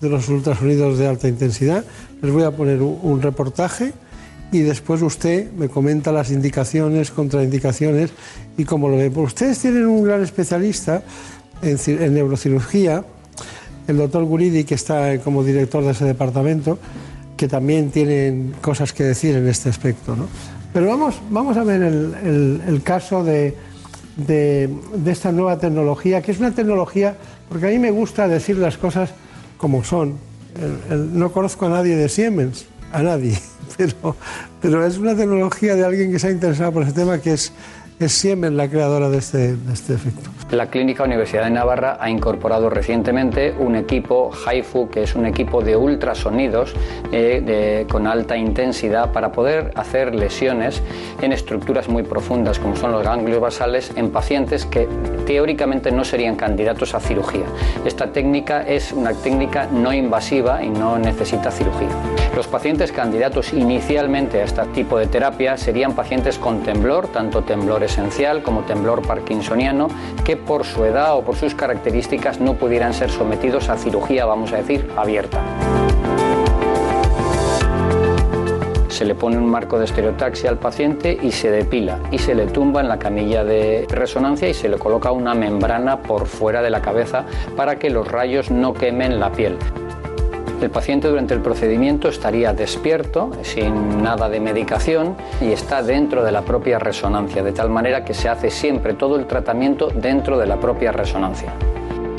[0.00, 1.84] de los ultrasonidos de alta intensidad.
[2.22, 3.92] Les voy a poner un, reportaje
[4.52, 8.10] y después usted me comenta las indicaciones, contraindicaciones
[8.58, 9.10] y cómo lo ve.
[9.10, 11.02] Porque ustedes tienen un gran especialista
[11.62, 13.04] en, ci- en neurocirugía,
[13.88, 16.78] el doctor Guridi, que está como director de ese departamento,
[17.36, 20.14] que también tiene cosas que decir en este aspecto.
[20.14, 20.26] ¿no?
[20.74, 23.54] Pero vamos, vamos a ver el caso de,
[24.16, 24.68] de-
[25.06, 27.16] esta nueva tecnología, que es una tecnología,
[27.48, 29.10] porque a mí me gusta decir las cosas
[29.56, 30.16] como son.
[31.14, 33.38] No conozco a nadie de Siemens, a nadie,
[33.76, 34.16] pero,
[34.60, 37.52] pero es una tecnología de alguien que se ha interesado por ese tema, que es,
[38.00, 40.30] es Siemens la creadora de este, de este efecto.
[40.50, 45.62] La Clínica Universidad de Navarra ha incorporado recientemente un equipo HIFU, que es un equipo
[45.62, 46.74] de ultrasonidos
[47.12, 50.82] eh, de- con alta intensidad para poder hacer lesiones
[51.22, 54.88] en estructuras muy profundas, como son los ganglios basales, en pacientes que
[55.26, 57.44] teóricamente no serían candidatos a cirugía.
[57.84, 61.88] Esta técnica es una técnica no invasiva y no necesita cirugía.
[62.34, 67.82] Los pacientes candidatos inicialmente a este tipo de terapia serían pacientes con temblor, tanto temblor
[67.90, 69.88] esencial como temblor parkinsoniano,
[70.24, 74.52] que por su edad o por sus características no pudieran ser sometidos a cirugía, vamos
[74.52, 75.40] a decir, abierta.
[78.88, 82.46] Se le pone un marco de estereotaxia al paciente y se depila y se le
[82.46, 86.70] tumba en la camilla de resonancia y se le coloca una membrana por fuera de
[86.70, 87.24] la cabeza
[87.56, 89.56] para que los rayos no quemen la piel.
[90.60, 96.32] El paciente durante el procedimiento estaría despierto, sin nada de medicación, y está dentro de
[96.32, 100.46] la propia resonancia, de tal manera que se hace siempre todo el tratamiento dentro de
[100.46, 101.54] la propia resonancia.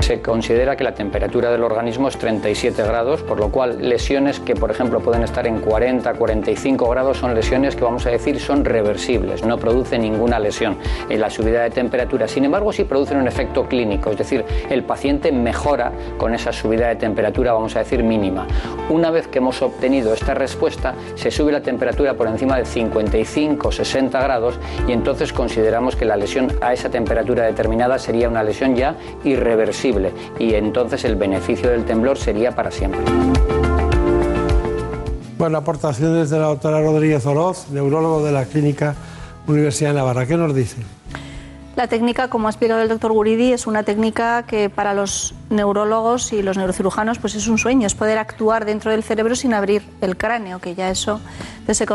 [0.01, 4.55] Se considera que la temperatura del organismo es 37 grados, por lo cual lesiones que,
[4.55, 8.65] por ejemplo, pueden estar en 40, 45 grados son lesiones que vamos a decir son
[8.65, 12.27] reversibles, no producen ninguna lesión en la subida de temperatura.
[12.27, 16.87] Sin embargo, sí producen un efecto clínico, es decir, el paciente mejora con esa subida
[16.87, 18.47] de temperatura, vamos a decir, mínima.
[18.89, 23.71] Una vez que hemos obtenido esta respuesta, se sube la temperatura por encima de 55,
[23.71, 28.75] 60 grados y entonces consideramos que la lesión a esa temperatura determinada sería una lesión
[28.75, 29.91] ya irreversible
[30.39, 33.01] y entonces el beneficio del temblor sería para siempre.
[35.37, 38.95] Bueno, aportaciones de la doctora Rodríguez Oroz, neurólogo de la Clínica
[39.47, 40.27] Universidad de Navarra.
[40.27, 40.77] ¿Qué nos dice?
[41.75, 46.33] La técnica, como ha explicado el doctor Guridi, es una técnica que para los neurólogos
[46.33, 49.81] y los neurocirujanos pues es un sueño, es poder actuar dentro del cerebro sin abrir
[50.01, 51.21] el cráneo, que ya eso
[51.65, 51.85] se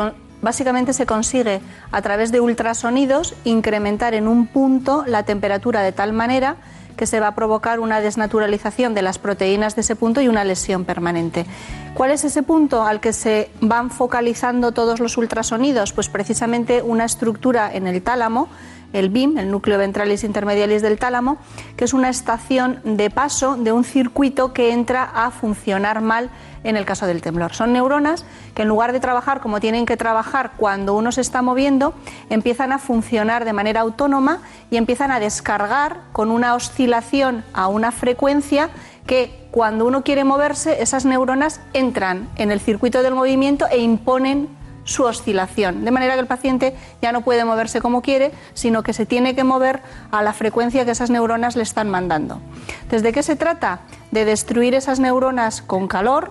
[0.42, 1.60] básicamente se consigue
[1.92, 6.56] a través de ultrasonidos incrementar en un punto la temperatura de tal manera
[6.96, 10.44] que se va a provocar una desnaturalización de las proteínas de ese punto y una
[10.44, 11.46] lesión permanente.
[11.94, 15.92] ¿Cuál es ese punto al que se van focalizando todos los ultrasonidos?
[15.92, 18.48] Pues precisamente una estructura en el tálamo
[18.92, 21.38] el BIM, el núcleo ventralis intermedialis del tálamo,
[21.76, 26.30] que es una estación de paso de un circuito que entra a funcionar mal
[26.64, 27.54] en el caso del temblor.
[27.54, 31.42] Son neuronas que en lugar de trabajar como tienen que trabajar cuando uno se está
[31.42, 31.94] moviendo,
[32.28, 34.40] empiezan a funcionar de manera autónoma
[34.70, 38.70] y empiezan a descargar con una oscilación a una frecuencia
[39.06, 44.48] que cuando uno quiere moverse, esas neuronas entran en el circuito del movimiento e imponen
[44.86, 48.94] su oscilación, de manera que el paciente ya no puede moverse como quiere, sino que
[48.94, 52.40] se tiene que mover a la frecuencia que esas neuronas le están mandando.
[52.88, 53.80] ¿Desde qué se trata?
[54.12, 56.30] De destruir esas neuronas con calor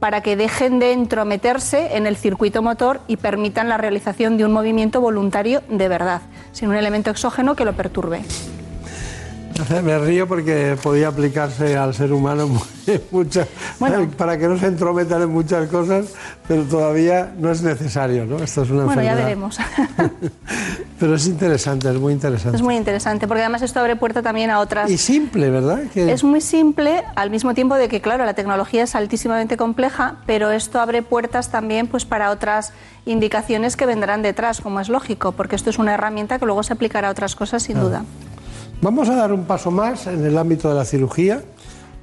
[0.00, 4.52] para que dejen de entrometerse en el circuito motor y permitan la realización de un
[4.52, 8.22] movimiento voluntario de verdad, sin un elemento exógeno que lo perturbe.
[9.84, 12.48] Me río porque podía aplicarse al ser humano
[13.10, 13.48] muchas,
[14.16, 16.06] para que no se entrometan en muchas cosas,
[16.48, 18.38] pero todavía no es necesario, ¿no?
[18.42, 19.58] Esto es una bueno, ya veremos.
[20.98, 22.56] pero es interesante, es muy interesante.
[22.56, 24.90] Es muy interesante, porque además esto abre puerta también a otras...
[24.90, 25.80] Y simple, ¿verdad?
[25.94, 30.50] Es muy simple, al mismo tiempo de que, claro, la tecnología es altísimamente compleja, pero
[30.50, 32.72] esto abre puertas también pues, para otras
[33.04, 36.72] indicaciones que vendrán detrás, como es lógico, porque esto es una herramienta que luego se
[36.72, 38.04] aplicará a otras cosas sin duda.
[38.82, 41.40] Vamos a dar un paso más en el ámbito de la cirugía.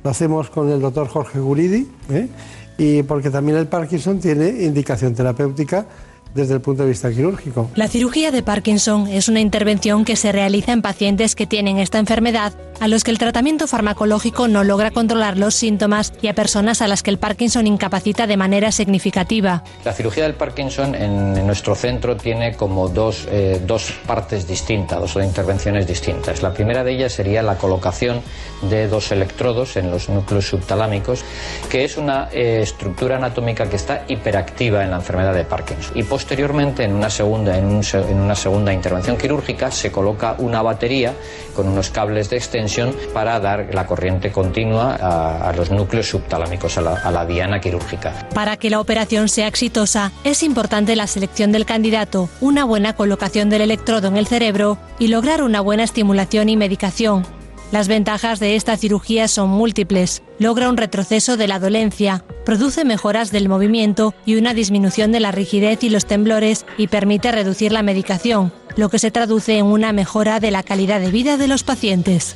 [0.02, 2.30] Lo hacemos con el doctor Jorge Guridi, ¿eh?
[2.78, 5.86] y porque también el Parkinson tiene indicación terapéutica
[6.34, 7.70] desde el punto de vista quirúrgico.
[7.76, 12.00] La cirugía de Parkinson es una intervención que se realiza en pacientes que tienen esta
[12.00, 16.82] enfermedad, a los que el tratamiento farmacológico no logra controlar los síntomas y a personas
[16.82, 19.64] a las que el Parkinson incapacita de manera significativa.
[19.84, 25.24] La cirugía del Parkinson en, nuestro centro tiene como dos, eh, dos partes distintas, dos
[25.24, 26.42] intervenciones distintas.
[26.42, 28.22] La primera de ellas sería la colocación
[28.62, 31.24] de dos electrodos en los núcleos subtalámicos,
[31.70, 35.98] que es una eh, estructura anatómica que está hiperactiva en la enfermedad de Parkinson.
[35.98, 37.82] Y posteriormente, en una segunda, en,
[38.12, 41.14] una segunda intervención quirúrgica, se coloca una batería
[41.56, 46.82] con unos cables de extensión para dar la corriente continua a, los núcleos subtalámicos, a
[46.82, 48.28] la, a la diana quirúrgica.
[48.34, 53.50] Para que la operación sea exitosa, es importante la selección del candidato, una buena colocación
[53.50, 57.26] del electrodo en el cerebro y lograr una buena estimulación y medicación
[57.72, 60.24] las ventajas de esta cirugía son múltiples.
[60.40, 65.32] Logra un retroceso de la dolencia, produce mejoras del movimiento y una disminución de la
[65.32, 69.94] rigidez y los temblores y permite reducir la medicación, lo que se traduce en una
[69.94, 72.36] mejora de la calidad de vida de los pacientes.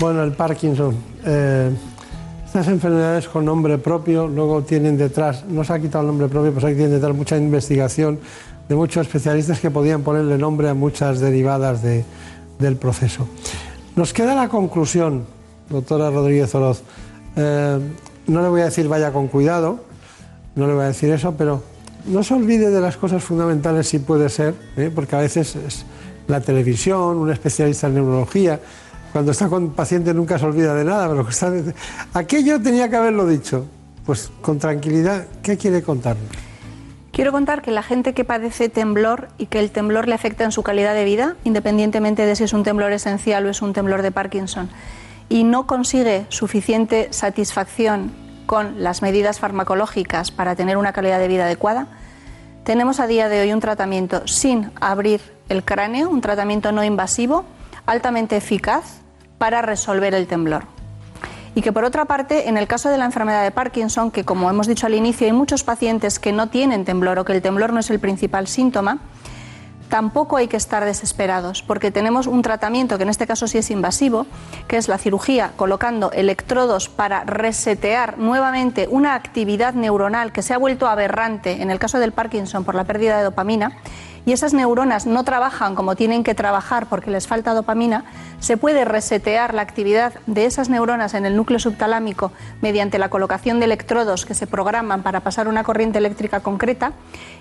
[0.00, 0.94] Bueno, el Parkinson.
[1.24, 1.70] Eh,
[2.44, 6.52] estas enfermedades con nombre propio luego tienen detrás, no se ha quitado el nombre propio,
[6.52, 8.20] pues hay que detrás mucha investigación
[8.68, 12.04] de muchos especialistas que podían ponerle nombre a muchas derivadas de,
[12.58, 13.26] del proceso.
[13.96, 15.24] Nos queda la conclusión,
[15.70, 16.82] doctora Rodríguez Oroz.
[17.36, 17.78] Eh,
[18.26, 19.84] no le voy a decir vaya con cuidado,
[20.54, 21.62] no le voy a decir eso, pero
[22.06, 24.90] no se olvide de las cosas fundamentales si puede ser, ¿eh?
[24.94, 25.84] porque a veces es
[26.26, 28.60] la televisión, un especialista en neurología,
[29.12, 31.52] cuando está con paciente nunca se olvida de nada, pero está...
[32.14, 33.66] aquello tenía que haberlo dicho.
[34.04, 36.28] Pues con tranquilidad, ¿qué quiere contarnos?
[37.10, 40.50] Quiero contar que la gente que padece temblor y que el temblor le afecta en
[40.50, 44.02] su calidad de vida, independientemente de si es un temblor esencial o es un temblor
[44.02, 44.68] de Parkinson,
[45.28, 48.12] y no consigue suficiente satisfacción
[48.46, 51.88] con las medidas farmacológicas para tener una calidad de vida adecuada,
[52.64, 57.44] tenemos a día de hoy un tratamiento sin abrir el cráneo, un tratamiento no invasivo,
[57.86, 59.00] altamente eficaz
[59.38, 60.64] para resolver el temblor.
[61.54, 64.50] Y que por otra parte, en el caso de la enfermedad de Parkinson, que como
[64.50, 67.72] hemos dicho al inicio, hay muchos pacientes que no tienen temblor o que el temblor
[67.72, 68.98] no es el principal síntoma,
[69.94, 73.70] tampoco hay que estar desesperados, porque tenemos un tratamiento que en este caso sí es
[73.70, 74.26] invasivo,
[74.66, 80.58] que es la cirugía colocando electrodos para resetear nuevamente una actividad neuronal que se ha
[80.58, 83.76] vuelto aberrante en el caso del Parkinson por la pérdida de dopamina
[84.26, 88.04] y esas neuronas no trabajan como tienen que trabajar porque les falta dopamina,
[88.40, 93.58] se puede resetear la actividad de esas neuronas en el núcleo subtalámico mediante la colocación
[93.58, 96.92] de electrodos que se programan para pasar una corriente eléctrica concreta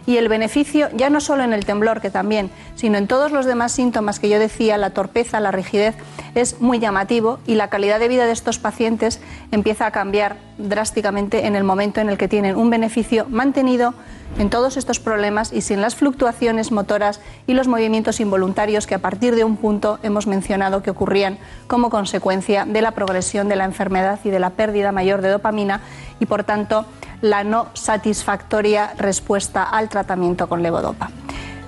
[0.06, 3.46] y el beneficio ya no solo en el temblor, que también, sino en todos los
[3.46, 5.96] demás síntomas que yo decía, la torpeza, la rigidez,
[6.36, 11.46] es muy llamativo y la calidad de vida de estos pacientes empieza a cambiar drásticamente
[11.46, 13.94] en el momento en el que tienen un beneficio mantenido
[14.38, 19.00] en todos estos problemas y sin las fluctuaciones motoras y los movimientos involuntarios que a
[19.00, 21.38] partir de un punto hemos mencionado que ocurrían
[21.68, 25.82] como consecuencia de la progresión de la enfermedad y de la pérdida mayor de dopamina
[26.20, 26.86] y por tanto
[27.22, 31.10] la no satisfactoria respuesta al tratamiento con levodopa.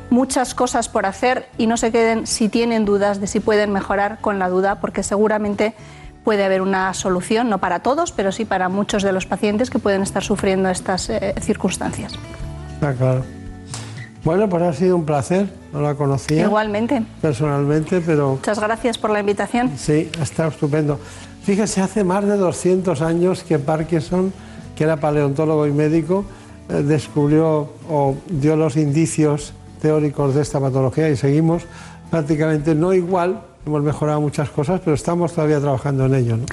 [0.10, 4.20] Muchas cosas por hacer y no se queden si tienen dudas de si pueden mejorar
[4.22, 5.74] con la duda porque seguramente
[6.24, 9.80] puede haber una solución, no para todos, pero sí para muchos de los pacientes que
[9.80, 12.14] pueden estar sufriendo estas eh, circunstancias.
[12.86, 13.24] Está claro.
[14.24, 16.44] Bueno, pues ha sido un placer, no la conocía.
[16.44, 17.02] Igualmente.
[17.20, 18.34] Personalmente, pero...
[18.34, 19.72] Muchas gracias por la invitación.
[19.76, 21.00] Sí, ha estado estupendo.
[21.44, 24.32] Fíjese, hace más de 200 años que Parkinson,
[24.76, 26.26] que era paleontólogo y médico,
[26.70, 31.64] eh, descubrió o dio los indicios teóricos de esta patología y seguimos
[32.12, 36.38] prácticamente no igual, hemos mejorado muchas cosas, pero estamos todavía trabajando en ello.
[36.38, 36.46] ¿no?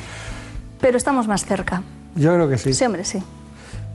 [0.81, 1.83] Pero estamos más cerca.
[2.17, 2.85] Yo creo que sí.
[2.85, 3.23] Hombre, sí.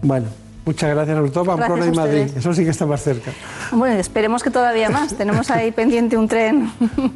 [0.03, 0.27] Bueno,
[0.68, 2.27] muchas gracias, sobre todo Pamplona y Madrid.
[2.35, 3.31] Eso sí que está más cerca.
[3.72, 5.15] Bueno, esperemos que todavía más.
[5.15, 6.69] Tenemos ahí pendiente un tren.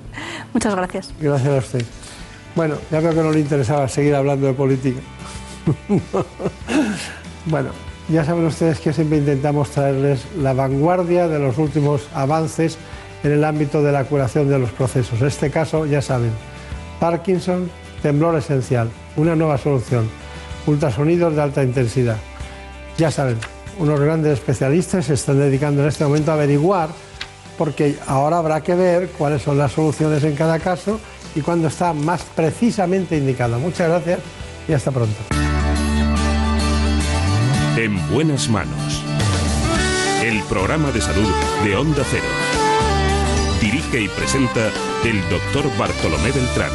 [0.53, 1.13] muchas gracias.
[1.19, 1.85] Gracias a usted.
[2.55, 4.99] Bueno, ya veo que no le interesaba seguir hablando de política.
[7.45, 7.69] bueno,
[8.09, 12.77] ya saben ustedes que siempre intentamos traerles la vanguardia de los últimos avances
[13.23, 15.21] en el ámbito de la curación de los procesos.
[15.21, 16.31] En este caso, ya saben,
[16.99, 17.69] Parkinson,
[18.01, 20.09] temblor esencial, una nueva solución,
[20.65, 22.17] ultrasonidos de alta intensidad.
[22.97, 23.37] Ya saben,
[23.79, 26.89] unos grandes especialistas se están dedicando en este momento a averiguar,
[27.57, 30.99] porque ahora habrá que ver cuáles son las soluciones en cada caso
[31.35, 33.59] y cuándo está más precisamente indicado.
[33.59, 34.19] Muchas gracias
[34.67, 35.17] y hasta pronto.
[37.77, 39.03] En buenas manos.
[40.23, 41.29] El programa de salud
[41.63, 42.23] de Onda Cero.
[43.59, 44.69] Dirige y presenta
[45.03, 46.71] el doctor Bartolomé Beltrán.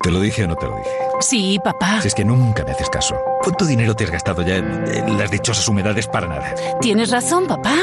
[0.00, 1.07] ¿Te lo dije o no te lo dije?
[1.20, 2.00] Sí, papá.
[2.00, 3.16] Si es que nunca me haces caso.
[3.40, 6.54] ¿Cuánto dinero te has gastado ya en las dichosas humedades para nada?
[6.80, 7.74] Tienes razón, papá.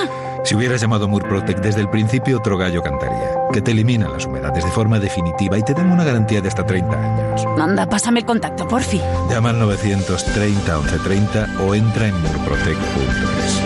[0.43, 3.31] Si hubieras llamado Murprotec desde el principio, otro gallo cantaría.
[3.51, 6.65] Que te eliminan las humedades de forma definitiva y te dan una garantía de hasta
[6.65, 7.45] 30 años.
[7.59, 9.01] Anda, pásame el contacto, porfi.
[9.29, 13.61] Llama al 930 1130 o entra en murprotec.es.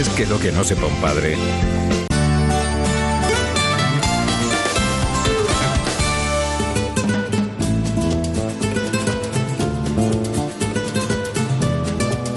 [0.00, 1.36] Es que lo que no sepa un padre.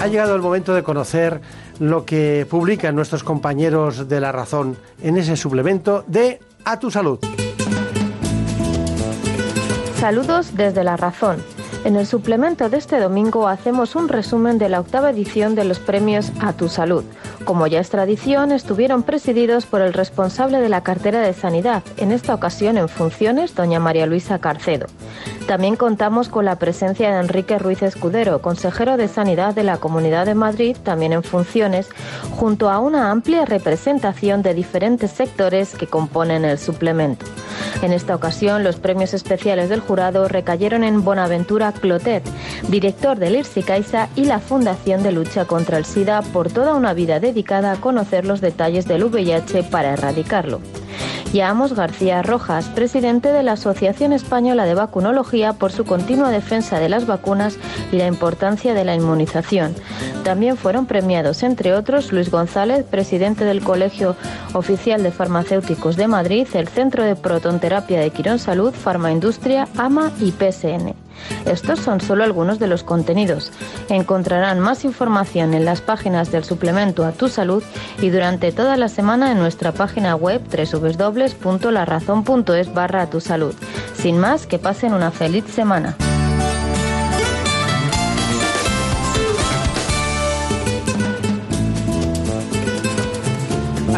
[0.10, 1.42] Llegado el momento de conocer
[1.80, 7.20] lo que publican nuestros compañeros de La Razón en ese suplemento de A tu Salud.
[10.00, 11.44] Saludos desde La Razón.
[11.86, 15.80] En el suplemento de este domingo hacemos un resumen de la octava edición de los
[15.80, 17.04] premios A tu Salud.
[17.46, 22.12] Como ya es tradición, estuvieron presididos por el responsable de la cartera de Sanidad, en
[22.12, 24.88] esta ocasión en funciones, doña María Luisa Carcedo.
[25.48, 30.28] También contamos con la presencia de Enrique Ruiz Escudero, consejero de Sanidad de la Comunidad
[30.28, 31.90] de Madrid, también en funciones,
[32.36, 37.26] junto a una amplia representación de diferentes sectores que componen el suplemento.
[37.82, 42.24] En esta ocasión, los premios especiales del jurado recayeron en Bonaventura Clotet,
[42.68, 46.94] director del IRSI Caixa y la Fundación de Lucha contra el SIDA por toda una
[46.94, 50.60] vida dedicada a conocer los detalles del VIH para erradicarlo.
[51.32, 56.90] Y García Rojas, presidente de la Asociación Española de Vacunología, por su continua defensa de
[56.90, 57.60] las vacunas
[57.92, 59.76] y la importancia de la inmunización.
[60.24, 64.16] También fueron premiados, entre otros, Luis González, presidente del Colegio
[64.54, 70.32] Oficial de Farmacéuticos de Madrid, el Centro de Protonterapia de Quirón Salud, Farmaindustria, AMA y
[70.32, 71.09] PSN.
[71.46, 73.52] Estos son solo algunos de los contenidos.
[73.90, 77.64] Encontrarán más información en las páginas del suplemento a tu salud
[78.02, 83.54] y durante toda la semana en nuestra página web www.larazón.es barra a tu salud.
[83.94, 85.96] Sin más, que pasen una feliz semana.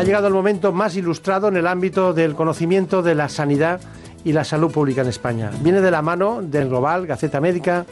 [0.02, 3.80] Ha llegado el momento más ilustrado en el ámbito del conocimiento de la sanidad
[4.24, 5.52] y la salud pública en España.
[5.62, 7.86] Viene de la mano del Global, Gaceta Médica.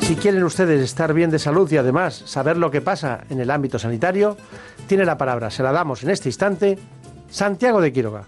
[0.00, 3.50] Si quieren ustedes estar bien de salud y además saber lo que pasa en el
[3.50, 4.36] ámbito sanitario,
[4.86, 6.78] tiene la palabra, se la damos en este instante,
[7.28, 8.24] Santiago de Quiroga.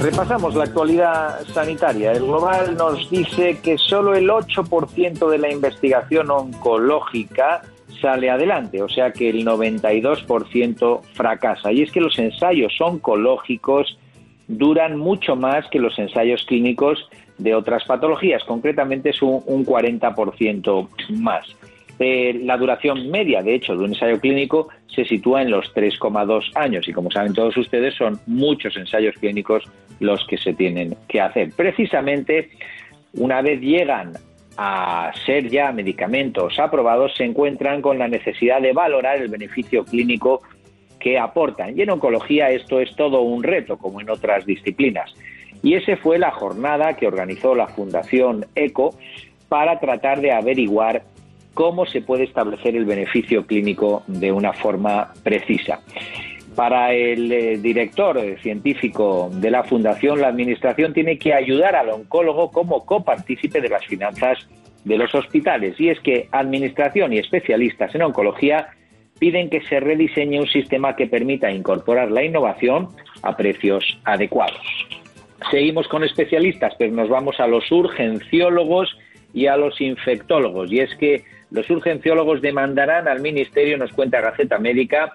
[0.00, 2.12] Repasamos la actualidad sanitaria.
[2.12, 7.60] El Global nos dice que solo el 8% de la investigación oncológica
[8.00, 11.72] sale adelante, o sea que el 92% fracasa.
[11.72, 13.98] Y es que los ensayos oncológicos
[14.48, 17.08] duran mucho más que los ensayos clínicos
[17.38, 20.88] de otras patologías, concretamente es un, 40%
[21.20, 21.46] más.
[21.98, 26.50] Eh, la duración media, de hecho, de un ensayo clínico se sitúa en los 3,2
[26.54, 29.64] años y como saben todos ustedes son muchos ensayos clínicos
[30.00, 31.52] los que se tienen que hacer.
[31.54, 32.50] Precisamente
[33.14, 34.14] una vez llegan
[34.62, 40.42] a ser ya medicamentos aprobados se encuentran con la necesidad de valorar el beneficio clínico
[40.98, 41.78] que aportan.
[41.78, 45.14] Y en oncología esto es todo un reto, como en otras disciplinas.
[45.62, 48.94] Y esa fue la jornada que organizó la Fundación ECO
[49.48, 51.04] para tratar de averiguar
[51.54, 55.80] cómo se puede establecer el beneficio clínico de una forma precisa.
[56.54, 61.90] Para el eh, director eh, científico de la Fundación, la Administración tiene que ayudar al
[61.90, 64.48] oncólogo como copartícipe de las finanzas
[64.84, 65.78] de los hospitales.
[65.78, 68.68] Y es que Administración y especialistas en oncología
[69.18, 72.88] piden que se rediseñe un sistema que permita incorporar la innovación
[73.22, 74.60] a precios adecuados.
[75.50, 78.96] Seguimos con especialistas, pero nos vamos a los urgenciólogos
[79.32, 80.72] y a los infectólogos.
[80.72, 85.12] Y es que los urgenciólogos demandarán al Ministerio, nos cuenta Gaceta Médica,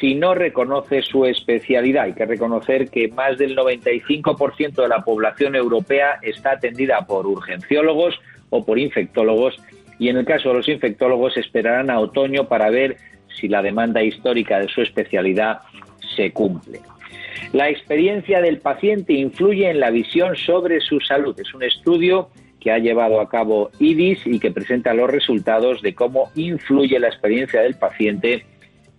[0.00, 2.04] si no reconoce su especialidad.
[2.04, 8.18] Hay que reconocer que más del 95% de la población europea está atendida por urgenciólogos
[8.48, 9.56] o por infectólogos
[9.98, 12.96] y en el caso de los infectólogos esperarán a otoño para ver
[13.38, 15.60] si la demanda histórica de su especialidad
[16.16, 16.80] se cumple.
[17.52, 21.38] La experiencia del paciente influye en la visión sobre su salud.
[21.38, 25.94] Es un estudio que ha llevado a cabo IDIS y que presenta los resultados de
[25.94, 28.44] cómo influye la experiencia del paciente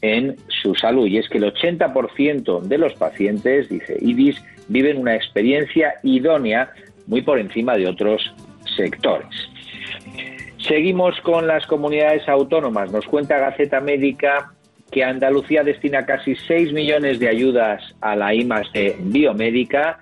[0.01, 1.07] en su salud.
[1.07, 6.71] Y es que el 80% de los pacientes, dice IDIS, viven una experiencia idónea
[7.07, 8.33] muy por encima de otros
[8.75, 9.29] sectores.
[10.57, 12.91] Seguimos con las comunidades autónomas.
[12.91, 14.53] Nos cuenta Gaceta Médica
[14.91, 18.29] que Andalucía destina casi 6 millones de ayudas a la
[18.73, 19.99] de biomédica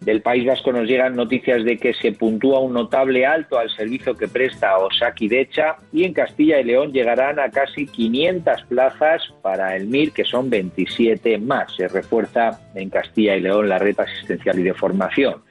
[0.00, 4.14] del País Vasco nos llegan noticias de que se puntúa un notable alto al servicio
[4.14, 9.74] que presta Osaki Decha y en Castilla y León llegarán a casi 500 plazas para
[9.74, 11.74] el MIR, que son 27 más.
[11.74, 15.42] Se refuerza en Castilla y León la red asistencial y de formación.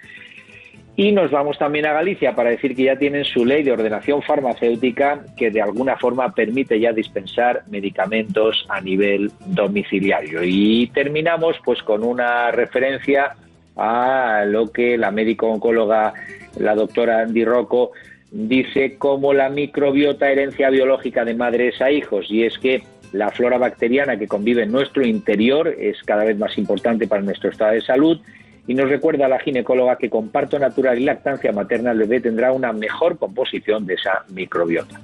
[0.98, 4.22] Y nos vamos también a Galicia para decir que ya tienen su ley de ordenación
[4.22, 10.42] farmacéutica que de alguna forma permite ya dispensar medicamentos a nivel domiciliario.
[10.44, 13.36] Y terminamos pues con una referencia
[13.76, 16.14] a lo que la médico oncóloga,
[16.58, 17.92] la doctora Andy Rocco,
[18.32, 23.58] dice como la microbiota herencia biológica de madres a hijos, y es que la flora
[23.58, 27.82] bacteriana que convive en nuestro interior es cada vez más importante para nuestro estado de
[27.82, 28.20] salud
[28.68, 32.52] y nos recuerda la ginecóloga que con parto natural y lactancia materna el bebé tendrá
[32.52, 35.00] una mejor composición de esa microbiota.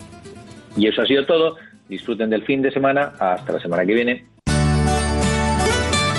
[0.76, 1.58] Y eso ha sido todo.
[1.88, 3.14] Disfruten del fin de semana.
[3.20, 4.26] Hasta la semana que viene.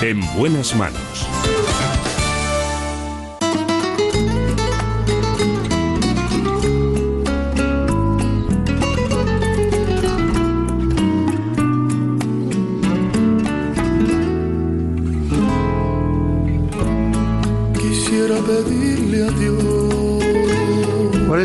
[0.01, 1.27] En buenas manos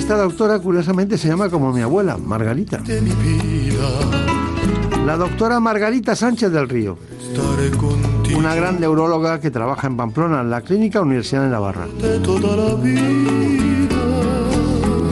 [0.09, 2.81] esta doctora, curiosamente, se llama como mi abuela, Margarita.
[5.05, 6.97] La doctora Margarita Sánchez del Río.
[8.35, 11.89] Una gran neuróloga que trabaja en Pamplona, en la Clínica Universidad de Navarra.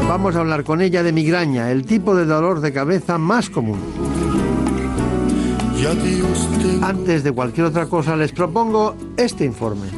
[0.08, 3.80] Vamos a hablar con ella de migraña, el tipo de dolor de cabeza más común.
[6.80, 9.95] Antes de cualquier otra cosa, les propongo este informe.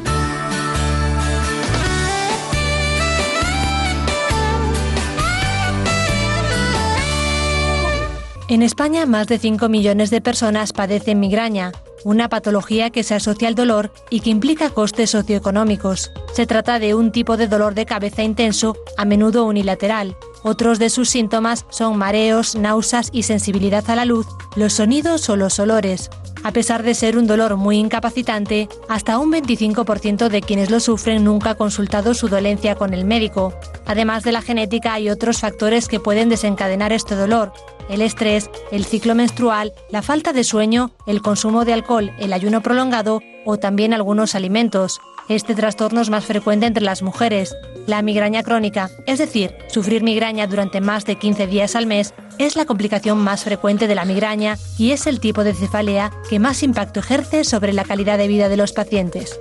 [8.49, 11.71] En España, más de 5 millones de personas padecen migraña,
[12.03, 16.11] una patología que se asocia al dolor y que implica costes socioeconómicos.
[16.33, 20.17] Se trata de un tipo de dolor de cabeza intenso, a menudo unilateral.
[20.41, 25.35] Otros de sus síntomas son mareos, náuseas y sensibilidad a la luz, los sonidos o
[25.35, 26.09] los olores.
[26.43, 31.23] A pesar de ser un dolor muy incapacitante, hasta un 25% de quienes lo sufren
[31.23, 33.53] nunca ha consultado su dolencia con el médico.
[33.85, 37.51] Además de la genética hay otros factores que pueden desencadenar este dolor,
[37.89, 42.61] el estrés, el ciclo menstrual, la falta de sueño, el consumo de alcohol, el ayuno
[42.61, 45.01] prolongado o también algunos alimentos.
[45.27, 47.55] Este trastorno es más frecuente entre las mujeres.
[47.87, 52.55] La migraña crónica, es decir, sufrir migraña durante más de 15 días al mes, es
[52.55, 56.61] la complicación más frecuente de la migraña y es el tipo de cefalea que más
[56.61, 59.39] impacto ejerce sobre la calidad de vida de los pacientes.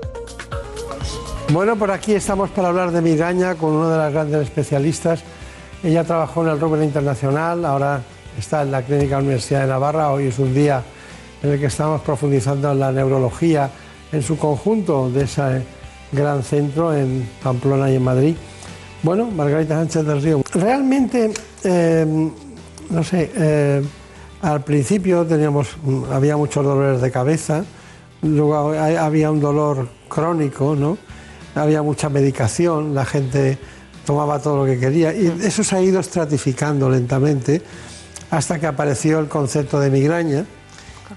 [1.51, 5.21] Bueno, por aquí estamos para hablar de migraña con una de las grandes especialistas.
[5.85, 8.01] Ella trabajó en el Robert Internacional, ahora
[8.39, 10.11] está en la Clínica Universidad de Navarra.
[10.13, 10.83] Hoy es un día
[11.43, 13.71] en el que estamos profundizando en la neurología
[14.13, 15.63] en su conjunto de ese
[16.13, 18.35] gran centro en Pamplona y en Madrid.
[19.03, 20.43] Bueno, Margarita Sánchez del Río.
[20.53, 21.33] Realmente,
[21.63, 22.31] em,
[22.91, 23.83] no sé, eh,
[24.43, 25.77] al principio teníamos,
[26.13, 27.65] había muchos dolores de cabeza,
[28.23, 30.99] luego había un dolor crónico, ¿no?
[31.55, 33.59] Había mucha medicación, la gente
[34.05, 35.13] tomaba todo lo que quería.
[35.13, 37.63] Y eso se ha ido estratificando lentamente
[38.31, 40.47] hasta que apareció el concepto de migraña.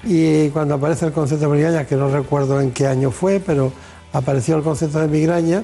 [0.04, 3.72] Y cuando aparece el concepto de migraña, que no recuerdo en qué año fue, pero
[4.14, 5.64] apareció el concepto de migraña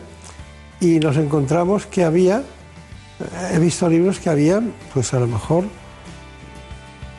[0.80, 2.44] y nos encontramos que había,
[3.52, 4.62] he visto libros que había,
[4.94, 5.66] pues a lo mejor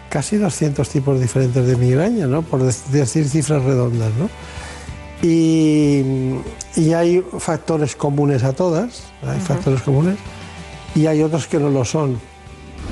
[0.09, 2.43] casi 200 tipos diferentes de migraña, ¿no?
[2.43, 4.29] Por decir cifras redondas, ¿no?
[5.23, 6.05] Y,
[6.95, 10.17] hay factores comunes a todas, hay factores comunes,
[10.95, 12.21] y hay otros que no lo son.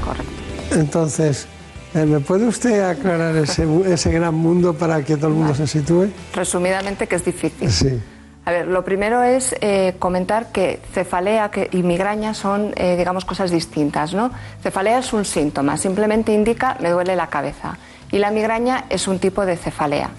[0.05, 0.33] Correcto.
[0.73, 1.56] Entonces, eh,
[2.05, 6.09] ¿me puede usted aclarar ese, ese gran mundo para que todo el mundo se sitúe?
[6.35, 7.71] Resumidamente, que es difícil.
[7.71, 8.01] Sí.
[8.45, 13.51] A ver, lo primero es eh, comentar que cefalea y migraña son, eh, digamos, cosas
[13.51, 14.31] distintas, ¿no?
[14.63, 17.77] Cefalea es un síntoma, simplemente indica me duele la cabeza.
[18.13, 20.11] Y la migraña es un tipo de cefalea.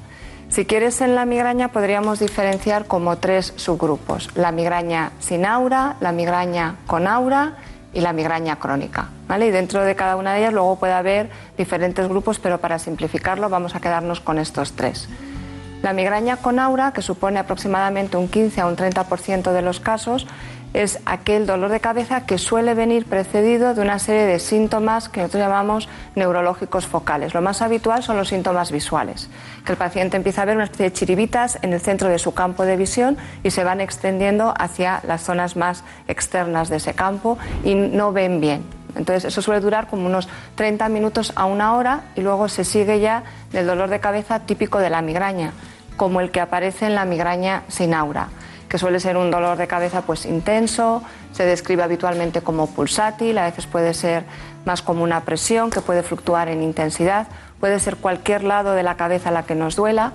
[0.50, 6.12] Si quieres, en la migraña podríamos diferenciar como tres subgrupos: la migraña sin aura, la
[6.12, 7.56] migraña con aura
[7.94, 9.10] y la migraña crónica.
[9.28, 9.48] ¿vale?
[9.48, 13.50] Y dentro de cada una de ellas luego puede haber diferentes grupos, pero para simplificarlo
[13.50, 15.10] vamos a quedarnos con estos tres.
[15.82, 20.26] La migraña con aura, que supone aproximadamente un 15 a un 30% de los casos,
[20.74, 25.22] es aquel dolor de cabeza que suele venir precedido de una serie de síntomas que
[25.22, 27.34] nosotros llamamos neurológicos focales.
[27.34, 29.30] Lo más habitual son los síntomas visuales,
[29.66, 32.34] que el paciente empieza a ver una especie de chiribitas en el centro de su
[32.34, 37.38] campo de visión y se van extendiendo hacia las zonas más externas de ese campo
[37.64, 38.64] y no ven bien.
[38.96, 43.00] Entonces, eso suele durar como unos 30 minutos a una hora y luego se sigue
[43.00, 45.54] ya del dolor de cabeza típico de la migraña,
[45.98, 48.30] como el que aparece en la migraña sin aura
[48.70, 53.46] que suele ser un dolor de cabeza pues intenso, se describe habitualmente como pulsátil, a
[53.46, 54.26] veces puede ser
[54.66, 57.28] más como una presión que puede fluctuar en intensidad,
[57.60, 60.14] puede ser cualquier lado de la cabeza la que nos duela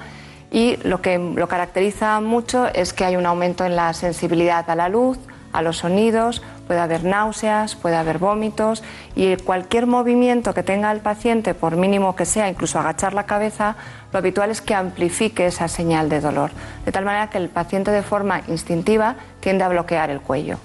[0.50, 4.74] y lo que lo caracteriza mucho es que hay un aumento en la sensibilidad a
[4.74, 5.18] la luz,
[5.52, 8.82] a los sonidos, puede haber náuseas, puede haber vómitos
[9.14, 13.76] y cualquier movimiento que tenga el paciente, por mínimo que sea, incluso agachar la cabeza,
[14.12, 16.50] lo habitual es que amplifique esa señal de dolor,
[16.84, 20.58] de tal manera que el paciente de forma instintiva tiende a bloquear el cuello.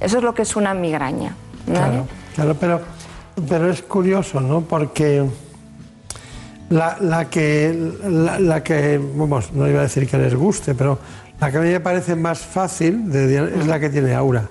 [0.00, 1.34] Eso es lo que es una migraña.
[1.66, 2.80] Claro, claro pero,
[3.48, 4.62] pero es curioso, ¿no?
[4.62, 5.24] Porque
[6.72, 10.98] la, que, la, que, vamos, no iba a decir que les guste, pero
[11.42, 14.44] la que a mí me parece más fácil es la que tiene aura.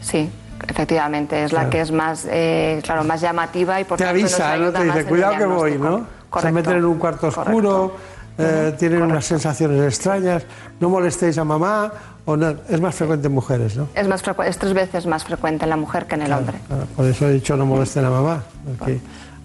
[0.00, 0.30] Sí,
[0.68, 4.70] efectivamente, es la que es más, eh, claro, más llamativa y por Te avisa, ¿no?
[4.70, 6.06] Te dice, cuidado que voy, ¿no?
[6.40, 7.96] Se meten en un cuarto oscuro,
[8.38, 10.44] eh, tienen unas sensaciones extrañas,
[10.78, 11.92] no molestéis a mamá,
[12.24, 13.88] o no, es más frecuente en mujeres, ¿no?
[13.92, 16.58] Es, más es tres veces más frecuente en la mujer que en el hombre.
[16.94, 18.44] por eso he dicho no molesten a mamá.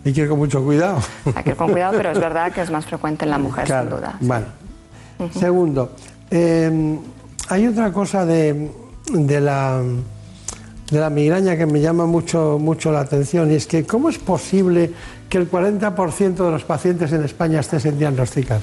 [0.06, 1.00] hay que ir con mucho cuidado.
[1.36, 3.66] Hay que ir con cuidado, pero es verdad que es más frecuente en la mujer,
[3.66, 4.18] sin duda.
[4.20, 4.46] Vale.
[5.34, 5.92] Segundo,
[6.32, 7.00] eh,
[7.50, 8.72] hay otra cosa de,
[9.12, 9.82] de, la,
[10.90, 14.18] de la migraña que me llama mucho, mucho la atención y es que ¿cómo es
[14.18, 14.92] posible
[15.30, 18.62] que el 40% de los pacientes en España estén sin diagnosticar?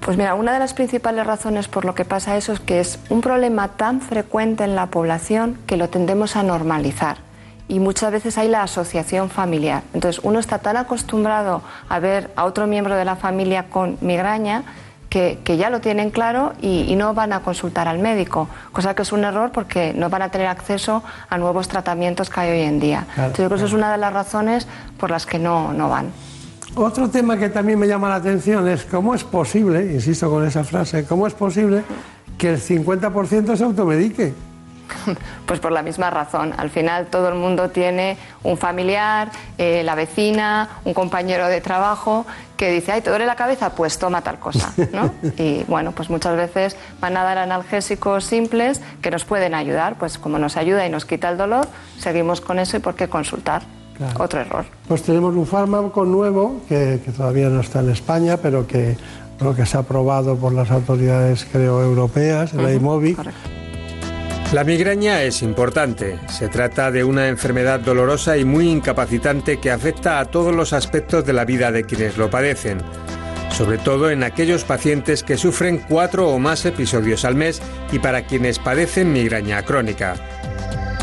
[0.00, 2.98] Pues mira, una de las principales razones por lo que pasa eso es que es
[3.10, 7.18] un problema tan frecuente en la población que lo tendemos a normalizar.
[7.68, 9.82] Y muchas veces hay la asociación familiar.
[9.92, 11.60] Entonces uno está tan acostumbrado
[11.90, 14.64] a ver a otro miembro de la familia con migraña
[15.08, 19.12] que, ya lo tienen claro y, no van a consultar al médico, cosa que es
[19.12, 22.80] un error porque no van a tener acceso a nuevos tratamientos que hay hoy en
[22.80, 23.06] día.
[23.10, 24.66] Entonces, yo creo que eso es una de las razones
[24.98, 26.10] por las que no, no van.
[26.74, 30.64] Otro tema que también me llama la atención es cómo es posible, insisto con esa
[30.64, 31.82] frase, cómo es posible
[32.36, 34.34] que el 50% se automedique.
[35.46, 36.52] Pues por la misma razón.
[36.56, 42.26] Al final todo el mundo tiene un familiar, eh, la vecina, un compañero de trabajo
[42.56, 43.70] que dice, ay, ¿te duele la cabeza?
[43.70, 45.10] Pues toma tal cosa, ¿no?
[45.38, 49.96] Y bueno, pues muchas veces van a dar analgésicos simples que nos pueden ayudar.
[49.96, 51.66] Pues como nos ayuda y nos quita el dolor,
[51.98, 53.62] seguimos con eso y por qué consultar.
[54.18, 54.64] Otro error.
[54.86, 58.96] Pues tenemos un fármaco nuevo que, todavía no está en España, pero que,
[59.56, 63.57] que se ha aprobado por las autoridades, creo, europeas, el uh
[64.52, 66.18] la migraña es importante.
[66.30, 71.26] Se trata de una enfermedad dolorosa y muy incapacitante que afecta a todos los aspectos
[71.26, 72.78] de la vida de quienes lo padecen,
[73.50, 77.60] sobre todo en aquellos pacientes que sufren cuatro o más episodios al mes
[77.92, 80.14] y para quienes padecen migraña crónica.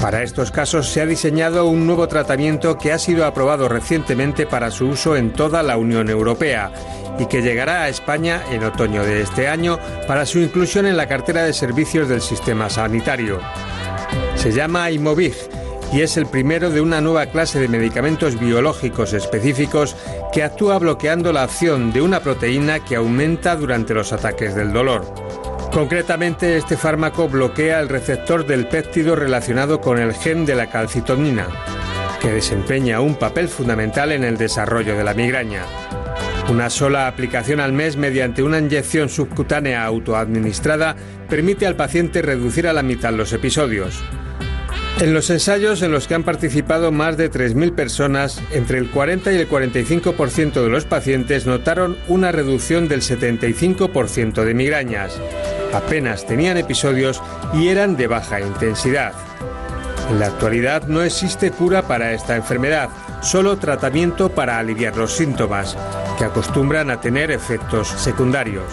[0.06, 4.70] Para estos casos se ha diseñado un nuevo tratamiento que ha sido aprobado recientemente para
[4.70, 6.72] su uso en toda la Unión Europea
[7.18, 11.08] y que llegará a España en otoño de este año para su inclusión en la
[11.08, 13.40] cartera de servicios del sistema sanitario.
[14.36, 15.34] Se llama Imovic
[15.92, 19.96] y es el primero de una nueva clase de medicamentos biológicos específicos
[20.32, 25.25] que actúa bloqueando la acción de una proteína que aumenta durante los ataques del dolor.
[25.76, 31.48] Concretamente, este fármaco bloquea el receptor del péptido relacionado con el gen de la calcitonina,
[32.22, 35.64] que desempeña un papel fundamental en el desarrollo de la migraña.
[36.50, 40.96] Una sola aplicación al mes mediante una inyección subcutánea autoadministrada
[41.30, 44.02] permite al paciente reducir a la mitad los episodios.
[45.02, 49.34] En los ensayos en los que han participado más de 3.000 personas, entre el 40
[49.34, 55.20] y el 45% de los pacientes notaron una reducción del 75% de migrañas.
[55.76, 57.22] Apenas tenían episodios
[57.54, 59.12] y eran de baja intensidad.
[60.10, 62.90] En la actualidad no existe cura para esta enfermedad,
[63.22, 65.76] solo tratamiento para aliviar los síntomas,
[66.18, 68.64] que acostumbran a tener efectos secundarios.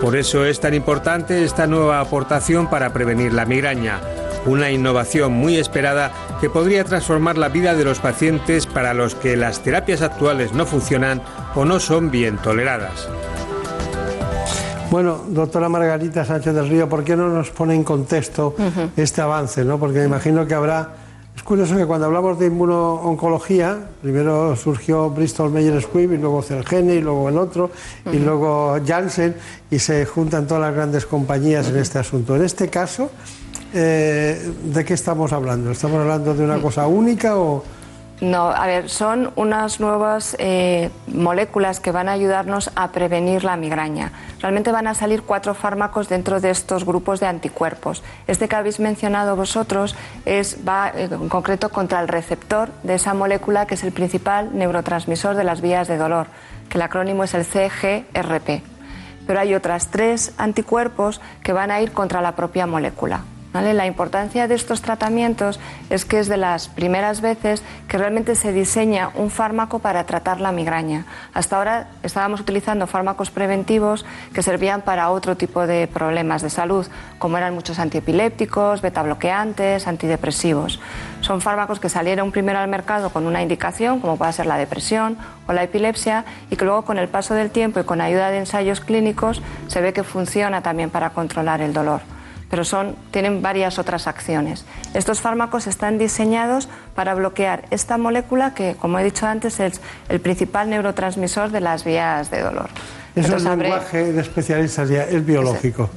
[0.00, 4.00] Por eso es tan importante esta nueva aportación para prevenir la migraña,
[4.44, 6.10] una innovación muy esperada
[6.40, 10.66] que podría transformar la vida de los pacientes para los que las terapias actuales no
[10.66, 11.22] funcionan
[11.54, 13.08] o no son bien toleradas.
[14.90, 18.56] Bueno, doctora Margarita Sánchez del Río, ¿por qué no nos pone en contexto
[18.96, 19.64] este avance?
[19.64, 19.78] ¿no?
[19.78, 20.96] Porque me imagino que habrá...
[21.36, 26.96] Es curioso que cuando hablamos de inmunooncología, primero surgió Bristol Myers Squibb y luego Celgene
[26.96, 27.70] y luego el otro
[28.12, 29.36] y luego Janssen
[29.70, 32.34] y se juntan todas las grandes compañías en este asunto.
[32.34, 33.10] En este caso,
[33.72, 35.70] eh, ¿de qué estamos hablando?
[35.70, 37.62] ¿Estamos hablando de una cosa única o...?
[38.20, 43.56] No, a ver, son unas nuevas eh, moléculas que van a ayudarnos a prevenir la
[43.56, 44.12] migraña.
[44.40, 48.02] Realmente van a salir cuatro fármacos dentro de estos grupos de anticuerpos.
[48.26, 53.14] Este que habéis mencionado vosotros es, va eh, en concreto contra el receptor de esa
[53.14, 56.26] molécula que es el principal neurotransmisor de las vías de dolor,
[56.68, 58.62] que el acrónimo es el CGRP.
[59.26, 63.22] Pero hay otras tres anticuerpos que van a ir contra la propia molécula.
[63.52, 65.58] La importancia de estos tratamientos
[65.90, 70.40] es que es de las primeras veces que realmente se diseña un fármaco para tratar
[70.40, 71.04] la migraña.
[71.34, 76.86] Hasta ahora estábamos utilizando fármacos preventivos que servían para otro tipo de problemas de salud,
[77.18, 80.78] como eran muchos antiepilépticos, betabloqueantes, antidepresivos.
[81.20, 85.18] Son fármacos que salieron primero al mercado con una indicación, como puede ser la depresión
[85.48, 88.38] o la epilepsia, y que luego con el paso del tiempo y con ayuda de
[88.38, 92.00] ensayos clínicos se ve que funciona también para controlar el dolor
[92.50, 94.64] pero son, tienen varias otras acciones.
[94.92, 100.20] Estos fármacos están diseñados para bloquear esta molécula que, como he dicho antes, es el
[100.20, 102.68] principal neurotransmisor de las vías de dolor.
[103.14, 105.88] Eso es el lenguaje de especialistas ya, el biológico.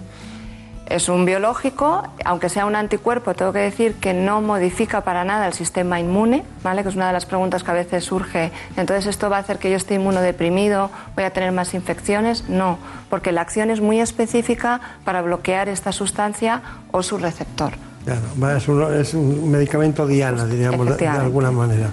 [0.94, 5.48] Es un biológico, aunque sea un anticuerpo, tengo que decir que no modifica para nada
[5.48, 6.84] el sistema inmune, ¿vale?
[6.84, 8.52] que es una de las preguntas que a veces surge.
[8.78, 10.91] Entonces, ¿esto va a hacer que yo esté inmunodeprimido?
[11.15, 12.48] ¿Voy a tener más infecciones?
[12.48, 12.78] No,
[13.10, 16.61] porque la acción es muy específica para bloquear esta sustancia
[16.91, 17.74] o su receptor.
[18.06, 21.90] Claro, es un, es un medicamento diana, diríamos, de, alguna manera.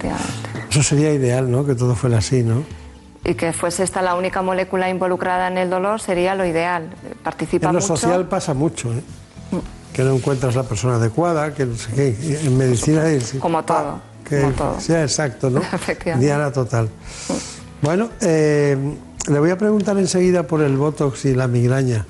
[0.69, 1.65] Eso sería ideal, ¿no?
[1.65, 2.63] Que todo fuera así, ¿no?
[3.23, 6.89] Y que fuese esta la única molécula involucrada en el dolor sería lo ideal.
[7.23, 9.01] Participa en lo social pasa mucho, ¿eh?
[9.93, 12.39] que no encuentras la persona adecuada, que no sé qué.
[12.45, 13.33] En medicina es.
[13.39, 14.01] Como todo.
[14.27, 14.79] Que como todo.
[14.79, 15.61] sea exacto, ¿no?
[16.17, 16.89] Diana total.
[17.81, 18.77] Bueno, eh,
[19.29, 22.05] le voy a preguntar enseguida por el Botox y la migraña,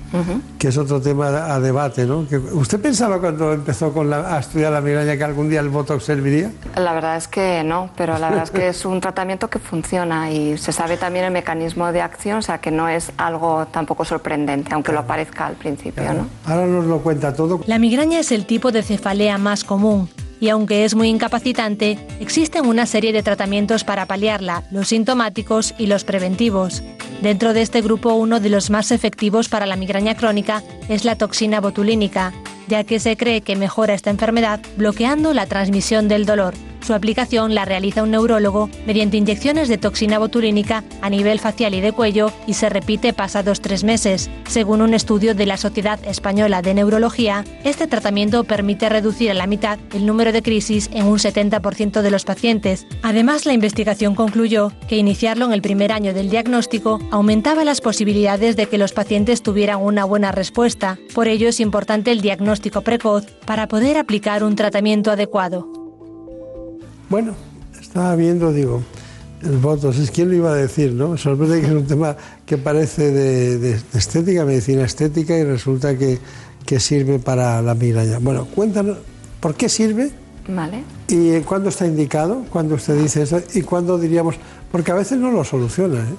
[0.58, 2.26] que es otro tema a debate, ¿no?
[2.52, 6.50] ¿Usted pensaba cuando empezó con a estudiar la migraña que algún día el Botox serviría?
[6.76, 10.30] La verdad es que no, pero la verdad es que es un tratamiento que funciona
[10.30, 14.04] y se sabe también el mecanismo de acción, o sea que no es algo tampoco
[14.04, 16.26] sorprendente, aunque lo parezca al principio, ¿no?
[16.46, 17.60] Ahora nos lo cuenta todo.
[17.66, 20.08] La migraña es el tipo de cefalea más común
[20.42, 25.86] y aunque es muy incapacitante, existen una serie de tratamientos para paliarla, los sintomáticos y
[25.86, 26.82] los preventivos.
[27.22, 31.14] Dentro de este grupo, uno de los más efectivos para la migraña crónica es la
[31.14, 32.34] toxina botulínica,
[32.72, 36.54] ya que se cree que mejora esta enfermedad bloqueando la transmisión del dolor.
[36.82, 41.80] Su aplicación la realiza un neurólogo mediante inyecciones de toxina botulínica a nivel facial y
[41.80, 44.30] de cuello y se repite pasados tres meses.
[44.48, 49.46] Según un estudio de la Sociedad Española de Neurología, este tratamiento permite reducir a la
[49.46, 52.86] mitad el número de crisis en un 70% de los pacientes.
[53.02, 58.56] Además, la investigación concluyó que iniciarlo en el primer año del diagnóstico aumentaba las posibilidades
[58.56, 60.98] de que los pacientes tuvieran una buena respuesta.
[61.14, 65.66] Por ello es importante el diagnóstico precoz para poder aplicar un tratamiento adecuado.
[67.08, 67.34] Bueno,
[67.80, 68.82] estaba viendo, digo,
[69.42, 71.08] el votos, es quien lo iba a decir, ¿no?
[71.08, 72.16] Me sorprende que es un tema
[72.46, 76.18] que parece de, estética, medicina estética, y resulta que,
[76.78, 78.18] sirve para la migraña.
[78.18, 78.96] Bueno, cuéntanos,
[79.40, 80.10] ¿por qué sirve?
[80.48, 80.84] Vale.
[81.08, 82.46] ¿Y cuándo está indicado?
[82.48, 83.42] ¿Cuándo usted dice eso?
[83.52, 84.36] ¿Y cuándo diríamos?
[84.70, 86.14] Porque a veces no lo soluciona, ¿eh?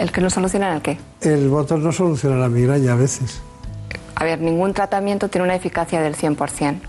[0.00, 0.98] ¿El que no soluciona el qué?
[1.20, 3.40] El votos no soluciona la migraña a veces.
[4.20, 6.80] A ver, ningún tratamiento tiene una eficacia del 100%.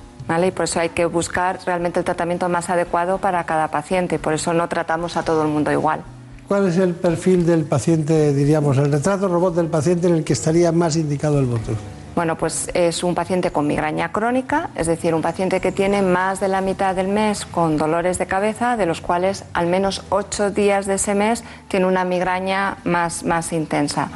[0.47, 4.17] Y por eso hay que buscar realmente el tratamiento más adecuado para cada paciente.
[4.17, 6.01] Por eso no tratamos a todo el mundo igual.
[6.47, 10.33] ¿Cuál es el perfil del paciente, diríamos, el retrato robot del paciente en el que
[10.33, 11.73] estaría más indicado el voto?
[12.15, 16.39] Bueno, pues es un paciente con migraña crónica, es decir, un paciente que tiene más
[16.39, 20.49] de la mitad del mes con dolores de cabeza, de los cuales al menos ocho
[20.49, 24.09] días de ese mes tiene una migraña más, más intensa.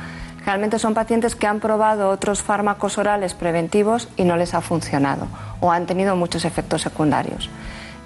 [0.46, 5.28] Realmente son pacientes que han probado otros fármacos orales preventivos y no les ha funcionado
[5.62, 7.50] o han tenido muchos efectos secundarios.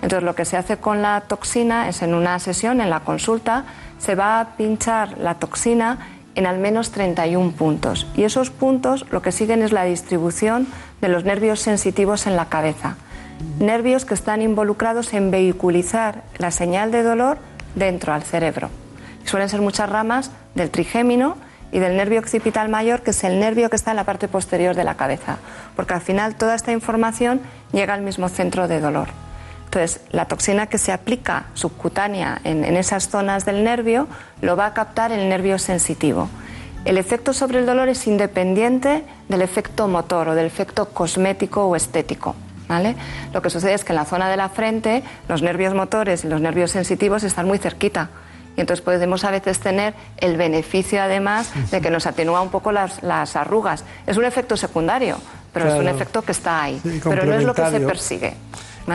[0.01, 3.65] Entonces lo que se hace con la toxina es en una sesión, en la consulta,
[3.97, 5.97] se va a pinchar la toxina
[6.35, 8.05] en al menos 31 puntos.
[8.15, 10.67] Y esos puntos lo que siguen es la distribución
[11.01, 12.95] de los nervios sensitivos en la cabeza.
[13.59, 17.39] Nervios que están involucrados en vehiculizar la señal de dolor
[17.73, 18.69] dentro al cerebro.
[19.25, 21.37] Suelen ser muchas ramas del trigémino
[21.71, 24.75] y del nervio occipital mayor, que es el nervio que está en la parte posterior
[24.75, 25.37] de la cabeza,
[25.75, 27.41] porque al final toda esta información
[27.71, 29.07] llega al mismo centro de dolor.
[29.65, 34.07] Entonces, la toxina que se aplica subcutánea en, esas zonas del nervio
[34.41, 36.29] lo va a captar el nervio sensitivo.
[36.85, 41.75] El efecto sobre el dolor es independiente del efecto motor o del efecto cosmético o
[41.75, 42.33] estético.
[42.69, 42.95] ¿vale?
[43.33, 46.29] Lo que sucede es que en la zona de la frente los nervios motores y
[46.29, 48.09] los nervios sensitivos están muy cerquita
[48.57, 52.71] y entonces podemos a veces tener el beneficio además de que nos atenúa un poco
[52.71, 53.85] las, arrugas.
[54.07, 55.17] Es un efecto secundario,
[55.53, 58.33] pero es un efecto que está ahí, pero no es lo que se persigue.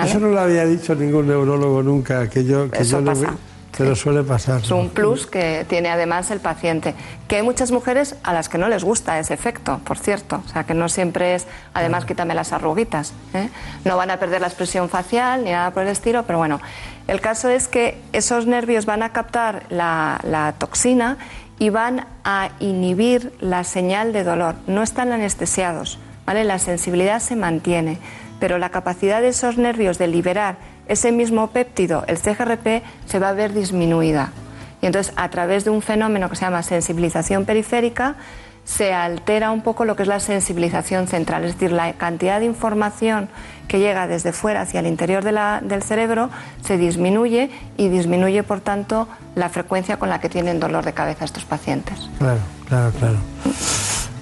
[0.05, 3.35] Eso no lo había dicho ningún neurólogo nunca, que yo, que Eso yo pasa.
[3.77, 4.61] Pero suele pasar.
[4.61, 6.95] Es un plus que tiene además el paciente.
[7.27, 10.43] Que hay muchas mujeres a las que no les gusta ese efecto, por cierto.
[10.45, 13.15] O sea, que no siempre es, además, quítame las arruguitas.
[13.33, 13.49] ¿eh?
[13.85, 16.61] No van a perder la expresión facial ni nada por el estilo, pero bueno.
[17.09, 21.17] El caso es que esos nervios van a captar la, la toxina
[21.59, 24.55] y van a inhibir la señal de dolor.
[24.67, 26.45] No están anestesiados, ¿vale?
[26.45, 27.99] La sensibilidad se mantiene,
[28.39, 30.57] pero la capacidad de esos nervios de liberar
[30.89, 34.33] ese mismo péptido, el CGRP, se va a ver disminuida.
[34.81, 38.17] Y entonces, a través de un fenómeno que se llama sensibilización periférica,
[38.65, 42.47] se altera un poco lo que es la sensibilización central, es decir, la cantidad de
[42.47, 43.29] información
[43.67, 46.31] que llega desde fuera hacia el interior del cerebro
[46.65, 51.25] se disminuye y disminuye, por tanto, la frecuencia con la que tienen dolor de cabeza
[51.25, 52.11] estos pacientes.
[52.19, 53.17] Claro, claro, claro.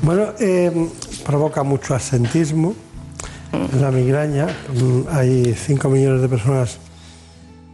[0.03, 0.89] Bueno, eh,
[1.27, 2.75] provoca mucho asentismo,
[3.81, 4.47] la migraña.
[4.75, 6.79] Mm, hay 5 millones de personas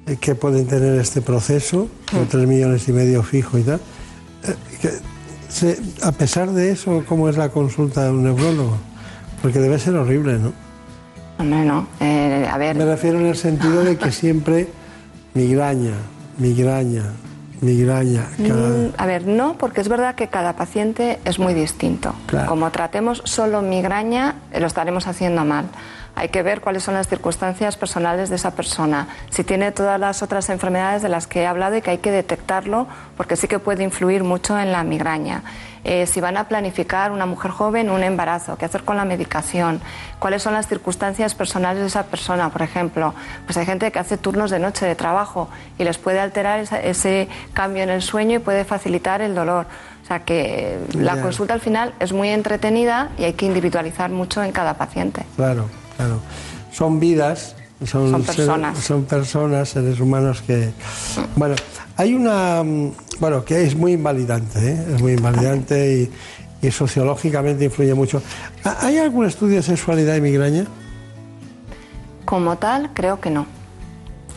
[0.06, 3.80] eh, que pueden tener este proceso, con 3 millones y medio fijo y tal.
[5.62, 8.76] Eh, a pesar de eso, ¿cómo es la consulta de un neurólogo?
[9.42, 10.52] Porque debe ser horrible, ¿no?
[11.38, 11.86] Hombre, no.
[12.00, 12.76] Eh, a ver.
[12.76, 14.68] Me refiero en el sentido de que siempre
[15.34, 15.94] migraña,
[16.38, 17.12] migraña,
[17.66, 18.28] migraña.
[18.38, 22.14] Mm, a ver, no, porque es verdad que cada paciente es muy distinto.
[22.46, 25.66] Como tratemos solo migraña, lo estaremos haciendo mal.
[26.14, 30.22] Hay que ver cuáles son las circunstancias personales de esa persona, si tiene todas las
[30.22, 32.86] otras enfermedades de las que he hablado y que hay que detectarlo,
[33.18, 35.42] porque sí que puede influir mucho en la migraña.
[35.88, 39.80] Eh, si van a planificar una mujer joven un embarazo, qué hacer con la medicación,
[40.18, 43.14] cuáles son las circunstancias personales de esa persona, por ejemplo.
[43.44, 45.48] Pues hay gente que hace turnos de noche de trabajo
[45.78, 49.66] y les puede alterar ese cambio en el sueño y puede facilitar el dolor.
[50.02, 54.42] O sea que la consulta al final es muy entretenida y hay que individualizar mucho
[54.42, 55.24] en cada paciente.
[55.36, 55.68] Claro.
[55.96, 56.20] Claro.
[56.72, 58.78] Son vidas, son, personas.
[58.78, 60.72] son personas, seres humanos que.
[61.36, 61.54] Bueno,
[61.96, 62.62] hay una.
[63.20, 64.86] Bueno, que es muy invalidante, ¿eh?
[64.94, 66.10] es muy invalidante
[66.62, 68.20] y, sociológicamente influye mucho.
[68.80, 70.64] ¿Hay algún estudio de sexualidad y migraña?
[72.24, 73.46] Como tal, creo que no.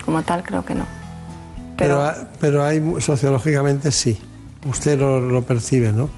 [0.05, 0.85] Como tal, creo que no.
[1.75, 4.19] Pero, pero, hay sociológicamente sí.
[4.69, 6.09] Usted lo, lo percibe, ¿no?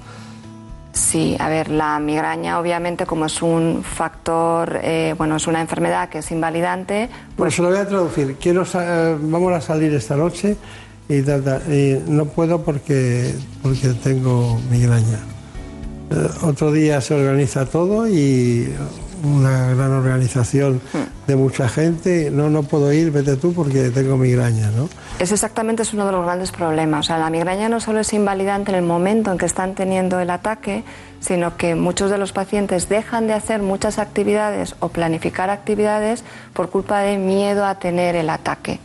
[0.92, 6.10] Sí, a ver, la migraña obviamente como es un factor, eh, bueno, es una enfermedad
[6.10, 7.08] que es invalidante.
[7.36, 8.36] Pues se lo voy a traducir.
[8.36, 10.56] Quiero, eh, vamos a salir esta noche
[11.08, 15.20] y, no puedo porque, porque tengo migraña.
[16.10, 18.72] Eh, otro día se organiza todo y
[19.24, 21.26] una gran organización hmm.
[21.26, 24.88] de mucha gente, no, no puedo ir, vete tú porque tengo migraña, ¿no?
[25.18, 27.00] Es exactamente es uno de los grandes problemas.
[27.00, 30.20] O sea, la migraña no solo es invalidante en el momento en que están teniendo
[30.20, 30.84] el ataque,
[31.20, 36.70] sino que muchos de los pacientes dejan de hacer muchas actividades o planificar actividades por
[36.70, 38.80] culpa de miedo a tener el ataque.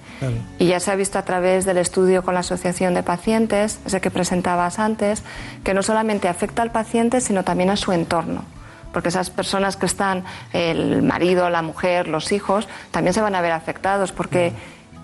[0.57, 4.01] Y ya se ha visto a través del estudio con la Asociación de Pacientes, ese
[4.01, 5.21] que presentabas antes,
[5.63, 8.43] que no solamente afecta al paciente, sino también a su entorno
[8.91, 10.23] porque esas personas que están,
[10.53, 14.53] el marido, la mujer, los hijos, también se van a ver afectados porque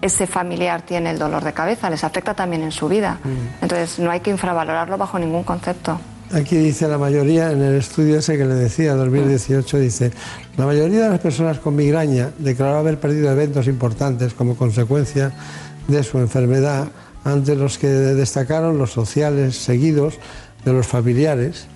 [0.01, 3.19] ese familiar tiene el dolor de cabeza, les afecta también en su vida.
[3.61, 5.99] Entonces no hay que infravalorarlo bajo ningún concepto.
[6.33, 10.11] Aquí dice la mayoría, en el estudio ese que le decía, 2018, dice,
[10.57, 15.31] la mayoría de las personas con migraña declaró haber perdido eventos importantes como consecuencia
[15.87, 16.87] de su enfermedad,
[17.23, 20.15] ante los que destacaron los sociales seguidos,
[20.65, 21.67] de los familiares,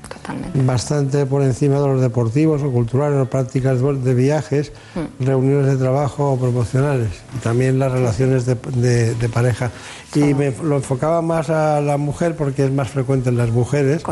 [0.65, 5.25] bastante por encima de los deportivos o culturales o prácticas de viajes, Mm.
[5.25, 9.71] reuniones de trabajo o promocionales y también las relaciones de, de- de pareja.
[10.15, 14.03] Y me lo enfocaba más a la mujer porque es más frecuente en las mujeres,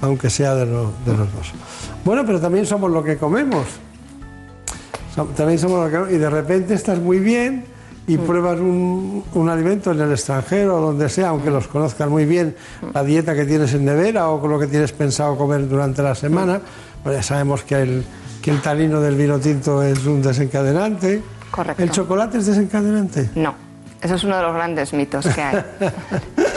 [0.00, 1.52] aunque sea de, lo- de los dos.
[2.04, 3.66] Bueno, pero también somos lo que comemos.
[5.36, 6.14] También somos lo que comemos.
[6.14, 7.64] Y de repente estás muy bien
[8.06, 12.24] y pruebas un, un alimento en el extranjero o donde sea, aunque los conozcas muy
[12.24, 12.54] bien,
[12.92, 16.14] la dieta que tienes en nevera o con lo que tienes pensado comer durante la
[16.14, 16.60] semana,
[17.02, 18.04] pues ya sabemos que el,
[18.42, 21.22] que el tanino del vino tinto es un desencadenante.
[21.50, 21.82] Correcto.
[21.82, 23.30] ¿El chocolate es desencadenante?
[23.34, 23.54] No,
[24.00, 25.64] eso es uno de los grandes mitos que hay.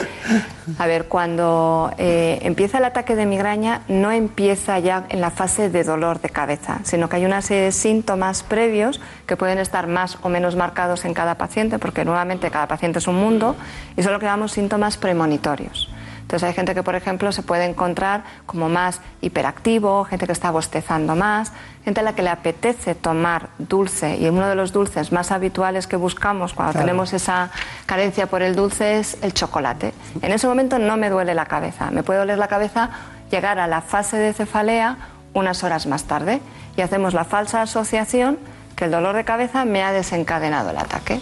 [0.78, 5.70] A ver, cuando eh, empieza el ataque de migraña, no empieza ya en la fase
[5.70, 9.86] de dolor de cabeza, sino que hay una serie de síntomas previos que pueden estar
[9.86, 13.56] más o menos marcados en cada paciente, porque nuevamente cada paciente es un mundo,
[13.96, 15.88] y son lo que llamamos síntomas premonitorios.
[16.26, 20.50] Entonces hay gente que, por ejemplo, se puede encontrar como más hiperactivo, gente que está
[20.50, 21.52] bostezando más,
[21.84, 25.86] gente a la que le apetece tomar dulce y uno de los dulces más habituales
[25.86, 26.84] que buscamos cuando Claro.
[26.84, 27.50] tenemos esa
[27.86, 29.94] carencia por el dulce es el chocolate.
[30.20, 32.90] En ese momento no me duele la cabeza, me puede doler la cabeza
[33.30, 34.96] llegar a la fase de cefalea
[35.32, 36.40] unas horas más tarde
[36.76, 38.36] y hacemos la falsa asociación
[38.74, 41.20] que el dolor de cabeza me ha desencadenado el ataque.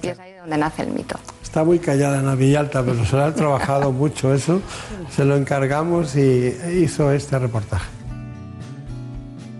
[0.00, 1.18] Y es ahí donde nace el mito.
[1.58, 4.62] Está muy callada en Villalta, pero se lo ha trabajado mucho eso.
[5.10, 7.90] Se lo encargamos y hizo este reportaje.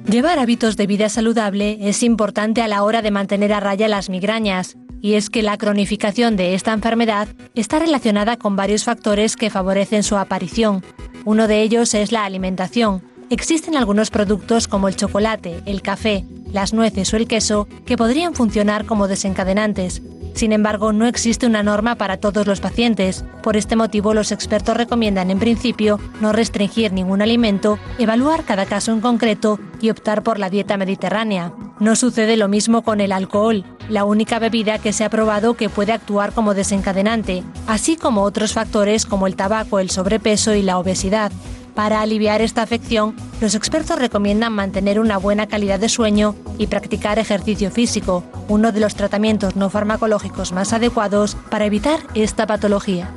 [0.09, 4.11] Llevar hábitos de vida saludable es importante a la hora de mantener a raya las
[4.11, 7.27] migrañas, y es que la cronificación de esta enfermedad
[7.57, 10.85] está relacionada con varios factores que favorecen su aparición.
[11.25, 13.03] Uno de ellos es la alimentación.
[13.29, 18.35] Existen algunos productos como el chocolate, el café, las nueces o el queso que podrían
[18.35, 20.01] funcionar como desencadenantes.
[20.39, 23.25] Sin embargo, no existe una norma para todos los pacientes.
[23.43, 28.93] Por este motivo, los expertos recomiendan en principio no restringir ningún alimento, evaluar cada caso
[28.93, 31.53] en concreto y optar por la dieta mediterránea.
[31.81, 35.69] No sucede lo mismo con el alcohol, la única bebida que se ha probado que
[35.69, 40.79] puede actuar como desencadenante, así como otros factores como el tabaco, el sobrepeso y la
[40.79, 41.33] obesidad.
[41.79, 47.21] Para aliviar esta afección, los expertos recomiendan mantener una buena calidad de sueño y practicar
[47.21, 53.09] ejercicio físico, uno de los tratamientos no farmacológicos más adecuados para evitar esta patología.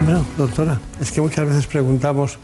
[0.00, 2.38] Bueno, doctora, es que muchas veces preguntamos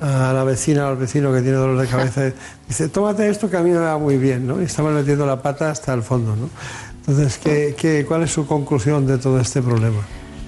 [0.00, 2.22] a la vecina o al vecino que tiene dolor de cabeza,
[2.68, 4.62] dice, tómate esto que a mí me va muy bien, ¿no?
[4.62, 6.48] Y estamos metiendo la pata hasta el fondo, ¿no?
[7.00, 10.00] Entonces, ¿qué, qué, cuál es su conclusión de todo este problema?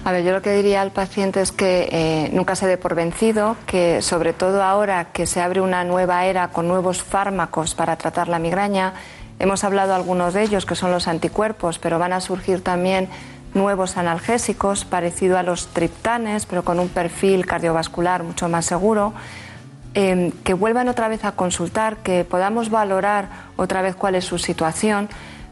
[0.03, 2.95] A ver, yo lo que diría al paciente es que eh, nunca se dé por
[2.95, 7.95] vencido, que sobre todo ahora que se abre una nueva era con nuevos fármacos para
[7.97, 8.93] tratar la migraña,
[9.37, 13.09] hemos hablado algunos de ellos que son los anticuerpos, pero van a surgir también
[13.53, 19.13] nuevos analgésicos parecido a los triptanes, pero con un perfil cardiovascular mucho más seguro.
[19.93, 24.39] eh, que vuelvan otra vez a consultar, que podamos valorar otra vez cuál es su
[24.39, 25.09] situación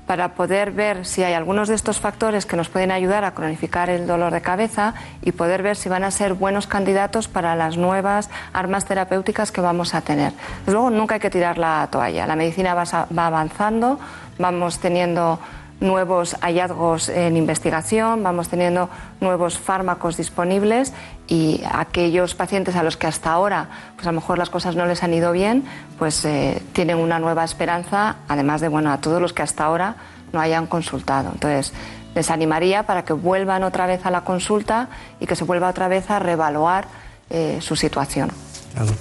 [0.10, 3.91] para poder ver si hay algunos de estos factores que nos pueden ayudar a cronificar
[3.91, 7.77] el dolor de cabeza y poder ver si van a ser buenos candidatos para las
[7.77, 10.34] nuevas armas terapéuticas que vamos a tener.
[10.61, 12.26] Desde luego, nunca hay que tirar la toalla.
[12.26, 13.99] La medicina va, avanzando,
[14.40, 15.40] vamos teniendo
[15.80, 18.89] nuevos hallazgos en investigación, vamos teniendo
[19.22, 20.93] nuevos fármacos disponibles
[21.27, 24.85] y aquellos pacientes a los que hasta ahora pues a lo mejor las cosas no
[24.85, 25.64] les han ido bien,
[25.97, 29.95] pues eh, tienen una nueva esperanza, además de bueno, a todos los que hasta ahora
[30.34, 31.31] no hayan consultado.
[31.34, 31.73] Entonces,
[32.15, 34.89] les animaría para que vuelvan otra vez a la consulta
[35.19, 36.85] y que se vuelva otra vez a reevaluar
[37.30, 38.31] eh, su situación.
[38.73, 38.91] Claro.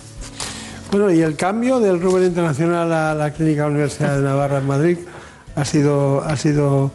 [0.91, 4.99] Bueno, y el cambio del Rubén Internacional a la Clínica Universidad de Navarra en Madrid
[5.59, 6.93] ha sido, ha sido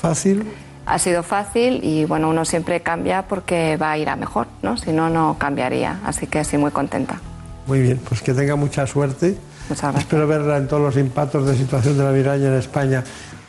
[0.00, 0.44] fácil.
[0.86, 4.76] Ha sido fácil y bueno, uno siempre cambia porque va a ir a mejor, ¿no?
[4.76, 6.00] Si no, no cambiaría.
[6.04, 7.18] Así que sí, muy contenta.
[7.66, 9.38] Muy bien, pues que tenga mucha suerte.
[9.70, 10.02] Muchas gracias.
[10.02, 13.02] Espero verla en todos los impactos de situación de la migraña en España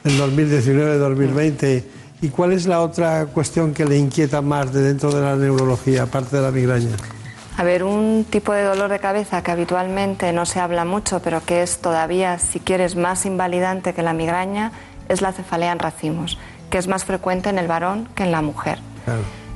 [0.06, 1.84] en 2019-2020.
[2.22, 6.03] ¿Y cuál es la otra cuestión que le inquieta más de dentro de la neurología,
[6.03, 6.95] aparte de la migraña?
[7.57, 11.44] A ver, un tipo de dolor de cabeza que habitualmente no se habla mucho, pero
[11.45, 14.73] que es todavía, si quieres, más invalidante que la migraña,
[15.07, 16.38] es la cefalea en racimos,
[16.69, 18.80] que es más frecuente en el varón que en la mujer.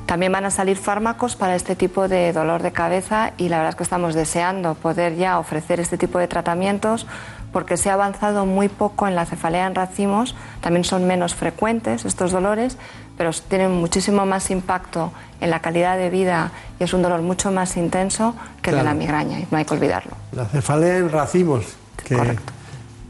[0.06, 3.70] También van a salir fármacos para este tipo de dolor de cabeza y la verdad
[3.70, 7.06] es que estamos deseando poder ya ofrecer este tipo de tratamientos
[7.52, 12.04] porque se ha avanzado muy poco en la cefalea en racimos, también son menos frecuentes
[12.04, 12.78] estos dolores,
[13.20, 17.52] pero tienen muchísimo más impacto en la calidad de vida y es un dolor mucho
[17.52, 20.12] más intenso que el de la migraña y no hay que olvidarlo.
[20.32, 21.66] La cefalea en racimos.
[22.02, 22.38] Que,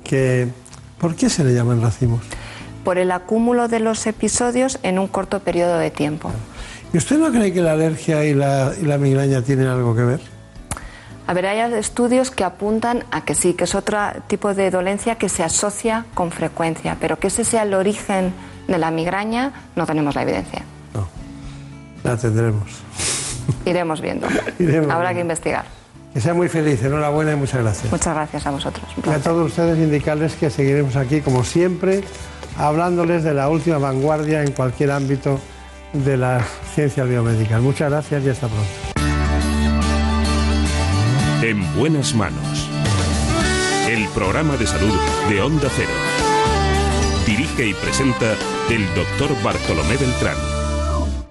[0.03, 0.49] que,
[0.99, 2.23] ¿Por qué se le llaman racimos?
[2.82, 6.32] Por el acúmulo de los episodios en un corto periodo de tiempo.
[6.93, 10.03] ¿Y usted no cree que la alergia y la, y la migraña tienen algo que
[10.03, 10.20] ver?
[11.28, 13.97] A ver, hay estudios que apuntan a que sí, que es otro
[14.27, 18.35] tipo de dolencia que se asocia con frecuencia, pero que ese sea el origen
[18.69, 20.62] de la migraña, no tenemos la evidencia.
[20.95, 21.09] No,
[22.05, 22.69] la tendremos.
[23.65, 24.27] Iremos viendo.
[24.59, 25.15] Iremos Habrá viendo.
[25.15, 25.65] que investigar.
[26.15, 27.93] Que sea muy feliz, enhorabuena y muchas gracias.
[27.93, 28.85] Muchas gracias a vosotros.
[29.07, 32.03] Y a todos ustedes indicarles que seguiremos aquí, como siempre,
[32.59, 35.39] hablándoles de la última vanguardia en cualquier ámbito
[35.93, 37.61] de las ciencias biomédicas.
[37.62, 38.66] Muchas gracias y hasta pronto.
[41.43, 42.69] En buenas manos.
[43.89, 44.95] El programa de salud
[45.28, 45.91] de Onda Cero.
[47.31, 48.35] Dirige y presenta
[48.70, 50.35] el doctor Bartolomé Beltrán.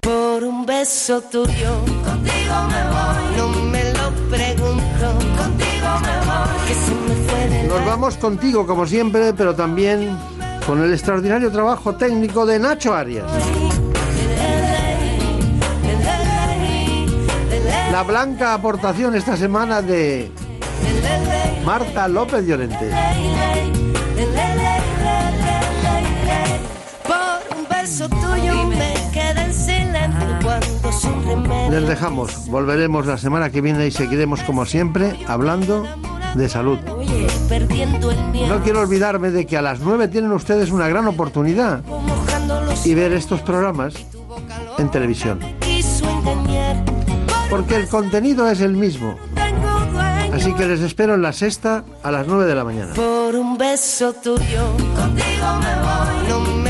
[0.00, 3.36] Por un beso tuyo, contigo me voy.
[3.36, 6.66] No me lo pregunto, contigo me voy.
[6.66, 10.16] Que se me fue de Nos vamos contigo, como siempre, pero también
[10.66, 13.30] con el extraordinario trabajo técnico de Nacho Arias.
[17.92, 20.32] La blanca aportación esta semana de
[21.62, 22.90] Marta López Llorente.
[31.70, 32.48] Les dejamos.
[32.48, 35.86] Volveremos la semana que viene y seguiremos, como siempre, hablando
[36.34, 36.78] de salud.
[38.48, 41.82] No quiero olvidarme de que a las 9 tienen ustedes una gran oportunidad
[42.84, 43.94] y ver estos programas
[44.78, 45.40] en televisión.
[47.48, 49.16] Porque el contenido es el mismo.
[50.32, 52.94] Así que les espero en la sexta a las 9 de la mañana.
[52.94, 56.69] Por un beso tuyo, contigo me voy.